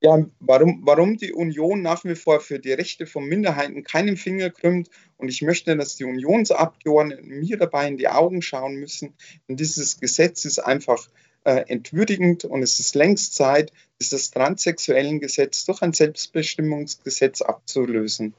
ja, 0.00 0.26
warum, 0.40 0.80
warum 0.84 1.16
die 1.16 1.32
Union 1.32 1.80
nach 1.80 2.04
wie 2.04 2.16
vor 2.16 2.40
für 2.40 2.58
die 2.58 2.72
Rechte 2.72 3.06
von 3.06 3.24
Minderheiten 3.24 3.84
keinen 3.84 4.16
Finger 4.16 4.50
krümmt. 4.50 4.90
Und 5.16 5.28
ich 5.28 5.42
möchte, 5.42 5.76
dass 5.76 5.94
die 5.94 6.04
Unionsabgeordneten 6.04 7.28
mir 7.38 7.56
dabei 7.56 7.86
in 7.86 7.98
die 7.98 8.08
Augen 8.08 8.42
schauen 8.42 8.74
müssen. 8.74 9.14
Denn 9.48 9.56
dieses 9.56 10.00
Gesetz 10.00 10.44
ist 10.44 10.58
einfach 10.58 11.08
äh, 11.44 11.64
entwürdigend 11.68 12.44
und 12.44 12.62
es 12.62 12.78
ist 12.80 12.94
längst 12.94 13.34
Zeit, 13.34 13.72
dieses 14.00 14.30
transsexuellen 14.30 15.20
Gesetz 15.20 15.64
durch 15.64 15.82
ein 15.82 15.92
Selbstbestimmungsgesetz 15.92 17.42
abzulösen. 17.42 18.34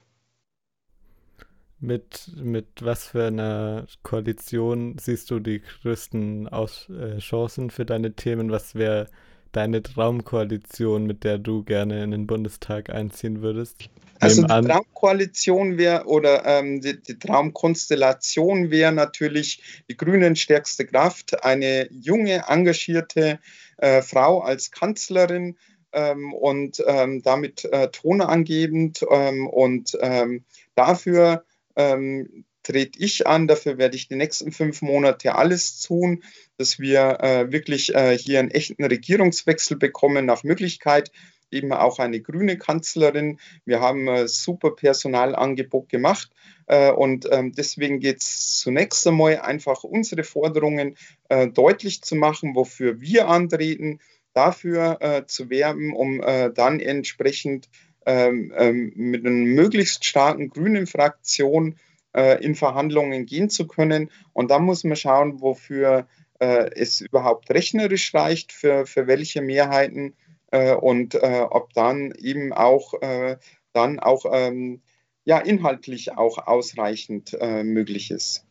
Mit, 1.80 2.32
mit 2.38 2.68
was 2.80 3.08
für 3.08 3.28
einer 3.28 3.88
Koalition 4.04 4.98
siehst 4.98 5.30
du 5.32 5.40
die 5.40 5.62
größten 5.82 6.48
Aus 6.48 6.90
äh, 6.90 7.18
Chancen 7.18 7.70
für 7.72 7.86
deine 7.86 8.14
Themen? 8.14 8.52
Was 8.52 8.76
wäre 8.76 9.10
deine 9.56 9.82
Traumkoalition, 9.82 11.06
mit 11.06 11.24
der 11.24 11.38
du 11.38 11.64
gerne 11.64 12.04
in 12.04 12.12
den 12.12 12.28
Bundestag 12.28 12.90
einziehen 12.90 13.42
würdest? 13.42 13.90
Also 14.20 14.44
die 14.44 14.48
Traumkoalition 14.48 15.78
wäre 15.78 16.06
oder 16.06 16.46
ähm, 16.46 16.82
die, 16.82 17.02
die, 17.02 17.20
Traumkonstellation 17.20 18.72
wäre 18.72 18.92
natürlich 18.92 19.84
die 19.90 19.98
Grünen 19.98 20.36
stärkste 20.36 20.86
Kraft, 20.86 21.44
eine 21.44 21.90
junge, 21.92 22.44
engagierte 22.48 23.40
äh, 23.78 24.02
Frau 24.02 24.40
als 24.40 24.72
Kanzlerin 24.72 25.58
ähm, 25.92 26.34
und 26.34 26.84
ähm, 26.86 27.22
damit 27.22 27.66
äh, 27.66 27.90
tonangebend 27.90 29.06
ähm, 29.10 29.48
und 29.48 29.98
ähm, 30.02 30.44
dafür 30.76 31.44
ähm, 31.76 32.46
trete 32.64 33.00
ich 33.00 33.28
an. 33.28 33.48
Dafür 33.48 33.78
werde 33.78 33.96
ich 33.96 34.08
die 34.08 34.16
nächsten 34.16 34.52
fünf 34.52 34.82
Monate 34.82 35.36
alles 35.36 35.82
tun, 35.82 36.24
dass 36.58 36.80
wir 36.80 37.20
äh, 37.22 37.52
wirklich 37.52 37.94
äh, 37.94 38.18
hier 38.18 38.40
einen 38.40 38.52
echten 38.52 38.84
Regierungswechsel 38.84 39.78
bekommen, 39.78 40.26
nach 40.26 40.44
Möglichkeit 40.44 41.12
eben 41.54 41.72
auch 41.72 42.00
eine 42.00 42.20
grüne 42.20 42.58
Kanzlerin. 42.58 43.40
Wir 43.64 43.80
haben 43.80 44.10
ein 44.10 44.28
super 44.28 44.72
Personalangebot 44.72 45.88
gemacht 45.88 46.32
äh, 46.66 46.92
und 46.92 47.28
ähm, 47.32 47.54
deswegen 47.54 48.00
geht 48.00 48.22
es 48.22 48.58
zunächst 48.58 49.08
einmal 49.08 49.40
einfach 49.40 49.84
unsere 49.84 50.24
Forderungen 50.24 50.98
äh, 51.30 51.48
deutlich 51.48 52.02
zu 52.02 52.16
machen, 52.16 52.56
wofür 52.56 53.00
wir 53.00 53.28
antreten, 53.28 54.00
dafür 54.34 54.98
äh, 55.00 55.26
zu 55.28 55.50
werben, 55.50 55.96
um 55.96 56.22
äh, 56.22 56.52
dann 56.52 56.80
entsprechend 56.80 57.70
ähm, 58.06 58.52
ähm, 58.58 58.92
mit 58.96 59.26
einer 59.26 59.36
möglichst 59.36 60.04
starken 60.04 60.50
grünen 60.50 60.88
Fraktion 60.88 61.74
äh, 61.74 61.93
in 62.14 62.54
Verhandlungen 62.54 63.26
gehen 63.26 63.50
zu 63.50 63.66
können. 63.66 64.12
Und 64.34 64.52
dann 64.52 64.64
muss 64.64 64.84
man 64.84 64.96
schauen, 64.96 65.42
wofür 65.42 66.08
äh, 66.40 66.70
es 66.76 67.02
überhaupt 67.02 67.50
rechnerisch 67.50 68.14
reicht, 68.14 68.52
für, 68.52 68.86
für 68.86 69.08
welche 69.08 69.42
Mehrheiten 69.42 70.14
äh, 70.52 70.76
und 70.76 71.16
äh, 71.16 71.46
ob 71.50 71.74
dann 71.74 72.14
eben 72.18 72.54
auch 72.54 72.94
äh, 73.02 73.38
dann 73.72 74.00
auch 74.00 74.26
ähm, 74.32 74.82
ja, 75.26 75.40
inhaltlich 75.40 76.12
auch 76.12 76.46
ausreichend 76.46 77.36
äh, 77.40 77.64
möglich 77.64 78.12
ist. 78.12 78.46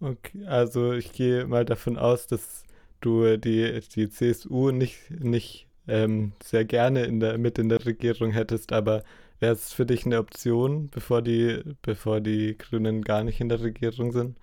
Okay, 0.00 0.44
also 0.46 0.92
ich 0.92 1.12
gehe 1.12 1.46
mal 1.46 1.64
davon 1.64 1.96
aus, 1.96 2.26
dass 2.26 2.64
du 3.00 3.38
die, 3.38 3.80
die 3.94 4.10
CSU 4.10 4.70
nicht, 4.70 5.10
nicht 5.10 5.66
ähm, 5.88 6.32
sehr 6.42 6.66
gerne 6.66 7.04
in 7.04 7.20
der, 7.20 7.38
mit 7.38 7.58
in 7.58 7.70
der 7.70 7.84
Regierung 7.86 8.32
hättest, 8.32 8.72
aber 8.72 9.02
Wäre 9.40 9.52
es 9.52 9.72
für 9.72 9.86
dich 9.86 10.06
eine 10.06 10.18
Option, 10.18 10.88
bevor 10.90 11.22
die, 11.22 11.62
bevor 11.82 12.20
die 12.20 12.56
Grünen 12.58 13.02
gar 13.02 13.24
nicht 13.24 13.40
in 13.40 13.48
der 13.48 13.60
Regierung 13.60 14.12
sind? 14.12 14.38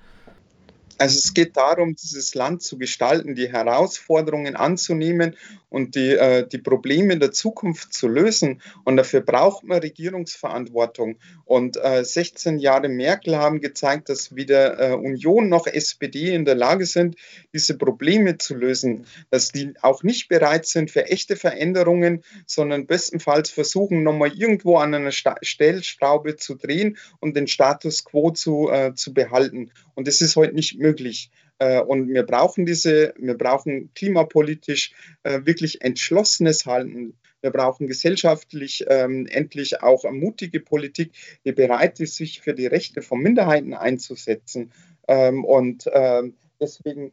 Also 0.98 1.18
es 1.18 1.34
geht 1.34 1.58
darum, 1.58 1.96
dieses 1.96 2.36
Land 2.36 2.62
zu 2.62 2.78
gestalten, 2.78 3.36
die 3.36 3.52
Herausforderungen 3.52 4.56
anzunehmen 4.56 5.36
und 5.74 5.96
die, 5.96 6.12
äh, 6.12 6.48
die 6.48 6.60
Probleme 6.60 7.18
der 7.18 7.32
Zukunft 7.32 7.94
zu 7.94 8.08
lösen. 8.08 8.62
Und 8.84 8.96
dafür 8.96 9.22
braucht 9.22 9.64
man 9.64 9.80
Regierungsverantwortung. 9.80 11.16
Und 11.46 11.78
äh, 11.78 12.06
16 12.06 12.60
Jahre 12.60 12.90
Merkel 12.90 13.38
haben 13.38 13.60
gezeigt, 13.60 14.10
dass 14.10 14.36
weder 14.36 14.80
äh, 14.80 14.94
Union 14.94 15.50
noch 15.50 15.66
SPD 15.66 16.36
in 16.36 16.46
der 16.46 16.54
Lage 16.54 16.86
sind, 16.86 17.16
diese 17.54 17.76
Probleme 17.76 18.38
zu 18.38 18.54
lösen. 18.54 19.08
Dass 19.32 19.50
die 19.50 19.74
auch 19.82 20.04
nicht 20.04 20.28
bereit 20.28 20.68
sind 20.68 20.92
für 20.92 21.08
echte 21.08 21.36
Veränderungen, 21.36 22.24
sondern 22.46 22.86
bestenfalls 22.86 23.50
versuchen, 23.50 24.04
nochmal 24.04 24.32
irgendwo 24.32 24.78
an 24.78 24.94
einer 24.94 25.12
Sta 25.12 25.38
Stellschraube 25.42 26.36
zu 26.36 26.54
drehen 26.54 26.98
und 27.20 27.36
den 27.36 27.48
Status 27.48 28.06
quo 28.06 28.30
zu, 28.30 28.70
äh, 28.70 28.94
zu 28.94 29.12
behalten. 29.12 29.72
Und 29.96 30.08
das 30.08 30.22
ist 30.22 30.36
heute 30.36 30.54
nicht 30.54 30.78
möglich. 30.84 31.32
Äh, 31.64 31.82
und 31.82 32.10
wir 32.10 32.24
brauchen 32.24 32.66
diese, 32.66 33.14
wir 33.18 33.38
brauchen 33.38 33.92
klimapolitisch 33.96 34.94
äh, 35.24 35.42
wirklich 35.46 35.82
entschlossenes 35.82 36.66
Halten. 36.66 37.16
Wir 37.42 37.52
brauchen 37.52 37.88
gesellschaftlich 37.88 38.86
ähm, 38.88 39.28
endlich 39.28 39.82
auch 39.82 40.10
mutige 40.12 40.60
Politik, 40.60 41.12
die 41.46 41.52
bereit 41.52 42.00
ist, 42.00 42.16
sich 42.16 42.42
für 42.42 42.54
die 42.54 42.68
Rechte 42.68 43.02
von 43.02 43.20
Minderheiten 43.22 43.74
einzusetzen. 43.74 44.72
Ähm, 45.08 45.44
und 45.44 45.90
ähm, 45.92 46.36
deswegen 46.60 47.12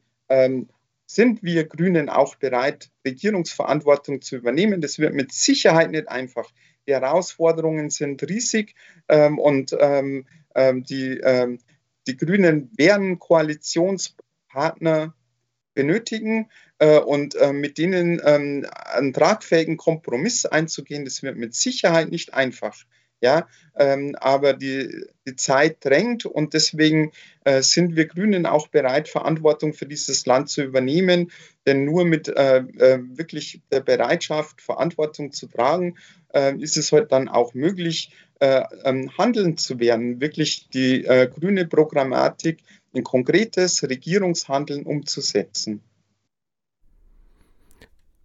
sind 1.07 1.43
wir 1.43 1.65
Grünen 1.65 2.09
auch 2.09 2.37
bereit, 2.37 2.93
Regierungsverantwortung 3.05 4.23
zu 4.23 4.37
übernehmen. 4.37 4.81
Das 4.81 5.01
wird 5.01 5.13
mit 5.13 5.33
Sicherheit 5.33 5.91
nicht 5.91 6.09
einfach. 6.09 6.49
Die 6.87 6.93
Herausforderungen 6.93 7.91
sind 7.91 8.23
riesig 8.23 8.77
und 9.09 9.73
die, 9.73 11.21
die 12.11 12.17
Grünen 12.17 12.71
werden 12.77 13.19
Koalitionspartner 13.19 15.15
benötigen 15.75 16.49
äh, 16.79 16.99
und 16.99 17.37
äh, 17.37 17.53
mit 17.53 17.79
denen 17.79 18.21
ähm, 18.25 18.67
einen 18.93 19.13
tragfähigen 19.13 19.77
Kompromiss 19.77 20.45
einzugehen, 20.45 21.05
das 21.05 21.23
wird 21.23 21.37
mit 21.37 21.55
Sicherheit 21.55 22.11
nicht 22.11 22.35
einfach. 22.35 22.77
Ja, 23.23 23.49
ähm, 23.77 24.17
aber 24.19 24.55
die, 24.55 25.05
die 25.27 25.37
Zeit 25.37 25.85
drängt 25.85 26.25
und 26.25 26.55
deswegen 26.55 27.13
äh, 27.45 27.61
sind 27.61 27.95
wir 27.95 28.07
Grünen 28.07 28.47
auch 28.47 28.69
bereit, 28.69 29.09
Verantwortung 29.09 29.75
für 29.75 29.85
dieses 29.85 30.25
Land 30.25 30.49
zu 30.49 30.63
übernehmen. 30.63 31.31
Denn 31.67 31.85
nur 31.85 32.07
mit 32.07 32.29
äh, 32.29 32.61
äh, 32.79 32.99
wirklich 33.03 33.61
der 33.71 33.81
Bereitschaft, 33.81 34.63
Verantwortung 34.63 35.33
zu 35.33 35.49
tragen, 35.49 35.99
ist 36.33 36.77
es 36.77 36.93
heute 36.93 37.09
dann 37.09 37.29
auch 37.29 37.55
möglich, 37.55 38.13
äh, 38.41 38.65
ähm, 38.85 39.11
handeln 39.19 39.59
zu 39.59 39.79
werden, 39.81 40.21
wirklich 40.21 40.69
die 40.71 41.05
äh, 41.05 41.29
grüne 41.29 41.67
Programmatik 41.67 42.63
in 42.93 43.05
konkretes 43.05 43.83
Regierungshandeln 43.83 44.87
umzusetzen. 44.87 45.83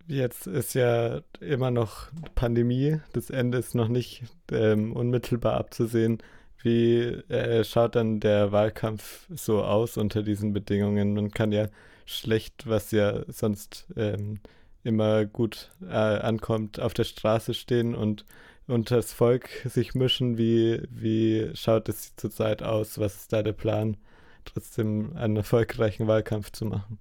Jetzt 0.08 0.48
ist 0.48 0.74
ja 0.74 1.22
immer 1.42 1.70
noch 1.70 2.12
Pandemie, 2.36 3.00
das 3.12 3.30
Ende 3.30 3.58
ist 3.58 3.76
noch 3.76 3.88
nicht 3.90 4.24
ähm, 4.52 4.94
unmittelbar 4.94 5.56
abzusehen. 5.56 6.20
wie 6.62 7.00
äh, 7.30 7.64
schaut 7.64 7.96
dann 7.96 8.20
der 8.20 8.52
Wahlkampf 8.52 9.28
so 9.30 9.64
aus 9.64 9.98
unter 9.98 10.24
diesen 10.24 10.54
Bedingungen? 10.54 11.14
Man 11.14 11.32
kann 11.32 11.52
ja 11.52 11.68
schlecht, 12.06 12.68
was 12.68 12.92
ja 12.92 13.24
sonst 13.28 13.88
ähm, 13.98 14.40
immer 14.86 15.26
gut 15.26 15.72
äh, 15.82 15.94
ankommt, 15.94 16.80
auf 16.80 16.94
der 16.94 17.04
Straße 17.04 17.54
stehen 17.54 17.96
und 17.96 18.26
unter 18.68 18.96
das 18.98 19.14
Volk 19.14 19.50
sich 19.66 19.96
mischen. 19.96 20.38
Wie, 20.38 20.82
wie 20.90 21.52
schaut 21.54 21.90
es 21.90 22.16
zurzeit 22.16 22.64
aus? 22.64 22.98
Was 23.00 23.16
ist 23.16 23.34
da 23.34 23.44
der 23.44 23.54
Plan, 23.54 23.98
trotzdem 24.46 25.16
einen 25.16 25.38
erfolgreichen 25.38 26.08
Wahlkampf 26.08 26.52
zu 26.52 26.66
machen? 26.66 27.00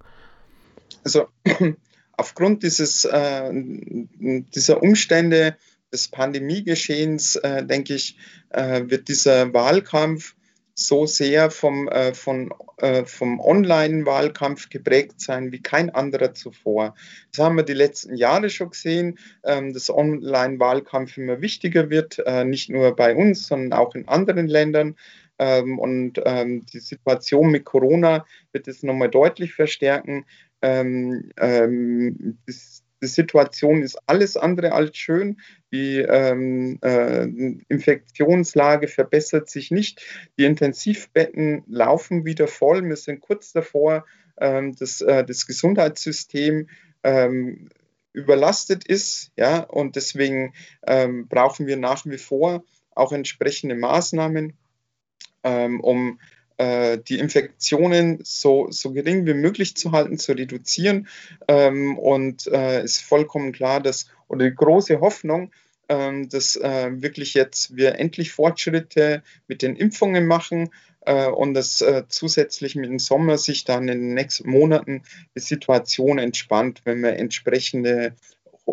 Also 1.03 1.27
aufgrund 2.17 2.63
dieses, 2.63 3.05
äh, 3.05 3.51
dieser 3.53 4.81
Umstände 4.81 5.57
des 5.91 6.07
Pandemiegeschehens, 6.07 7.35
äh, 7.37 7.65
denke 7.65 7.95
ich, 7.95 8.17
äh, 8.49 8.83
wird 8.87 9.07
dieser 9.07 9.53
Wahlkampf 9.53 10.35
so 10.73 11.05
sehr 11.05 11.51
vom, 11.51 11.87
äh, 11.87 12.13
von, 12.13 12.53
äh, 12.77 13.05
vom 13.05 13.39
Online-Wahlkampf 13.39 14.69
geprägt 14.69 15.21
sein 15.21 15.51
wie 15.51 15.61
kein 15.61 15.89
anderer 15.89 16.33
zuvor. 16.33 16.95
Das 17.31 17.45
haben 17.45 17.55
wir 17.55 17.63
die 17.63 17.73
letzten 17.73 18.15
Jahre 18.15 18.49
schon 18.49 18.71
gesehen, 18.71 19.17
ähm, 19.43 19.73
dass 19.73 19.89
Online-Wahlkampf 19.89 21.17
immer 21.17 21.41
wichtiger 21.41 21.89
wird, 21.89 22.19
äh, 22.25 22.43
nicht 22.43 22.69
nur 22.69 22.95
bei 22.95 23.15
uns, 23.15 23.47
sondern 23.47 23.79
auch 23.79 23.95
in 23.95 24.07
anderen 24.07 24.47
Ländern. 24.47 24.95
Ähm, 25.37 25.79
und 25.79 26.21
ähm, 26.25 26.65
die 26.65 26.79
Situation 26.79 27.49
mit 27.49 27.65
Corona 27.65 28.25
wird 28.51 28.67
es 28.67 28.83
nochmal 28.83 29.09
deutlich 29.09 29.53
verstärken. 29.53 30.25
Die 33.05 33.11
Situation 33.11 33.83
ist 33.83 33.99
alles 34.07 34.35
andere 34.35 34.71
als 34.73 34.97
schön. 34.97 35.39
Die 35.71 35.99
ähm, 35.99 36.79
äh, 36.81 37.23
Infektionslage 37.67 38.87
verbessert 38.87 39.47
sich 39.47 39.69
nicht. 39.69 40.01
Die 40.39 40.45
Intensivbetten 40.45 41.63
laufen 41.67 42.25
wieder 42.25 42.47
voll. 42.47 42.83
Wir 42.83 42.95
sind 42.95 43.21
kurz 43.21 43.53
davor, 43.53 44.05
ähm, 44.37 44.75
dass 44.75 45.01
äh, 45.01 45.23
das 45.23 45.45
Gesundheitssystem 45.45 46.67
ähm, 47.03 47.69
überlastet 48.11 48.87
ist. 48.87 49.31
Ja, 49.35 49.59
und 49.59 49.95
deswegen 49.95 50.53
ähm, 50.87 51.27
brauchen 51.27 51.67
wir 51.67 51.77
nach 51.77 52.07
wie 52.07 52.17
vor 52.17 52.63
auch 52.95 53.11
entsprechende 53.11 53.75
Maßnahmen, 53.75 54.53
ähm, 55.43 55.79
um 55.79 56.19
die 56.57 57.19
Infektionen 57.19 58.19
so, 58.23 58.67
so 58.69 58.93
gering 58.93 59.25
wie 59.25 59.33
möglich 59.33 59.75
zu 59.75 59.91
halten, 59.91 60.17
zu 60.17 60.31
reduzieren. 60.31 61.07
Ähm, 61.47 61.97
und 61.97 62.47
äh, 62.47 62.83
ist 62.83 63.01
vollkommen 63.01 63.51
klar, 63.51 63.81
dass, 63.81 64.07
oder 64.27 64.45
die 64.45 64.55
große 64.55 65.01
Hoffnung, 65.01 65.51
ähm, 65.89 66.29
dass 66.29 66.55
äh, 66.55 66.91
wirklich 67.01 67.33
jetzt 67.33 67.75
wir 67.75 67.99
endlich 67.99 68.31
Fortschritte 68.31 69.23
mit 69.47 69.61
den 69.61 69.75
Impfungen 69.75 70.25
machen 70.25 70.69
äh, 71.01 71.27
und 71.27 71.53
dass 71.53 71.81
äh, 71.81 72.03
zusätzlich 72.07 72.75
mit 72.75 72.89
dem 72.89 72.99
Sommer 72.99 73.37
sich 73.37 73.63
dann 73.63 73.87
in 73.87 73.99
den 73.99 74.13
nächsten 74.13 74.49
Monaten 74.49 75.03
die 75.35 75.41
Situation 75.41 76.17
entspannt, 76.17 76.81
wenn 76.85 77.01
wir 77.01 77.13
entsprechende 77.13 78.15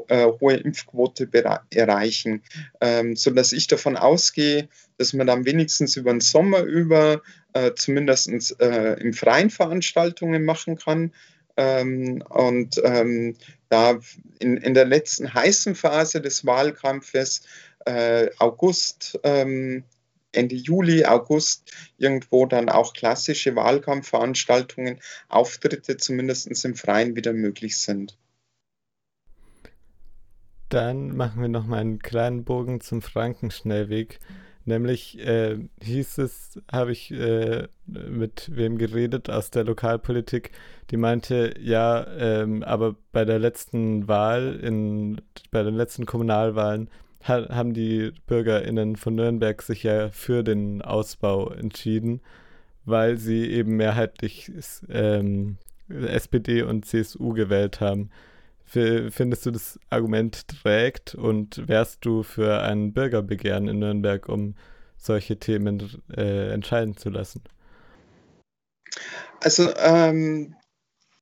äh, 0.09 0.27
hohe 0.41 0.55
Impfquote 0.55 1.29
erreichen, 1.71 2.43
ähm, 2.81 3.17
sodass 3.17 3.53
ich 3.53 3.67
davon 3.67 3.97
ausgehe, 3.97 4.69
dass 4.99 5.13
man 5.13 5.27
dann 5.27 5.45
wenigstens 5.45 5.97
über 5.97 6.11
den 6.11 6.21
Sommer 6.21 6.61
über 6.63 7.23
äh, 7.53 7.73
zumindest 7.75 8.61
äh, 8.61 8.95
im 8.95 9.13
freien 9.13 9.51
Veranstaltungen 9.51 10.45
machen 10.45 10.77
kann. 10.77 11.13
Ähm, 11.57 12.23
und 12.29 12.81
ähm, 12.83 13.37
da 13.69 14.01
in, 14.39 14.57
in 14.57 14.75
der 14.75 14.87
letzten 14.87 15.35
heißen 15.35 15.75
Phase 15.75 16.23
des 16.23 16.47
Wahlkampfes, 16.47 17.43
äh, 17.85 18.31
August, 18.39 19.21
ähm, 19.23 19.85
Ende 20.33 20.55
Juli, 20.55 21.05
August 21.05 21.71
irgendwo 21.99 22.47
dann 22.47 22.71
auch 22.71 22.95
klassische 22.95 23.55
Wahlkampfveranstaltungen, 23.55 24.99
Auftritte 25.29 25.99
zumindest 25.99 26.65
im 26.65 26.75
Freien 26.75 27.17
wieder 27.17 27.35
möglich 27.35 27.77
sind. 27.77 28.17
Dann 30.73 31.15
machen 31.15 31.43
wir 31.43 31.51
noch 31.51 31.67
mal 31.67 31.81
einen 31.81 31.99
kleinen 31.99 32.45
Bogen 32.45 32.81
zum 32.81 33.03
Frankenschnellweg. 33.03 34.21
Nämlich 34.65 35.19
äh, 35.19 35.59
hieß 35.83 36.17
es, 36.17 36.63
habe 36.73 36.93
ich 36.93 37.11
äh, 37.11 37.69
mit 37.85 38.51
wem 38.55 38.79
geredet 38.79 39.29
aus 39.29 39.51
der 39.51 39.65
Lokalpolitik, 39.65 40.53
die 40.91 40.97
meinte, 40.97 41.53
ja, 41.61 42.07
ähm, 42.17 42.63
aber 42.63 42.97
bei 43.13 43.27
der 43.27 43.39
letzten 43.39 44.09
Wahl, 44.09 44.59
in, 44.63 45.21
bei 45.51 45.63
den 45.63 45.75
letzten 45.75 46.07
Kommunalwahlen, 46.07 46.89
ha 47.29 47.51
haben 47.51 47.75
die 47.75 48.13
BürgerInnen 48.27 48.97
von 48.97 49.15
Nürnberg 49.15 49.61
sich 49.61 49.83
ja 49.83 50.09
für 50.09 50.43
den 50.43 50.81
Ausbau 50.81 51.51
entschieden, 51.51 52.23
weil 52.87 53.19
sie 53.19 53.45
eben 53.51 53.77
mehrheitlich 53.77 54.51
ähm, 54.89 55.59
SPD 55.91 56.63
und 56.63 56.87
CSU 56.87 57.35
gewählt 57.35 57.83
haben. 57.83 58.09
Findest 58.73 59.45
du 59.45 59.51
das 59.51 59.79
Argument 59.91 60.49
trägt 60.49 61.15
und 61.15 61.69
wärst 61.69 62.07
du 62.07 62.23
für 62.23 62.63
ein 62.63 62.95
Bürgerbegehren 62.95 63.69
in 63.69 63.81
Nürnberg, 63.81 64.29
um 64.31 64.55
solche 64.97 65.39
Themen 65.39 66.03
äh, 66.17 66.51
entscheiden 66.53 66.97
zu 66.97 67.11
lassen? 67.11 67.43
Also 69.43 69.75
ähm, 69.77 70.55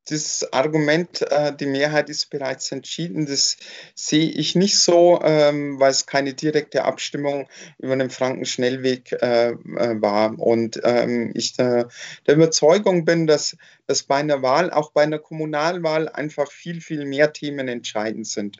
das 0.06 0.52
Argument, 0.52 1.22
äh, 1.22 1.54
die 1.54 1.66
Mehrheit 1.66 2.08
ist 2.08 2.30
bereits 2.30 2.72
entschieden, 2.72 3.26
das 3.26 3.56
sehe 3.94 4.30
ich 4.30 4.54
nicht 4.54 4.78
so, 4.78 5.20
ähm, 5.22 5.78
weil 5.78 5.90
es 5.90 6.06
keine 6.06 6.34
direkte 6.34 6.84
Abstimmung 6.84 7.48
über 7.78 7.96
den 7.96 8.10
Frankenschnellweg 8.10 9.12
äh, 9.12 9.50
äh, 9.50 9.56
war. 10.00 10.38
Und 10.38 10.80
ähm, 10.84 11.32
ich 11.34 11.52
der, 11.52 11.88
der 12.26 12.34
Überzeugung 12.34 13.04
bin, 13.04 13.26
dass, 13.26 13.56
dass 13.86 14.02
bei 14.02 14.16
einer 14.16 14.42
Wahl, 14.42 14.70
auch 14.70 14.90
bei 14.92 15.02
einer 15.02 15.18
Kommunalwahl, 15.18 16.08
einfach 16.08 16.50
viel, 16.50 16.80
viel 16.80 17.04
mehr 17.04 17.32
Themen 17.32 17.68
entscheidend 17.68 18.26
sind. 18.26 18.58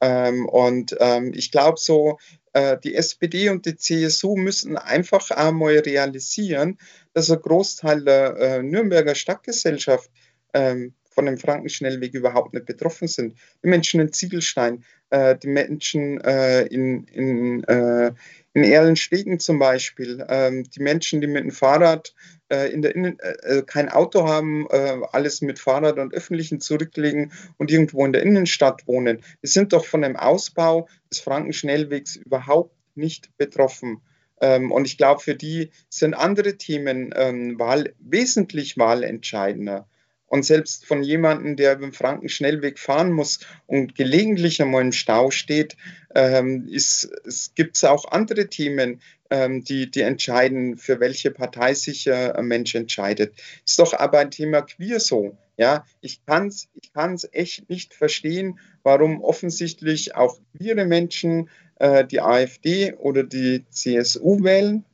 Ähm, 0.00 0.46
und 0.46 0.96
ähm, 1.00 1.32
ich 1.34 1.50
glaube 1.50 1.78
so, 1.78 2.18
äh, 2.52 2.76
die 2.78 2.94
SPD 2.94 3.48
und 3.48 3.66
die 3.66 3.76
CSU 3.76 4.36
müssen 4.36 4.76
einfach 4.76 5.30
einmal 5.30 5.78
realisieren, 5.78 6.78
dass 7.14 7.30
ein 7.30 7.40
Großteil 7.40 8.04
der 8.04 8.36
äh, 8.36 8.62
Nürnberger 8.62 9.14
Stadtgesellschaft 9.14 10.10
ähm, 10.54 10.94
von 11.14 11.26
dem 11.26 11.38
Frankenschnellweg 11.38 12.14
überhaupt 12.14 12.54
nicht 12.54 12.66
betroffen 12.66 13.08
sind. 13.08 13.36
Die 13.62 13.68
Menschen 13.68 14.00
in 14.00 14.12
Ziegelstein, 14.12 14.84
äh, 15.10 15.36
die 15.36 15.48
Menschen 15.48 16.20
äh, 16.22 16.62
in, 16.62 17.04
in, 17.04 17.64
äh, 17.64 18.12
in 18.54 18.64
Erlenstegen 18.64 19.38
zum 19.38 19.58
Beispiel, 19.58 20.24
ähm, 20.28 20.64
die 20.64 20.80
Menschen, 20.80 21.20
die 21.20 21.26
mit 21.26 21.44
dem 21.44 21.50
Fahrrad 21.50 22.14
äh, 22.48 22.72
in 22.72 22.82
der 22.82 22.94
Innen 22.94 23.18
äh, 23.18 23.58
äh, 23.58 23.62
kein 23.62 23.88
Auto 23.88 24.26
haben, 24.28 24.66
alles 25.12 25.40
mit 25.40 25.58
Fahrrad 25.58 25.98
und 25.98 26.14
Öffentlichen 26.14 26.60
zurücklegen 26.60 27.32
und 27.56 27.70
irgendwo 27.70 28.04
in 28.04 28.12
der 28.12 28.22
Innenstadt 28.22 28.86
wohnen, 28.86 29.22
die 29.42 29.48
sind 29.48 29.72
doch 29.72 29.84
von 29.84 30.02
dem 30.02 30.16
Ausbau 30.16 30.88
des 31.10 31.20
Frankenschnellwegs 31.20 32.16
überhaupt 32.16 32.74
nicht 32.94 33.36
betroffen. 33.36 34.02
Ähm, 34.40 34.72
und 34.72 34.86
ich 34.86 34.98
glaube, 34.98 35.20
für 35.20 35.34
die 35.34 35.70
sind 35.88 36.14
andere 36.14 36.56
Themen 36.56 37.14
ähm, 37.16 37.58
Wahl, 37.58 37.94
wesentlich 38.00 38.76
wahlentscheidender. 38.76 39.88
Und 40.32 40.46
selbst 40.46 40.86
von 40.86 41.02
jemandem, 41.02 41.56
der 41.56 41.76
den 41.76 41.92
Frankenschnellweg 41.92 42.78
fahren 42.78 43.12
muss 43.12 43.40
und 43.66 43.94
gelegentlich 43.94 44.62
einmal 44.62 44.80
im 44.80 44.92
Stau 44.92 45.30
steht, 45.30 45.76
ähm, 46.14 46.66
ist, 46.68 47.04
es 47.26 47.52
gibt 47.54 47.84
auch 47.84 48.10
andere 48.10 48.48
Themen, 48.48 49.02
ähm, 49.28 49.62
die, 49.62 49.90
die 49.90 50.00
entscheiden, 50.00 50.78
für 50.78 51.00
welche 51.00 51.32
Partei 51.32 51.74
sich 51.74 52.06
äh, 52.06 52.32
ein 52.32 52.46
Mensch 52.46 52.74
entscheidet. 52.74 53.34
Ist 53.66 53.78
doch 53.78 53.92
aber 53.92 54.20
ein 54.20 54.30
Thema 54.30 54.62
queer 54.62 55.00
so. 55.00 55.36
Ja, 55.58 55.84
ich 56.00 56.24
kann 56.24 56.48
es 56.48 56.70
ich 56.80 56.94
kann's 56.94 57.28
echt 57.30 57.68
nicht 57.68 57.92
verstehen, 57.92 58.58
warum 58.82 59.22
offensichtlich 59.22 60.14
auch 60.14 60.38
queere 60.56 60.86
Menschen 60.86 61.50
äh, 61.78 62.06
die 62.06 62.22
AfD 62.22 62.94
oder 62.94 63.22
die 63.22 63.66
CSU 63.68 64.42
wählen. 64.42 64.86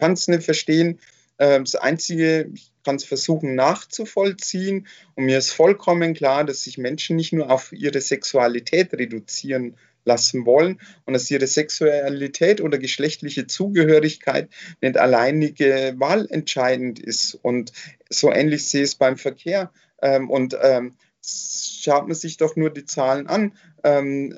Kann 0.00 0.14
es 0.14 0.26
nicht 0.26 0.42
verstehen. 0.42 0.98
Äh, 1.42 1.58
das 1.60 1.74
Einzige, 1.74 2.48
ich 2.54 2.70
kann 2.84 2.96
es 2.96 3.04
versuchen 3.04 3.56
nachzuvollziehen. 3.56 4.86
Und 5.16 5.24
mir 5.24 5.38
ist 5.38 5.52
vollkommen 5.52 6.14
klar, 6.14 6.44
dass 6.44 6.62
sich 6.62 6.78
Menschen 6.78 7.16
nicht 7.16 7.32
nur 7.32 7.50
auf 7.50 7.72
ihre 7.72 8.00
Sexualität 8.00 8.92
reduzieren 8.94 9.76
lassen 10.04 10.46
wollen 10.46 10.80
und 11.04 11.14
dass 11.14 11.30
ihre 11.30 11.46
Sexualität 11.46 12.60
oder 12.60 12.78
geschlechtliche 12.78 13.46
Zugehörigkeit 13.46 14.50
nicht 14.80 14.96
alleinige 14.96 15.94
Wahl 15.96 16.26
entscheidend 16.30 17.00
ist. 17.00 17.34
Und 17.42 17.72
so 18.08 18.32
ähnlich 18.32 18.66
sehe 18.66 18.82
ich 18.82 18.90
es 18.90 18.94
beim 18.94 19.16
Verkehr. 19.16 19.72
Ähm, 20.00 20.30
und 20.30 20.56
ähm, 20.62 20.94
schaut 21.24 22.06
man 22.06 22.14
sich 22.14 22.36
doch 22.36 22.56
nur 22.56 22.70
die 22.70 22.84
Zahlen 22.84 23.26
an. 23.26 23.52
Ähm, 23.84 24.36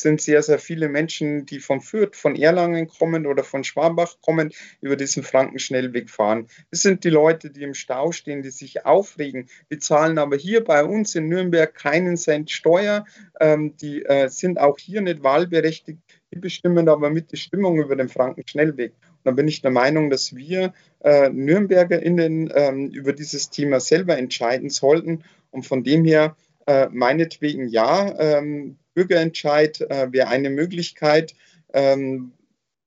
sind 0.00 0.20
sehr, 0.20 0.42
sehr 0.42 0.58
viele 0.58 0.88
Menschen, 0.88 1.46
die 1.46 1.60
von 1.60 1.80
Fürth, 1.80 2.16
von 2.16 2.36
Erlangen 2.36 2.88
kommen 2.88 3.26
oder 3.26 3.44
von 3.44 3.64
Schwabach 3.64 4.16
kommen, 4.20 4.52
über 4.80 4.96
diesen 4.96 5.22
Frankenschnellweg 5.22 6.10
fahren. 6.10 6.48
Das 6.70 6.82
sind 6.82 7.04
die 7.04 7.10
Leute, 7.10 7.50
die 7.50 7.62
im 7.62 7.74
Stau 7.74 8.12
stehen, 8.12 8.42
die 8.42 8.50
sich 8.50 8.86
aufregen. 8.86 9.48
Die 9.70 9.78
zahlen 9.78 10.18
aber 10.18 10.36
hier 10.36 10.64
bei 10.64 10.84
uns 10.84 11.14
in 11.14 11.28
Nürnberg 11.28 11.74
keinen 11.74 12.16
Cent 12.16 12.50
Steuer. 12.50 13.04
Ähm, 13.40 13.76
die 13.76 14.04
äh, 14.04 14.28
sind 14.28 14.58
auch 14.58 14.78
hier 14.78 15.00
nicht 15.00 15.22
wahlberechtigt. 15.22 15.98
Die 16.32 16.38
bestimmen 16.38 16.88
aber 16.88 17.10
mit 17.10 17.32
die 17.32 17.36
Stimmung 17.36 17.78
über 17.78 17.96
den 17.96 18.08
Frankenschnellweg. 18.08 18.92
dann 19.24 19.36
bin 19.36 19.48
ich 19.48 19.62
der 19.62 19.72
Meinung, 19.72 20.10
dass 20.10 20.34
wir 20.34 20.72
äh, 21.00 21.28
NürnbergerInnen 21.28 22.52
ähm, 22.54 22.90
über 22.90 23.12
dieses 23.12 23.50
Thema 23.50 23.80
selber 23.80 24.16
entscheiden 24.16 24.70
sollten. 24.70 25.24
Und 25.50 25.66
von 25.66 25.84
dem 25.84 26.04
her, 26.04 26.36
äh, 26.66 26.88
meinetwegen 26.90 27.68
ja, 27.68 28.18
ähm, 28.18 28.78
Bürgerentscheid 28.94 29.80
äh, 29.80 30.12
wäre 30.12 30.28
eine 30.28 30.50
Möglichkeit, 30.50 31.34
ähm, 31.72 32.32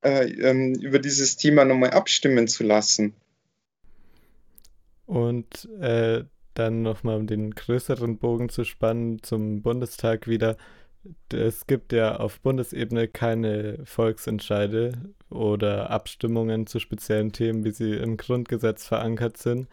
äh, 0.04 0.26
ähm, 0.26 0.76
über 0.76 1.00
dieses 1.00 1.38
Thema 1.38 1.66
nochmal 1.66 1.92
abstimmen 1.92 2.48
zu 2.48 2.64
lassen. 2.64 3.14
Und 5.06 5.68
äh, 5.80 6.24
dann 6.54 6.82
nochmal 6.82 7.18
um 7.18 7.28
den 7.28 7.52
größeren 7.52 8.18
Bogen 8.18 8.50
zu 8.50 8.64
spannen 8.64 9.22
zum 9.24 9.62
Bundestag 9.62 10.28
wieder. 10.28 10.58
Es 11.32 11.68
gibt 11.68 11.92
ja 11.92 12.18
auf 12.18 12.40
Bundesebene 12.40 13.08
keine 13.08 13.80
Volksentscheide 13.84 14.94
oder 15.30 15.90
Abstimmungen 15.90 16.68
zu 16.68 16.80
speziellen 16.80 17.32
Themen, 17.32 17.66
wie 17.66 17.72
sie 17.72 17.94
im 17.94 18.18
Grundgesetz 18.18 18.88
verankert 18.88 19.38
sind. 19.38 19.68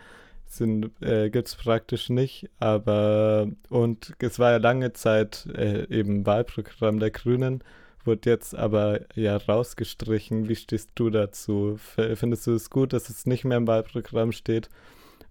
Sind 0.51 0.90
äh, 1.01 1.30
gibt 1.30 1.48
es 1.48 1.55
praktisch 1.57 2.11
nicht, 2.11 2.51
aber 2.59 3.48
und 3.68 4.14
es 4.18 4.38
war 4.38 4.53
ja 4.53 4.57
lange 4.59 4.92
Zeit 4.92 5.46
äh, 5.55 5.86
eben 5.88 6.26
Wahlprogramm 6.26 6.98
der 6.98 7.11
Grünen, 7.11 7.62
wurde 8.05 8.30
jetzt 8.30 8.55
aber 8.55 9.01
ja 9.14 9.36
rausgestrichen. 9.36 10.48
Wie 10.48 10.57
stehst 10.57 10.90
du 10.96 11.11
dazu? 11.11 11.78
Findest 12.14 12.46
du 12.46 12.55
es 12.55 12.70
gut, 12.70 12.92
dass 12.92 13.11
es 13.11 13.26
nicht 13.26 13.44
mehr 13.44 13.59
im 13.59 13.66
Wahlprogramm 13.66 14.32
steht? 14.32 14.68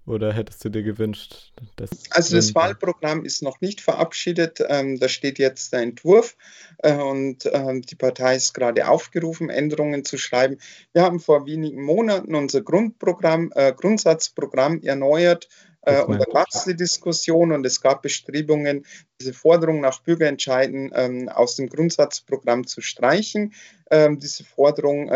Oder 0.10 0.34
hättest 0.34 0.66
du 0.66 0.70
dir 0.70 0.82
gewünscht, 0.82 1.52
dass. 1.76 1.92
Also, 2.10 2.36
das 2.36 2.56
Wahlprogramm 2.56 3.26
ist 3.26 3.44
noch 3.44 3.62
nicht 3.62 3.80
verabschiedet. 3.80 4.60
Ähm, 4.68 5.00
da 5.00 5.08
steht 5.08 5.38
jetzt 5.38 5.72
der 5.72 5.82
Entwurf 5.82 6.36
äh, 6.80 6.96
und 6.96 7.48
ähm, 7.54 7.84
die 7.84 7.96
Partei 7.96 8.36
ist 8.36 8.54
gerade 8.54 8.88
aufgerufen, 8.88 9.52
Änderungen 9.52 10.04
zu 10.04 10.18
schreiben. 10.18 10.58
Wir 10.94 11.04
haben 11.04 11.20
vor 11.20 11.46
wenigen 11.46 11.84
Monaten 11.84 12.34
unser 12.34 12.62
Grundprogramm, 12.62 13.52
äh, 13.54 13.72
Grundsatzprogramm 13.72 14.82
erneuert. 14.82 15.48
Äh, 15.84 16.02
und 16.02 16.20
da 16.20 16.26
gab 16.26 16.48
es 16.52 16.64
die 16.64 16.76
Diskussion 16.76 17.52
und 17.52 17.64
es 17.66 17.80
gab 17.80 18.02
Bestrebungen, 18.02 18.88
diese 19.22 19.34
Forderung 19.34 19.80
nach 19.80 20.02
Bürgerentscheiden 20.02 20.92
ähm, 20.94 21.30
aus 21.30 21.56
dem 21.56 21.70
Grundsatzprogramm 21.70 22.66
zu 22.66 22.82
streichen. 22.82 23.54
Ähm, 23.92 24.20
diese 24.20 24.44
Forderung 24.44 25.12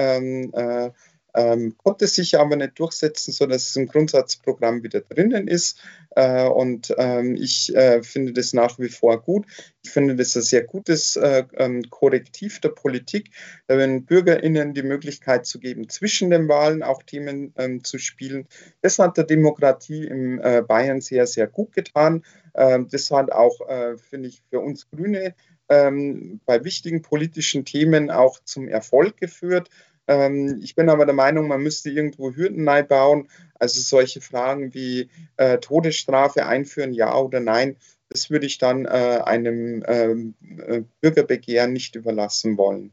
ähm, 1.33 1.69
äh, 1.69 1.71
konnte 1.83 2.07
sich 2.07 2.37
aber 2.39 2.55
nicht 2.55 2.79
durchsetzen, 2.79 3.31
sodass 3.31 3.69
es 3.69 3.75
im 3.75 3.87
Grundsatzprogramm 3.87 4.83
wieder 4.83 5.01
drinnen 5.01 5.47
ist. 5.47 5.79
Äh, 6.11 6.45
und 6.47 6.93
ähm, 6.97 7.35
ich 7.35 7.75
äh, 7.75 8.03
finde 8.03 8.33
das 8.33 8.53
nach 8.53 8.77
wie 8.79 8.89
vor 8.89 9.21
gut. 9.21 9.45
Ich 9.83 9.89
finde 9.89 10.15
das 10.15 10.35
ein 10.35 10.43
sehr 10.43 10.63
gutes 10.63 11.15
äh, 11.15 11.43
ähm, 11.57 11.89
Korrektiv 11.89 12.59
der 12.61 12.69
Politik, 12.69 13.31
wenn 13.67 14.05
BürgerInnen 14.05 14.73
die 14.73 14.83
Möglichkeit 14.83 15.45
zu 15.45 15.59
geben, 15.59 15.89
zwischen 15.89 16.29
den 16.29 16.47
Wahlen 16.47 16.83
auch 16.83 17.03
Themen 17.03 17.53
ähm, 17.57 17.83
zu 17.83 17.97
spielen. 17.97 18.47
Das 18.81 18.99
hat 18.99 19.17
der 19.17 19.25
Demokratie 19.25 20.05
in 20.05 20.39
äh, 20.39 20.63
Bayern 20.65 21.01
sehr, 21.01 21.25
sehr 21.25 21.47
gut 21.47 21.73
getan. 21.73 22.23
Ähm, 22.53 22.87
das 22.91 23.09
hat 23.09 23.31
auch, 23.31 23.67
äh, 23.67 23.97
finde 23.97 24.29
ich, 24.29 24.41
für 24.49 24.59
uns 24.59 24.89
Grüne 24.89 25.35
bei 25.65 26.63
wichtigen 26.65 27.01
politischen 27.01 27.63
Themen 27.65 28.11
auch 28.11 28.37
zum 28.43 28.67
Erfolg 28.67 29.17
geführt. 29.17 29.69
Ähm, 30.07 30.59
ich 30.61 30.75
bin 30.75 30.89
aber 30.89 31.05
der 31.05 31.15
Meinung, 31.15 31.47
man 31.47 31.61
müsste 31.61 31.89
irgendwo 31.89 32.35
Hürden 32.35 32.65
bauen. 32.87 33.29
Also 33.55 33.79
solche 33.81 34.21
Fragen 34.21 34.73
wie 34.73 35.09
äh, 35.37 35.57
Todesstrafe 35.59 36.45
einführen, 36.45 36.93
ja 36.93 37.15
oder 37.15 37.39
nein, 37.39 37.77
das 38.09 38.29
würde 38.29 38.45
ich 38.45 38.57
dann 38.57 38.85
äh, 38.85 39.21
einem 39.23 39.83
ähm, 39.87 40.35
äh, 40.67 40.81
Bürgerbegehren 41.01 41.71
nicht 41.71 41.95
überlassen 41.95 42.57
wollen. 42.57 42.91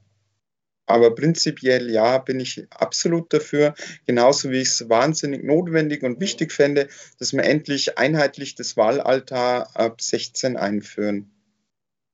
Aber 0.86 1.14
prinzipiell 1.14 1.90
ja, 1.90 2.18
bin 2.18 2.40
ich 2.40 2.66
absolut 2.70 3.32
dafür, 3.32 3.74
genauso 4.06 4.50
wie 4.50 4.60
ich 4.60 4.68
es 4.68 4.88
wahnsinnig 4.88 5.44
notwendig 5.44 6.02
und 6.02 6.20
wichtig 6.20 6.52
fände, 6.52 6.88
dass 7.18 7.32
wir 7.32 7.44
endlich 7.44 7.96
einheitlich 7.96 8.56
das 8.56 8.76
Wahlalter 8.76 9.76
ab 9.76 10.00
16 10.00 10.56
einführen 10.56 11.30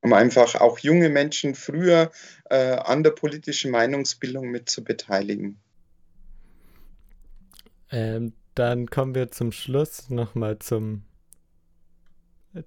um 0.06 0.12
einfach 0.12 0.54
auch 0.54 0.78
junge 0.78 1.08
Menschen 1.08 1.56
früher 1.56 2.12
äh, 2.48 2.76
an 2.76 3.02
der 3.02 3.10
politischen 3.10 3.72
Meinungsbildung 3.72 4.52
mit 4.52 4.70
zu 4.70 4.84
beteiligen. 4.84 5.58
Ähm, 7.90 8.32
dann 8.54 8.86
kommen 8.86 9.16
wir 9.16 9.32
zum 9.32 9.50
Schluss 9.50 10.08
nochmal 10.08 10.60
zum, 10.60 11.02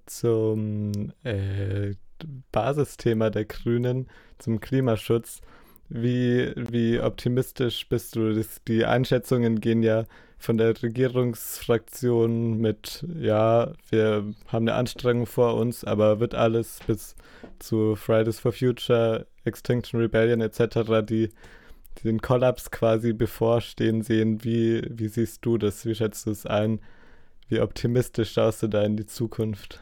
zum 0.04 1.14
äh, 1.24 1.94
Basisthema 2.52 3.30
der 3.30 3.46
Grünen, 3.46 4.10
zum 4.38 4.60
Klimaschutz. 4.60 5.40
Wie, 5.88 6.52
wie 6.54 7.00
optimistisch 7.00 7.88
bist 7.88 8.16
du? 8.16 8.34
Das, 8.34 8.60
die 8.68 8.84
Einschätzungen 8.84 9.62
gehen 9.62 9.82
ja 9.82 10.04
von 10.40 10.56
der 10.56 10.82
Regierungsfraktion 10.82 12.58
mit, 12.58 13.04
ja, 13.20 13.72
wir 13.90 14.32
haben 14.48 14.68
eine 14.68 14.74
Anstrengung 14.74 15.26
vor 15.26 15.54
uns, 15.54 15.84
aber 15.84 16.18
wird 16.18 16.34
alles 16.34 16.78
bis 16.86 17.14
zu 17.58 17.94
Fridays 17.94 18.40
for 18.40 18.52
Future, 18.52 19.26
Extinction 19.44 20.00
Rebellion 20.00 20.40
etc., 20.40 21.04
die, 21.06 21.28
den 22.04 22.22
Kollaps 22.22 22.70
quasi 22.70 23.12
bevorstehen 23.12 24.02
sehen. 24.02 24.42
Wie, 24.42 24.82
wie 24.88 25.08
siehst 25.08 25.44
du 25.44 25.58
das? 25.58 25.84
Wie 25.84 25.94
schätzt 25.94 26.26
du 26.26 26.30
es 26.30 26.46
ein? 26.46 26.80
Wie 27.48 27.60
optimistisch 27.60 28.32
schaust 28.32 28.62
du 28.62 28.68
da 28.68 28.82
in 28.82 28.96
die 28.96 29.06
Zukunft? 29.06 29.80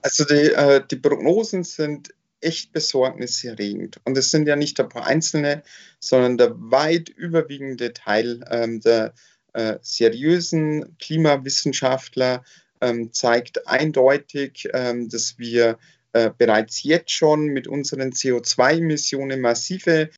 Also 0.00 0.24
die, 0.24 0.52
äh, 0.52 0.82
die 0.90 0.96
Prognosen 0.96 1.62
sind 1.62 2.14
echt 2.40 2.72
besorgniserregend. 2.72 4.00
Und 4.04 4.16
es 4.16 4.30
sind 4.30 4.46
ja 4.46 4.56
nicht 4.56 4.78
ein 4.80 4.88
paar 4.88 5.06
Einzelne, 5.06 5.62
sondern 6.00 6.38
der 6.38 6.52
weit 6.56 7.08
überwiegende 7.08 7.92
Teil 7.92 8.44
ähm, 8.50 8.80
der 8.80 9.14
äh, 9.54 9.78
seriösen 9.82 10.96
Klimawissenschaftler 10.98 12.44
ähm, 12.80 13.12
zeigt 13.12 13.66
eindeutig, 13.66 14.68
ähm, 14.72 15.08
dass 15.08 15.38
wir 15.38 15.78
äh, 16.12 16.30
bereits 16.36 16.82
jetzt 16.84 17.10
schon 17.10 17.46
mit 17.46 17.66
unseren 17.66 18.12
CO2-Emissionen 18.12 19.40
massive 19.40 20.10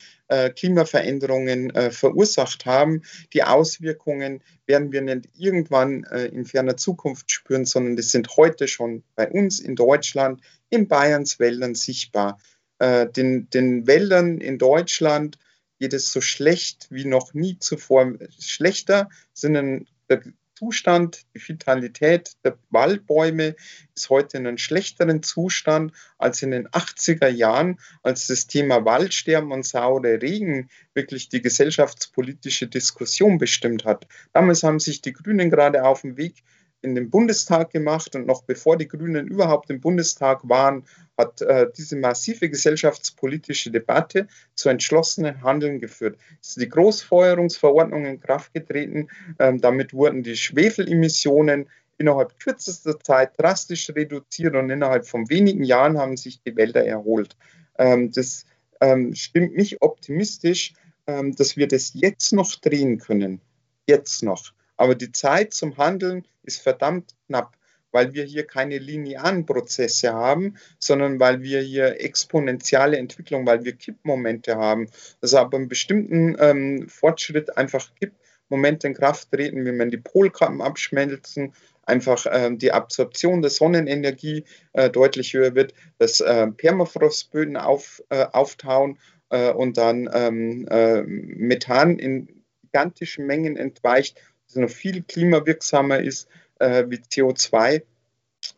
Klimaveränderungen 0.55 1.75
äh, 1.75 1.91
verursacht 1.91 2.65
haben. 2.65 3.01
Die 3.33 3.43
Auswirkungen 3.43 4.41
werden 4.65 4.91
wir 4.91 5.01
nicht 5.01 5.29
irgendwann 5.37 6.03
äh, 6.05 6.25
in 6.25 6.45
ferner 6.45 6.77
Zukunft 6.77 7.31
spüren, 7.31 7.65
sondern 7.65 7.95
die 7.95 8.03
sind 8.03 8.37
heute 8.37 8.67
schon 8.67 9.03
bei 9.15 9.29
uns 9.29 9.59
in 9.59 9.75
Deutschland, 9.75 10.41
in 10.69 10.87
Bayerns 10.87 11.39
Wäldern 11.39 11.75
sichtbar. 11.75 12.39
Äh, 12.79 13.07
den, 13.07 13.49
den 13.49 13.87
Wäldern 13.87 14.39
in 14.39 14.57
Deutschland 14.57 15.37
geht 15.79 15.93
es 15.93 16.11
so 16.11 16.21
schlecht 16.21 16.87
wie 16.89 17.05
noch 17.05 17.33
nie 17.33 17.57
zuvor. 17.59 18.13
Schlechter 18.39 19.09
sind 19.33 19.87
der 20.09 20.21
Zustand, 20.61 21.25
die 21.33 21.41
Vitalität 21.49 22.33
der 22.43 22.55
Waldbäume 22.69 23.55
ist 23.95 24.11
heute 24.11 24.37
in 24.37 24.45
einem 24.45 24.59
schlechteren 24.59 25.23
Zustand 25.23 25.91
als 26.19 26.43
in 26.43 26.51
den 26.51 26.67
80er 26.67 27.29
Jahren, 27.29 27.79
als 28.03 28.27
das 28.27 28.45
Thema 28.45 28.85
Waldsterben 28.85 29.51
und 29.51 29.65
saure 29.65 30.21
Regen 30.21 30.69
wirklich 30.93 31.29
die 31.29 31.41
gesellschaftspolitische 31.41 32.67
Diskussion 32.67 33.39
bestimmt 33.39 33.85
hat. 33.85 34.05
Damals 34.33 34.61
haben 34.61 34.79
sich 34.79 35.01
die 35.01 35.13
Grünen 35.13 35.49
gerade 35.49 35.83
auf 35.83 36.01
den 36.01 36.15
Weg 36.15 36.43
in 36.81 36.95
den 36.95 37.09
Bundestag 37.09 37.71
gemacht 37.71 38.15
und 38.15 38.25
noch 38.25 38.43
bevor 38.43 38.77
die 38.77 38.87
Grünen 38.87 39.27
überhaupt 39.27 39.69
im 39.69 39.79
Bundestag 39.79 40.47
waren, 40.49 40.83
hat 41.17 41.41
äh, 41.41 41.67
diese 41.77 41.95
massive 41.95 42.49
gesellschaftspolitische 42.49 43.71
Debatte 43.71 44.27
zu 44.55 44.69
entschlossenen 44.69 45.43
Handeln 45.43 45.79
geführt. 45.79 46.17
Es 46.41 46.49
ist 46.49 46.61
die 46.61 46.69
Großfeuerungsverordnung 46.69 48.05
in 48.05 48.19
Kraft 48.19 48.53
getreten. 48.53 49.09
Ähm, 49.39 49.61
damit 49.61 49.93
wurden 49.93 50.23
die 50.23 50.35
Schwefelemissionen 50.35 51.67
innerhalb 51.97 52.39
kürzester 52.39 52.99
Zeit 52.99 53.39
drastisch 53.39 53.91
reduziert 53.91 54.55
und 54.55 54.69
innerhalb 54.71 55.05
von 55.05 55.29
wenigen 55.29 55.63
Jahren 55.63 55.99
haben 55.99 56.17
sich 56.17 56.41
die 56.41 56.55
Wälder 56.55 56.83
erholt. 56.83 57.37
Ähm, 57.77 58.11
das 58.11 58.45
ähm, 58.81 59.13
stimmt 59.13 59.55
mich 59.55 59.81
optimistisch, 59.81 60.73
ähm, 61.05 61.35
dass 61.35 61.55
wir 61.57 61.67
das 61.67 61.91
jetzt 61.93 62.33
noch 62.33 62.55
drehen 62.55 62.97
können. 62.97 63.39
Jetzt 63.87 64.23
noch. 64.23 64.53
Aber 64.81 64.95
die 64.95 65.11
Zeit 65.11 65.53
zum 65.53 65.77
Handeln 65.77 66.25
ist 66.41 66.59
verdammt 66.59 67.13
knapp, 67.27 67.55
weil 67.91 68.15
wir 68.15 68.23
hier 68.23 68.47
keine 68.47 68.79
linearen 68.79 69.45
Prozesse 69.45 70.11
haben, 70.11 70.55
sondern 70.79 71.19
weil 71.19 71.43
wir 71.43 71.61
hier 71.61 72.01
exponentielle 72.01 72.97
Entwicklung, 72.97 73.45
weil 73.45 73.63
wir 73.63 73.73
Kippmomente 73.73 74.55
haben. 74.55 74.89
Also 75.21 75.37
ab 75.37 75.53
einem 75.53 75.67
bestimmten 75.67 76.35
ähm, 76.39 76.89
Fortschritt 76.89 77.55
einfach 77.57 77.91
Kippmomente 77.93 78.87
in 78.87 78.95
Kraft 78.95 79.29
treten, 79.29 79.65
wenn 79.65 79.77
man 79.77 79.91
die 79.91 79.97
Polkappen 79.97 80.63
abschmelzen, 80.63 81.53
einfach 81.83 82.25
ähm, 82.31 82.57
die 82.57 82.71
Absorption 82.71 83.43
der 83.43 83.51
Sonnenenergie 83.51 84.45
äh, 84.73 84.89
deutlich 84.89 85.35
höher 85.35 85.53
wird, 85.53 85.75
dass 85.99 86.21
äh, 86.21 86.47
Permafrostböden 86.47 87.55
auf, 87.55 88.01
äh, 88.09 88.25
auftauen 88.31 88.97
äh, 89.29 89.51
und 89.51 89.77
dann 89.77 90.09
ähm, 90.11 90.67
äh, 90.71 91.03
Methan 91.03 91.99
in 91.99 92.41
gigantischen 92.71 93.27
Mengen 93.27 93.57
entweicht 93.57 94.17
noch 94.55 94.69
viel 94.69 95.03
klimawirksamer 95.03 95.99
ist 95.99 96.27
äh, 96.59 96.85
wie 96.87 96.97
CO2. 96.97 97.83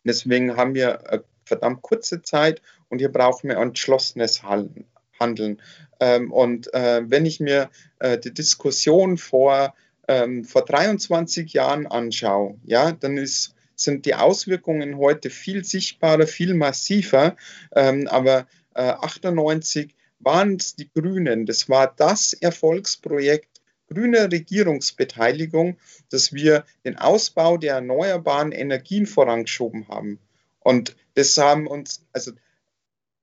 Deswegen 0.04 0.56
haben 0.56 0.74
wir 0.74 1.10
eine 1.10 1.24
verdammt 1.44 1.82
kurze 1.82 2.22
Zeit 2.22 2.62
und 2.88 2.98
hier 2.98 3.12
brauchen 3.12 3.48
wir 3.48 3.58
entschlossenes 3.58 4.42
Handeln. 4.42 5.60
Ähm, 6.00 6.32
und 6.32 6.72
äh, 6.74 7.02
wenn 7.06 7.26
ich 7.26 7.40
mir 7.40 7.70
äh, 7.98 8.18
die 8.18 8.32
Diskussion 8.32 9.16
vor, 9.16 9.74
ähm, 10.08 10.44
vor 10.44 10.64
23 10.64 11.52
Jahren 11.52 11.86
anschaue, 11.86 12.58
ja, 12.64 12.92
dann 12.92 13.16
ist, 13.16 13.54
sind 13.76 14.06
die 14.06 14.14
Auswirkungen 14.14 14.98
heute 14.98 15.30
viel 15.30 15.64
sichtbarer, 15.64 16.26
viel 16.26 16.54
massiver. 16.54 17.36
Ähm, 17.74 18.08
aber 18.08 18.46
äh, 18.74 18.82
98 18.82 19.94
waren 20.18 20.56
es 20.56 20.74
die 20.74 20.90
Grünen. 20.90 21.46
Das 21.46 21.68
war 21.68 21.92
das 21.96 22.32
Erfolgsprojekt 22.32 23.53
grüner 23.94 24.30
Regierungsbeteiligung, 24.30 25.78
dass 26.10 26.32
wir 26.32 26.64
den 26.84 26.98
Ausbau 26.98 27.56
der 27.56 27.74
erneuerbaren 27.74 28.52
Energien 28.52 29.06
vorangeschoben 29.06 29.88
haben. 29.88 30.18
Und 30.60 30.96
das 31.14 31.36
haben 31.38 31.66
uns, 31.66 32.04
also 32.12 32.32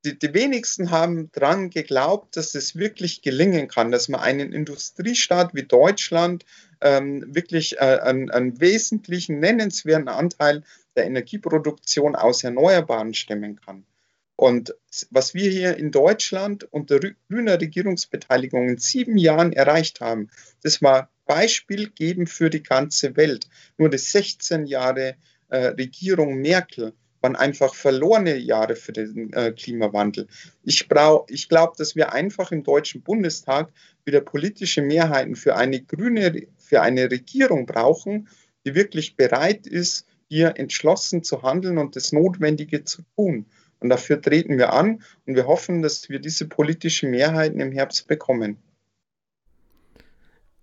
die, 0.06 0.18
die 0.18 0.34
wenigsten 0.34 0.90
haben 0.90 1.32
daran 1.32 1.70
geglaubt, 1.70 2.36
dass 2.36 2.56
es 2.56 2.76
wirklich 2.76 3.22
gelingen 3.22 3.68
kann, 3.68 3.92
dass 3.92 4.10
man 4.10 4.22
einen 4.22 4.52
Industriestaat 4.52 5.54
wie 5.54 5.64
Deutschland 5.64 6.46
ähm, 6.82 7.36
wirklich 7.36 7.78
äh, 7.78 8.00
einen, 8.02 8.32
einen 8.32 8.60
wesentlichen, 8.60 9.40
nennenswerten 9.40 10.08
Anteil 10.08 10.64
der 10.96 11.06
Energieproduktion 11.06 12.16
aus 12.16 12.44
Erneuerbaren 12.44 13.14
stemmen 13.14 13.60
kann. 13.62 13.86
Und 14.42 14.74
was 15.12 15.36
wir 15.36 15.52
hier 15.52 15.78
in 15.78 15.92
Deutschland 15.92 16.64
unter 16.64 17.00
grüner 17.30 17.62
Regierungsbeteiligung 17.62 18.70
in 18.70 18.80
sieben 18.80 19.20
Jahren 19.20 19.54
erreicht 19.54 20.02
haben, 20.02 20.32
das 20.64 20.82
war 20.82 21.12
beispielgebend 21.28 22.28
für 22.28 22.50
die 22.50 22.64
ganze 22.64 23.16
Welt. 23.18 23.48
Nur 23.78 23.92
die 23.92 24.00
16 24.00 24.66
Jahre 24.66 25.14
äh, 25.50 25.68
Regierung 25.68 26.42
Merkel 26.42 26.94
waren 27.22 27.36
einfach 27.36 27.76
verlorene 27.76 28.36
Jahre 28.36 28.76
für 28.76 28.94
den 28.94 29.32
äh, 29.34 29.52
Klimawandel. 29.52 30.26
Ich, 30.64 30.88
ich 31.28 31.48
glaube, 31.48 31.74
dass 31.78 31.96
wir 31.96 32.12
einfach 32.12 32.52
im 32.52 32.64
Deutschen 32.64 33.04
Bundestag 33.04 33.72
wieder 34.06 34.22
politische 34.22 34.82
Mehrheiten 34.82 35.36
für 35.36 35.56
eine 35.56 35.84
grüne, 35.84 36.48
für 36.58 36.82
eine 36.82 37.12
Regierung 37.12 37.68
brauchen, 37.68 38.28
die 38.66 38.74
wirklich 38.74 39.16
bereit 39.16 39.68
ist, 39.68 40.08
hier 40.30 40.58
entschlossen 40.58 41.24
zu 41.24 41.44
handeln 41.44 41.78
und 41.78 41.96
das 41.96 42.12
Notwendige 42.12 42.84
zu 42.86 43.04
tun. 43.16 43.46
Und 43.82 43.90
dafür 43.90 44.22
treten 44.22 44.58
wir 44.58 44.74
an 44.74 45.02
und 45.26 45.36
wir 45.36 45.48
hoffen, 45.48 45.82
dass 45.82 46.08
wir 46.10 46.20
diese 46.20 46.48
politischen 46.48 47.10
Mehrheiten 47.10 47.60
im 47.60 47.72
Herbst 47.72 48.08
bekommen. 48.08 48.58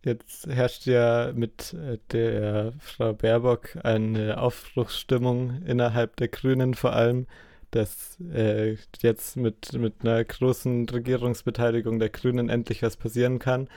Jetzt 0.04 0.46
herrscht 0.46 0.86
ja 0.86 1.32
mit 1.34 1.74
äh, 1.74 1.98
der 2.12 2.72
Frau 2.78 3.12
Baerbock 3.12 3.76
eine 3.82 4.40
Aufbruchsstimmung 4.40 5.62
innerhalb 5.66 6.14
der 6.16 6.28
Grünen 6.28 6.74
vor 6.74 6.92
allem, 6.92 7.26
dass 7.72 8.16
äh, 8.32 8.76
jetzt 9.00 9.36
mit, 9.36 9.72
mit 9.72 9.94
einer 10.02 10.24
großen 10.24 10.88
Regierungsbeteiligung 10.88 11.98
der 11.98 12.10
Grünen 12.10 12.48
endlich 12.48 12.82
was 12.82 12.96
passieren 12.96 13.40
kann. 13.40 13.68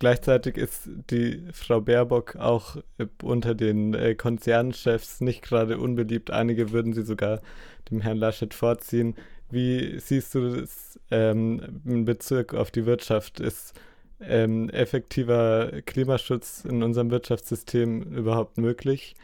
Gleichzeitig 0.00 0.56
ist 0.56 0.88
die 1.10 1.44
Frau 1.52 1.82
Baerbock 1.82 2.36
auch 2.36 2.78
unter 3.22 3.54
den 3.54 3.92
äh, 3.92 4.14
Konzernchefs 4.14 5.20
nicht 5.20 5.42
gerade 5.42 5.76
unbeliebt. 5.76 6.30
Einige 6.30 6.72
würden 6.72 6.94
sie 6.94 7.02
sogar 7.02 7.42
dem 7.90 8.00
Herrn 8.00 8.16
Laschet 8.16 8.54
vorziehen. 8.54 9.14
Wie 9.50 9.98
siehst 10.00 10.34
du 10.34 10.60
das 10.60 10.98
ähm, 11.10 11.82
in 11.84 12.06
Bezug 12.06 12.54
auf 12.54 12.70
die 12.70 12.86
Wirtschaft? 12.86 13.40
Ist 13.40 13.74
ähm, 14.20 14.70
effektiver 14.70 15.70
Klimaschutz 15.84 16.64
in 16.64 16.82
unserem 16.82 17.10
Wirtschaftssystem 17.10 18.00
überhaupt 18.00 18.56
möglich? 18.56 19.16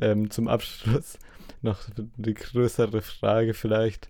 Ähm, 0.00 0.30
zum 0.30 0.46
Abschluss 0.46 1.18
noch 1.60 1.80
die 1.96 2.34
größere 2.34 3.02
Frage 3.02 3.52
vielleicht, 3.52 4.08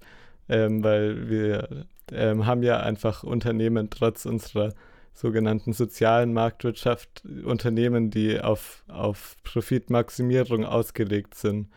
ähm, 0.51 0.85
weil 0.85 1.31
wir 1.31 1.87
ähm, 2.13 2.45
haben 2.45 2.63
ja 2.63 2.81
einfach 2.81 3.25
Unternehmen 3.25 3.89
trotz 3.89 4.27
unserer 4.27 4.75
sogenannten 5.21 5.73
sozialen 5.73 6.33
Marktwirtschaft 6.33 7.23
Unternehmen, 7.45 8.11
die 8.11 8.41
auf, 8.41 8.85
auf 8.89 9.37
Profitmaximierung 9.45 10.65
ausgelegt 10.65 11.35
sind. 11.35 11.69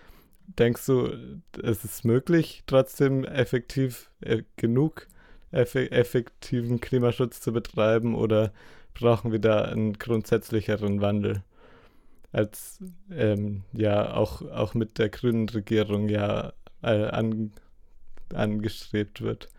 Denkst 0.48 0.86
du, 0.86 1.10
es 1.62 1.84
ist 1.84 2.06
möglich, 2.06 2.64
trotzdem 2.68 3.26
effektiv 3.26 4.10
äh, 4.22 4.44
genug 4.56 5.08
eff 5.52 5.76
effektiven 5.76 6.80
Klimaschutz 6.80 7.42
zu 7.42 7.54
betreiben 7.54 8.16
oder 8.16 8.52
brauchen 8.94 9.32
wir 9.32 9.40
da 9.40 9.64
einen 9.64 9.94
grundsätzlicheren 9.94 11.02
Wandel? 11.02 11.44
Als 12.32 12.80
ähm, 13.12 13.64
ja 13.74 14.14
auch, 14.16 14.42
auch 14.42 14.74
mit 14.74 14.98
der 14.98 15.10
grünen 15.10 15.48
Regierung 15.50 16.10
ja 16.10 16.54
äh, 16.82 17.06
an, 17.06 17.52
angestrebt 18.34 19.22
wird. 19.22 19.50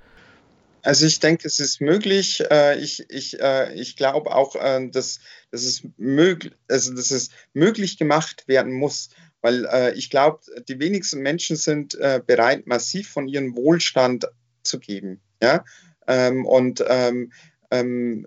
Also 0.84 1.06
ich 1.06 1.18
denke, 1.18 1.48
es 1.48 1.60
ist 1.60 1.80
möglich. 1.80 2.44
Äh, 2.50 2.78
ich, 2.78 3.08
ich, 3.08 3.40
äh, 3.40 3.72
ich 3.72 3.96
glaube 3.96 4.34
auch, 4.34 4.54
äh, 4.54 4.86
dass, 4.90 5.18
dass, 5.50 5.64
es 5.64 5.82
möglich, 5.96 6.52
also 6.68 6.94
dass 6.94 7.10
es 7.10 7.30
möglich 7.54 7.96
gemacht 7.96 8.46
werden 8.46 8.72
muss, 8.72 9.08
weil 9.40 9.92
ich 9.94 10.08
glaube, 10.08 10.40
die 10.68 10.78
wenigsten 10.78 11.20
Menschen 11.20 11.56
sind 11.56 11.98
bereit, 12.26 12.66
massiv 12.66 13.10
von 13.10 13.28
ihrem 13.28 13.54
Wohlstand 13.54 14.24
zu 14.62 14.80
geben. 14.80 15.20
Ja? 15.42 15.66
Ähm, 16.06 16.46
und 16.46 16.82
ähm, 16.88 17.30
ähm, 17.70 18.26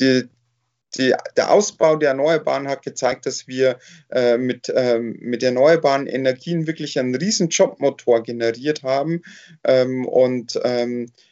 die, 0.00 0.26
die, 0.96 1.14
der 1.36 1.50
Ausbau 1.50 1.96
der 1.96 2.10
Erneuerbaren 2.10 2.66
hat 2.66 2.82
gezeigt, 2.82 3.26
dass 3.26 3.46
wir 3.46 3.78
mit, 4.38 4.72
mit 4.98 5.42
erneuerbaren 5.42 6.06
Energien 6.06 6.66
wirklich 6.66 6.98
einen 6.98 7.14
riesen 7.14 7.48
Jobmotor 7.48 8.22
generiert 8.22 8.82
haben. 8.82 9.22
Und 9.62 10.58
ähm, 10.64 11.04
äh, 11.04 11.29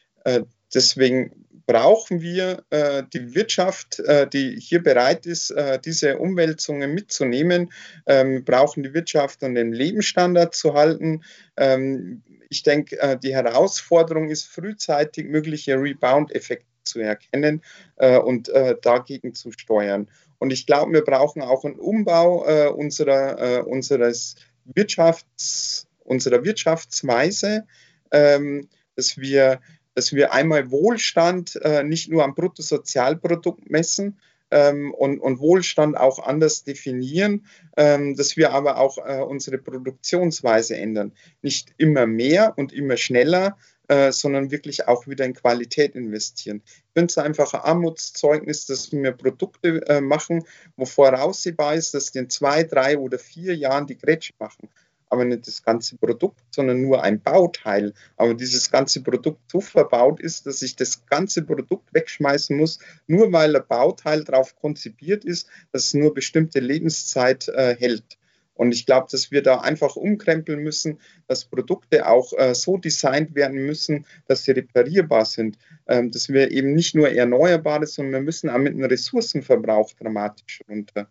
deswegen 0.75 1.33
brauchen 1.69 2.23
wir 2.23 2.65
äh, 2.71 3.03
die 3.13 3.35
Wirtschaft, 3.35 4.01
äh, 4.01 4.27
die 4.27 4.59
hier 4.59 4.83
bereit 4.83 5.27
ist, 5.27 5.51
äh, 5.51 5.79
diese 5.79 6.19
Umwälzungen 6.19 6.95
mitzunehmen. 6.95 7.71
Ähm, 8.07 8.43
brauchen 8.43 8.83
die 8.83 8.95
Wirtschaft 8.95 9.45
an 9.45 9.55
den 9.55 9.75
Lebensstandard 9.75 10.55
zu 10.55 10.73
halten. 10.73 11.23
Ähm, 11.59 12.23
ich 12.49 12.63
denke, 12.63 12.99
äh, 12.99 13.19
die 13.19 13.35
Herausforderung 13.35 14.31
ist, 14.31 14.45
frühzeitig 14.45 15.27
mögliche 15.27 15.75
Rebound-Effekte 15.75 16.67
zu 16.85 17.01
erkennen 17.01 17.63
äh, 17.97 18.17
und 18.17 18.49
äh, 18.49 18.75
dagegen 18.81 19.35
zu 19.35 19.53
steuern. 19.53 20.11
Und 20.39 20.55
ich 20.55 20.65
glaube, 20.65 20.95
wir 20.95 21.05
brauchen 21.05 21.43
auch 21.43 21.65
einen 21.65 21.79
Umbau 21.79 22.71
unserer, 22.73 23.67
unseres 23.67 24.37
Wirtschafts, 24.65 25.89
unserer 26.05 26.45
Wirtschaftsweise, 26.45 27.67
ähm, 28.13 28.69
dass 28.95 29.19
wir 29.19 29.61
dass 29.99 30.13
wir 30.13 30.33
einmal 30.33 30.71
Wohlstand 30.71 31.57
äh, 31.57 31.83
nicht 31.83 32.09
nur 32.09 32.23
am 32.23 32.37
Bruttosozialprodukt 32.37 33.69
messen 33.69 34.21
ähm, 34.53 34.95
und, 34.95 35.19
und, 35.19 35.41
Wohlstand 35.41 35.97
auch 35.97 36.21
anders 36.21 36.63
definieren, 36.63 37.47
ähm, 37.77 38.15
dass 38.15 38.37
wir 38.37 38.53
aber 38.53 38.77
auch 38.77 38.99
äh, 38.99 39.21
unsere 39.21 39.59
Produktionsweise 39.59 40.77
ändern. 40.77 41.11
Nicht 41.43 41.75
immer 41.79 42.07
mehr 42.07 42.53
und 42.57 42.73
immer 42.73 42.97
schneller, 42.97 43.59
äh, 43.89 44.13
sondern 44.13 44.53
wirklich 44.53 44.87
auch 44.87 45.09
wieder 45.09 45.25
in 45.25 45.35
Qualität 45.35 45.97
investieren. 45.97 46.63
Ich 46.65 46.93
finde 46.95 47.11
es 47.11 47.19
einfach 47.19 47.53
ein 47.55 47.63
Armutszeugnis, 47.63 48.67
dass 48.67 48.93
wir 48.93 49.11
Produkte 49.11 49.85
äh, 49.89 50.01
machen, 50.01 50.45
wo 50.77 50.85
voraussehbar 50.85 51.75
ist, 51.75 51.93
dass 51.95 52.13
die 52.13 52.21
in 52.21 52.31
zwei, 52.31 52.63
drei 52.63 52.99
oder 52.99 53.19
vier 53.19 53.57
Jahren 53.57 53.89
die 53.89 53.99
Grätsche 53.99 54.33
machen 54.39 54.69
aber 55.11 55.25
nicht 55.25 55.47
das 55.47 55.63
ganze 55.63 55.97
Produkt, 55.97 56.41
sondern 56.51 56.83
nur 56.83 57.03
ein 57.03 57.21
Bauteil. 57.21 57.95
Aber 58.17 58.35
dieses 58.35 58.71
ganze 58.71 59.03
Produkt 59.03 59.51
so 59.51 59.61
verbaut 59.61 60.21
ist, 60.21 60.47
dass 60.47 60.63
ich 60.63 60.77
das 60.77 61.07
ganze 61.07 61.43
Produkt 61.43 61.93
wegschmeißen 61.95 62.57
muss, 62.57 62.79
nur 63.07 63.33
weil 63.33 63.57
ein 63.57 63.63
Bauteil 63.67 64.25
darauf 64.25 64.57
konzipiert 64.57 65.25
ist, 65.25 65.49
dass 65.73 65.87
es 65.87 65.95
nur 65.95 66.15
bestimmte 66.15 66.61
Lebenszeit 66.61 67.49
äh, 67.49 67.77
hält. 67.79 68.19
Und 68.59 68.73
ich 68.73 68.87
glaube, 68.87 69.07
dass 69.09 69.31
wir 69.31 69.41
da 69.41 69.61
einfach 69.61 69.95
umkrempeln 69.95 70.61
müssen, 70.61 70.99
dass 71.29 71.45
Produkte 71.45 72.09
auch 72.09 72.33
äh, 72.37 72.57
so 72.57 72.77
designt 72.77 73.37
werden 73.37 73.65
müssen, 73.65 74.05
dass 74.27 74.43
sie 74.43 74.51
reparierbar 74.51 75.27
sind. 75.27 75.59
Ähm, 75.87 76.11
dass 76.11 76.29
wir 76.29 76.51
eben 76.51 76.75
nicht 76.75 76.97
nur 76.97 77.09
erneuerbare, 77.09 77.87
sondern 77.87 78.15
wir 78.15 78.21
müssen 78.21 78.51
auch 78.51 78.59
mit 78.59 78.75
dem 78.75 78.83
Ressourcenverbrauch 78.83 79.93
dramatisch 79.93 80.61
runter. 80.69 81.09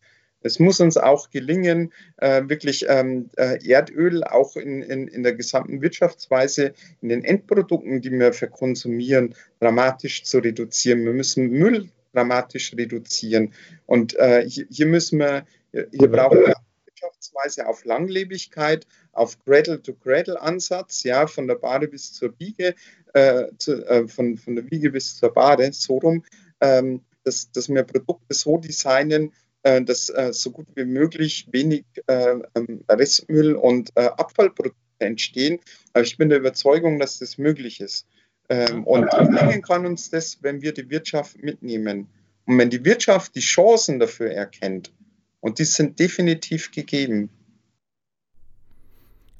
Es 0.47 0.59
muss 0.59 0.79
uns 0.79 0.97
auch 0.97 1.29
gelingen, 1.29 1.93
äh, 2.17 2.43
wirklich 2.47 2.85
ähm, 2.87 3.29
äh, 3.37 3.59
Erdöl 3.67 4.23
auch 4.23 4.55
in, 4.55 4.81
in, 4.81 5.07
in 5.07 5.23
der 5.23 5.33
gesamten 5.33 5.81
Wirtschaftsweise, 5.81 6.73
in 7.01 7.09
den 7.09 7.23
Endprodukten, 7.23 8.01
die 8.01 8.11
wir 8.11 8.33
verkonsumieren, 8.33 9.35
dramatisch 9.59 10.23
zu 10.23 10.39
reduzieren. 10.39 11.05
Wir 11.05 11.13
müssen 11.13 11.49
Müll 11.49 11.89
dramatisch 12.13 12.73
reduzieren. 12.73 13.53
Und 13.85 14.15
äh, 14.15 14.47
hier, 14.47 14.65
hier, 14.71 14.87
müssen 14.87 15.19
wir, 15.19 15.45
hier 15.71 16.09
brauchen 16.09 16.39
wir 16.39 16.55
Wirtschaftsweise 16.85 17.67
auf 17.67 17.85
Langlebigkeit, 17.85 18.87
auf 19.11 19.37
Cradle-to-Cradle-Ansatz, 19.45 21.03
ja, 21.03 21.27
von 21.27 21.47
der 21.47 21.55
Bade 21.55 21.87
bis 21.87 22.13
zur 22.13 22.33
Wiege, 22.39 22.75
äh, 23.13 23.45
zu, 23.57 23.85
äh, 23.87 24.07
von, 24.07 24.37
von 24.37 24.55
der 24.55 24.69
Wiege 24.71 24.91
bis 24.91 25.17
zur 25.17 25.33
Bade, 25.33 25.71
so 25.73 25.97
rum, 25.97 26.23
ähm, 26.61 27.01
dass, 27.23 27.51
dass 27.51 27.69
wir 27.69 27.83
Produkte 27.83 28.33
so 28.33 28.57
designen, 28.57 29.33
dass 29.81 30.09
äh, 30.09 30.31
so 30.33 30.51
gut 30.51 30.67
wie 30.75 30.85
möglich 30.85 31.47
wenig 31.51 31.85
äh, 32.07 32.35
ähm, 32.55 32.83
Restmüll 32.89 33.55
und 33.55 33.95
Abfallprodukte 33.97 34.77
entstehen. 34.99 35.59
Aber 35.93 36.03
ich 36.03 36.17
bin 36.17 36.29
der 36.29 36.39
Überzeugung, 36.39 36.99
dass 36.99 37.19
das 37.19 37.37
möglich 37.37 37.81
ist. 37.81 38.07
Ähm, 38.49 38.85
und 38.85 39.09
bringen 39.09 39.61
kann 39.61 39.85
uns 39.85 40.09
das, 40.09 40.41
wenn 40.41 40.61
wir 40.61 40.73
die 40.73 40.89
Wirtschaft 40.89 41.41
mitnehmen. 41.43 42.07
Und 42.45 42.57
wenn 42.57 42.69
die 42.69 42.85
Wirtschaft 42.85 43.35
die 43.35 43.41
Chancen 43.41 43.99
dafür 43.99 44.31
erkennt, 44.31 44.91
und 45.39 45.59
die 45.59 45.65
sind 45.65 45.99
definitiv 45.99 46.71
gegeben. 46.71 47.29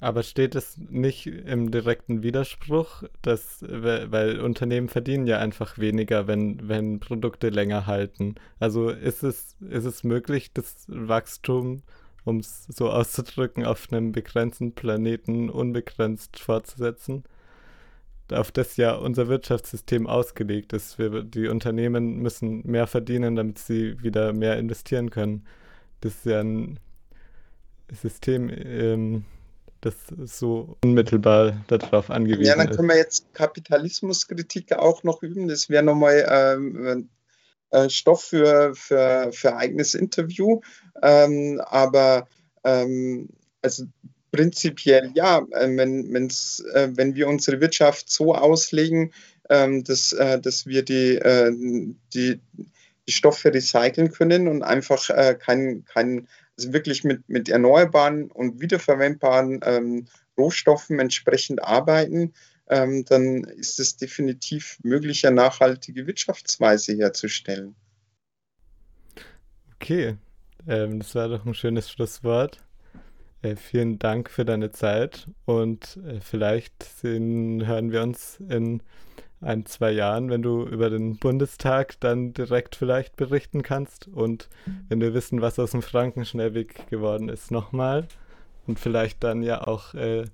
Aber 0.00 0.22
steht 0.22 0.54
es 0.54 0.78
nicht 0.78 1.26
im 1.26 1.72
direkten 1.72 2.22
Widerspruch, 2.22 3.02
dass, 3.20 3.64
weil 3.68 4.40
Unternehmen 4.40 4.88
verdienen 4.88 5.26
ja 5.26 5.38
einfach 5.38 5.78
weniger, 5.78 6.28
wenn, 6.28 6.68
wenn 6.68 7.00
Produkte 7.00 7.48
länger 7.48 7.86
halten. 7.86 8.36
Also 8.60 8.90
ist 8.90 9.24
es, 9.24 9.56
ist 9.60 9.84
es 9.84 10.04
möglich, 10.04 10.52
das 10.52 10.84
Wachstum, 10.86 11.82
um 12.24 12.38
es 12.38 12.66
so 12.66 12.90
auszudrücken, 12.90 13.64
auf 13.64 13.88
einem 13.90 14.12
begrenzten 14.12 14.72
Planeten 14.72 15.50
unbegrenzt 15.50 16.38
fortzusetzen? 16.38 17.24
auf 18.32 18.52
das 18.52 18.76
ja 18.76 18.94
unser 18.94 19.28
Wirtschaftssystem 19.28 20.06
ausgelegt 20.06 20.72
ist. 20.72 20.98
Wir, 20.98 21.22
die 21.22 21.48
Unternehmen 21.48 22.18
müssen 22.18 22.62
mehr 22.66 22.86
verdienen, 22.86 23.36
damit 23.36 23.58
sie 23.58 24.02
wieder 24.02 24.32
mehr 24.32 24.58
investieren 24.58 25.10
können. 25.10 25.46
Das 26.00 26.14
ist 26.14 26.26
ja 26.26 26.40
ein 26.40 26.78
System, 27.90 28.50
ähm, 28.52 29.24
das 29.80 29.94
so 30.24 30.76
unmittelbar 30.84 31.64
darauf 31.68 32.10
angewiesen 32.10 32.42
ist. 32.42 32.48
Ja, 32.48 32.56
dann 32.56 32.74
können 32.74 32.88
wir 32.88 32.96
jetzt 32.96 33.32
Kapitalismuskritik 33.34 34.72
auch 34.72 35.02
noch 35.04 35.22
üben. 35.22 35.48
Das 35.48 35.68
wäre 35.68 35.82
nochmal 35.82 36.26
ähm, 36.28 37.08
äh, 37.70 37.88
Stoff 37.88 38.24
für, 38.24 38.74
für, 38.74 39.30
für 39.32 39.56
eigenes 39.56 39.94
Interview. 39.94 40.60
Ähm, 41.02 41.60
aber 41.64 42.26
ähm, 42.64 43.28
also 43.62 43.84
Prinzipiell 44.30 45.10
ja, 45.14 45.38
äh, 45.52 45.76
wenn, 45.76 46.12
wenn's, 46.12 46.62
äh, 46.74 46.88
wenn 46.94 47.14
wir 47.14 47.28
unsere 47.28 47.60
Wirtschaft 47.60 48.10
so 48.10 48.34
auslegen, 48.34 49.12
ähm, 49.48 49.84
dass, 49.84 50.12
äh, 50.12 50.38
dass 50.38 50.66
wir 50.66 50.84
die, 50.84 51.18
die, 52.12 52.40
die 53.06 53.12
Stoffe 53.12 53.52
recyceln 53.52 54.12
können 54.12 54.48
und 54.48 54.62
einfach 54.62 55.08
kein, 55.38 55.84
kein 55.86 56.28
wirklich 56.72 57.04
mit, 57.04 57.28
mit 57.28 57.48
erneuerbaren 57.48 58.30
und 58.30 58.60
wiederverwendbaren 58.60 59.60
ähm, 59.64 60.06
Rohstoffen 60.36 60.98
entsprechend 60.98 61.62
arbeiten, 61.62 62.32
ähm, 62.68 63.04
dann 63.04 63.44
ist 63.44 63.80
es 63.80 63.96
definitiv 63.96 64.78
möglich, 64.82 65.26
eine 65.26 65.36
nachhaltige 65.36 66.06
Wirtschaftsweise 66.06 66.96
herzustellen. 66.96 67.74
Okay, 69.76 70.16
ähm, 70.66 70.98
das 70.98 71.14
war 71.14 71.28
doch 71.28 71.46
ein 71.46 71.54
schönes 71.54 71.90
Schlusswort. 71.90 72.58
Äh, 73.42 73.56
vielen 73.56 73.98
Dank 73.98 74.30
für 74.30 74.44
deine 74.44 74.70
Zeit 74.72 75.28
und 75.44 75.98
äh, 76.04 76.20
vielleicht 76.20 76.82
sehen, 76.82 77.66
hören 77.66 77.92
wir 77.92 78.02
uns 78.02 78.40
in 78.48 78.82
ein, 79.40 79.66
zwei 79.66 79.92
Jahren, 79.92 80.30
wenn 80.30 80.42
du 80.42 80.66
über 80.66 80.90
den 80.90 81.16
Bundestag 81.16 81.98
dann 82.00 82.32
direkt 82.32 82.76
vielleicht 82.76 83.16
berichten 83.16 83.62
kannst 83.62 84.08
und 84.08 84.48
wenn 84.88 85.00
wir 85.00 85.14
wissen, 85.14 85.40
was 85.40 85.58
aus 85.58 85.70
dem 85.72 85.82
Frankenschnellweg 85.82 86.88
geworden 86.90 87.28
ist, 87.28 87.50
nochmal 87.50 88.08
und 88.66 88.78
vielleicht 88.78 89.22
dann 89.22 89.42
ja 89.42 89.66
auch 89.66 89.94
äh, 89.94 90.24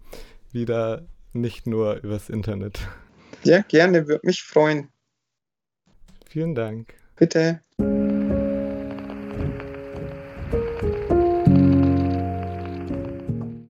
wieder 0.52 1.02
nicht 1.32 1.66
nur 1.66 1.96
übers 2.02 2.30
Internet. 2.30 2.78
Ja, 3.42 3.60
gerne, 3.60 4.06
würde 4.08 4.26
mich 4.26 4.42
freuen. 4.42 4.88
Vielen 6.26 6.54
Dank. 6.54 6.94
Bitte. 7.16 7.60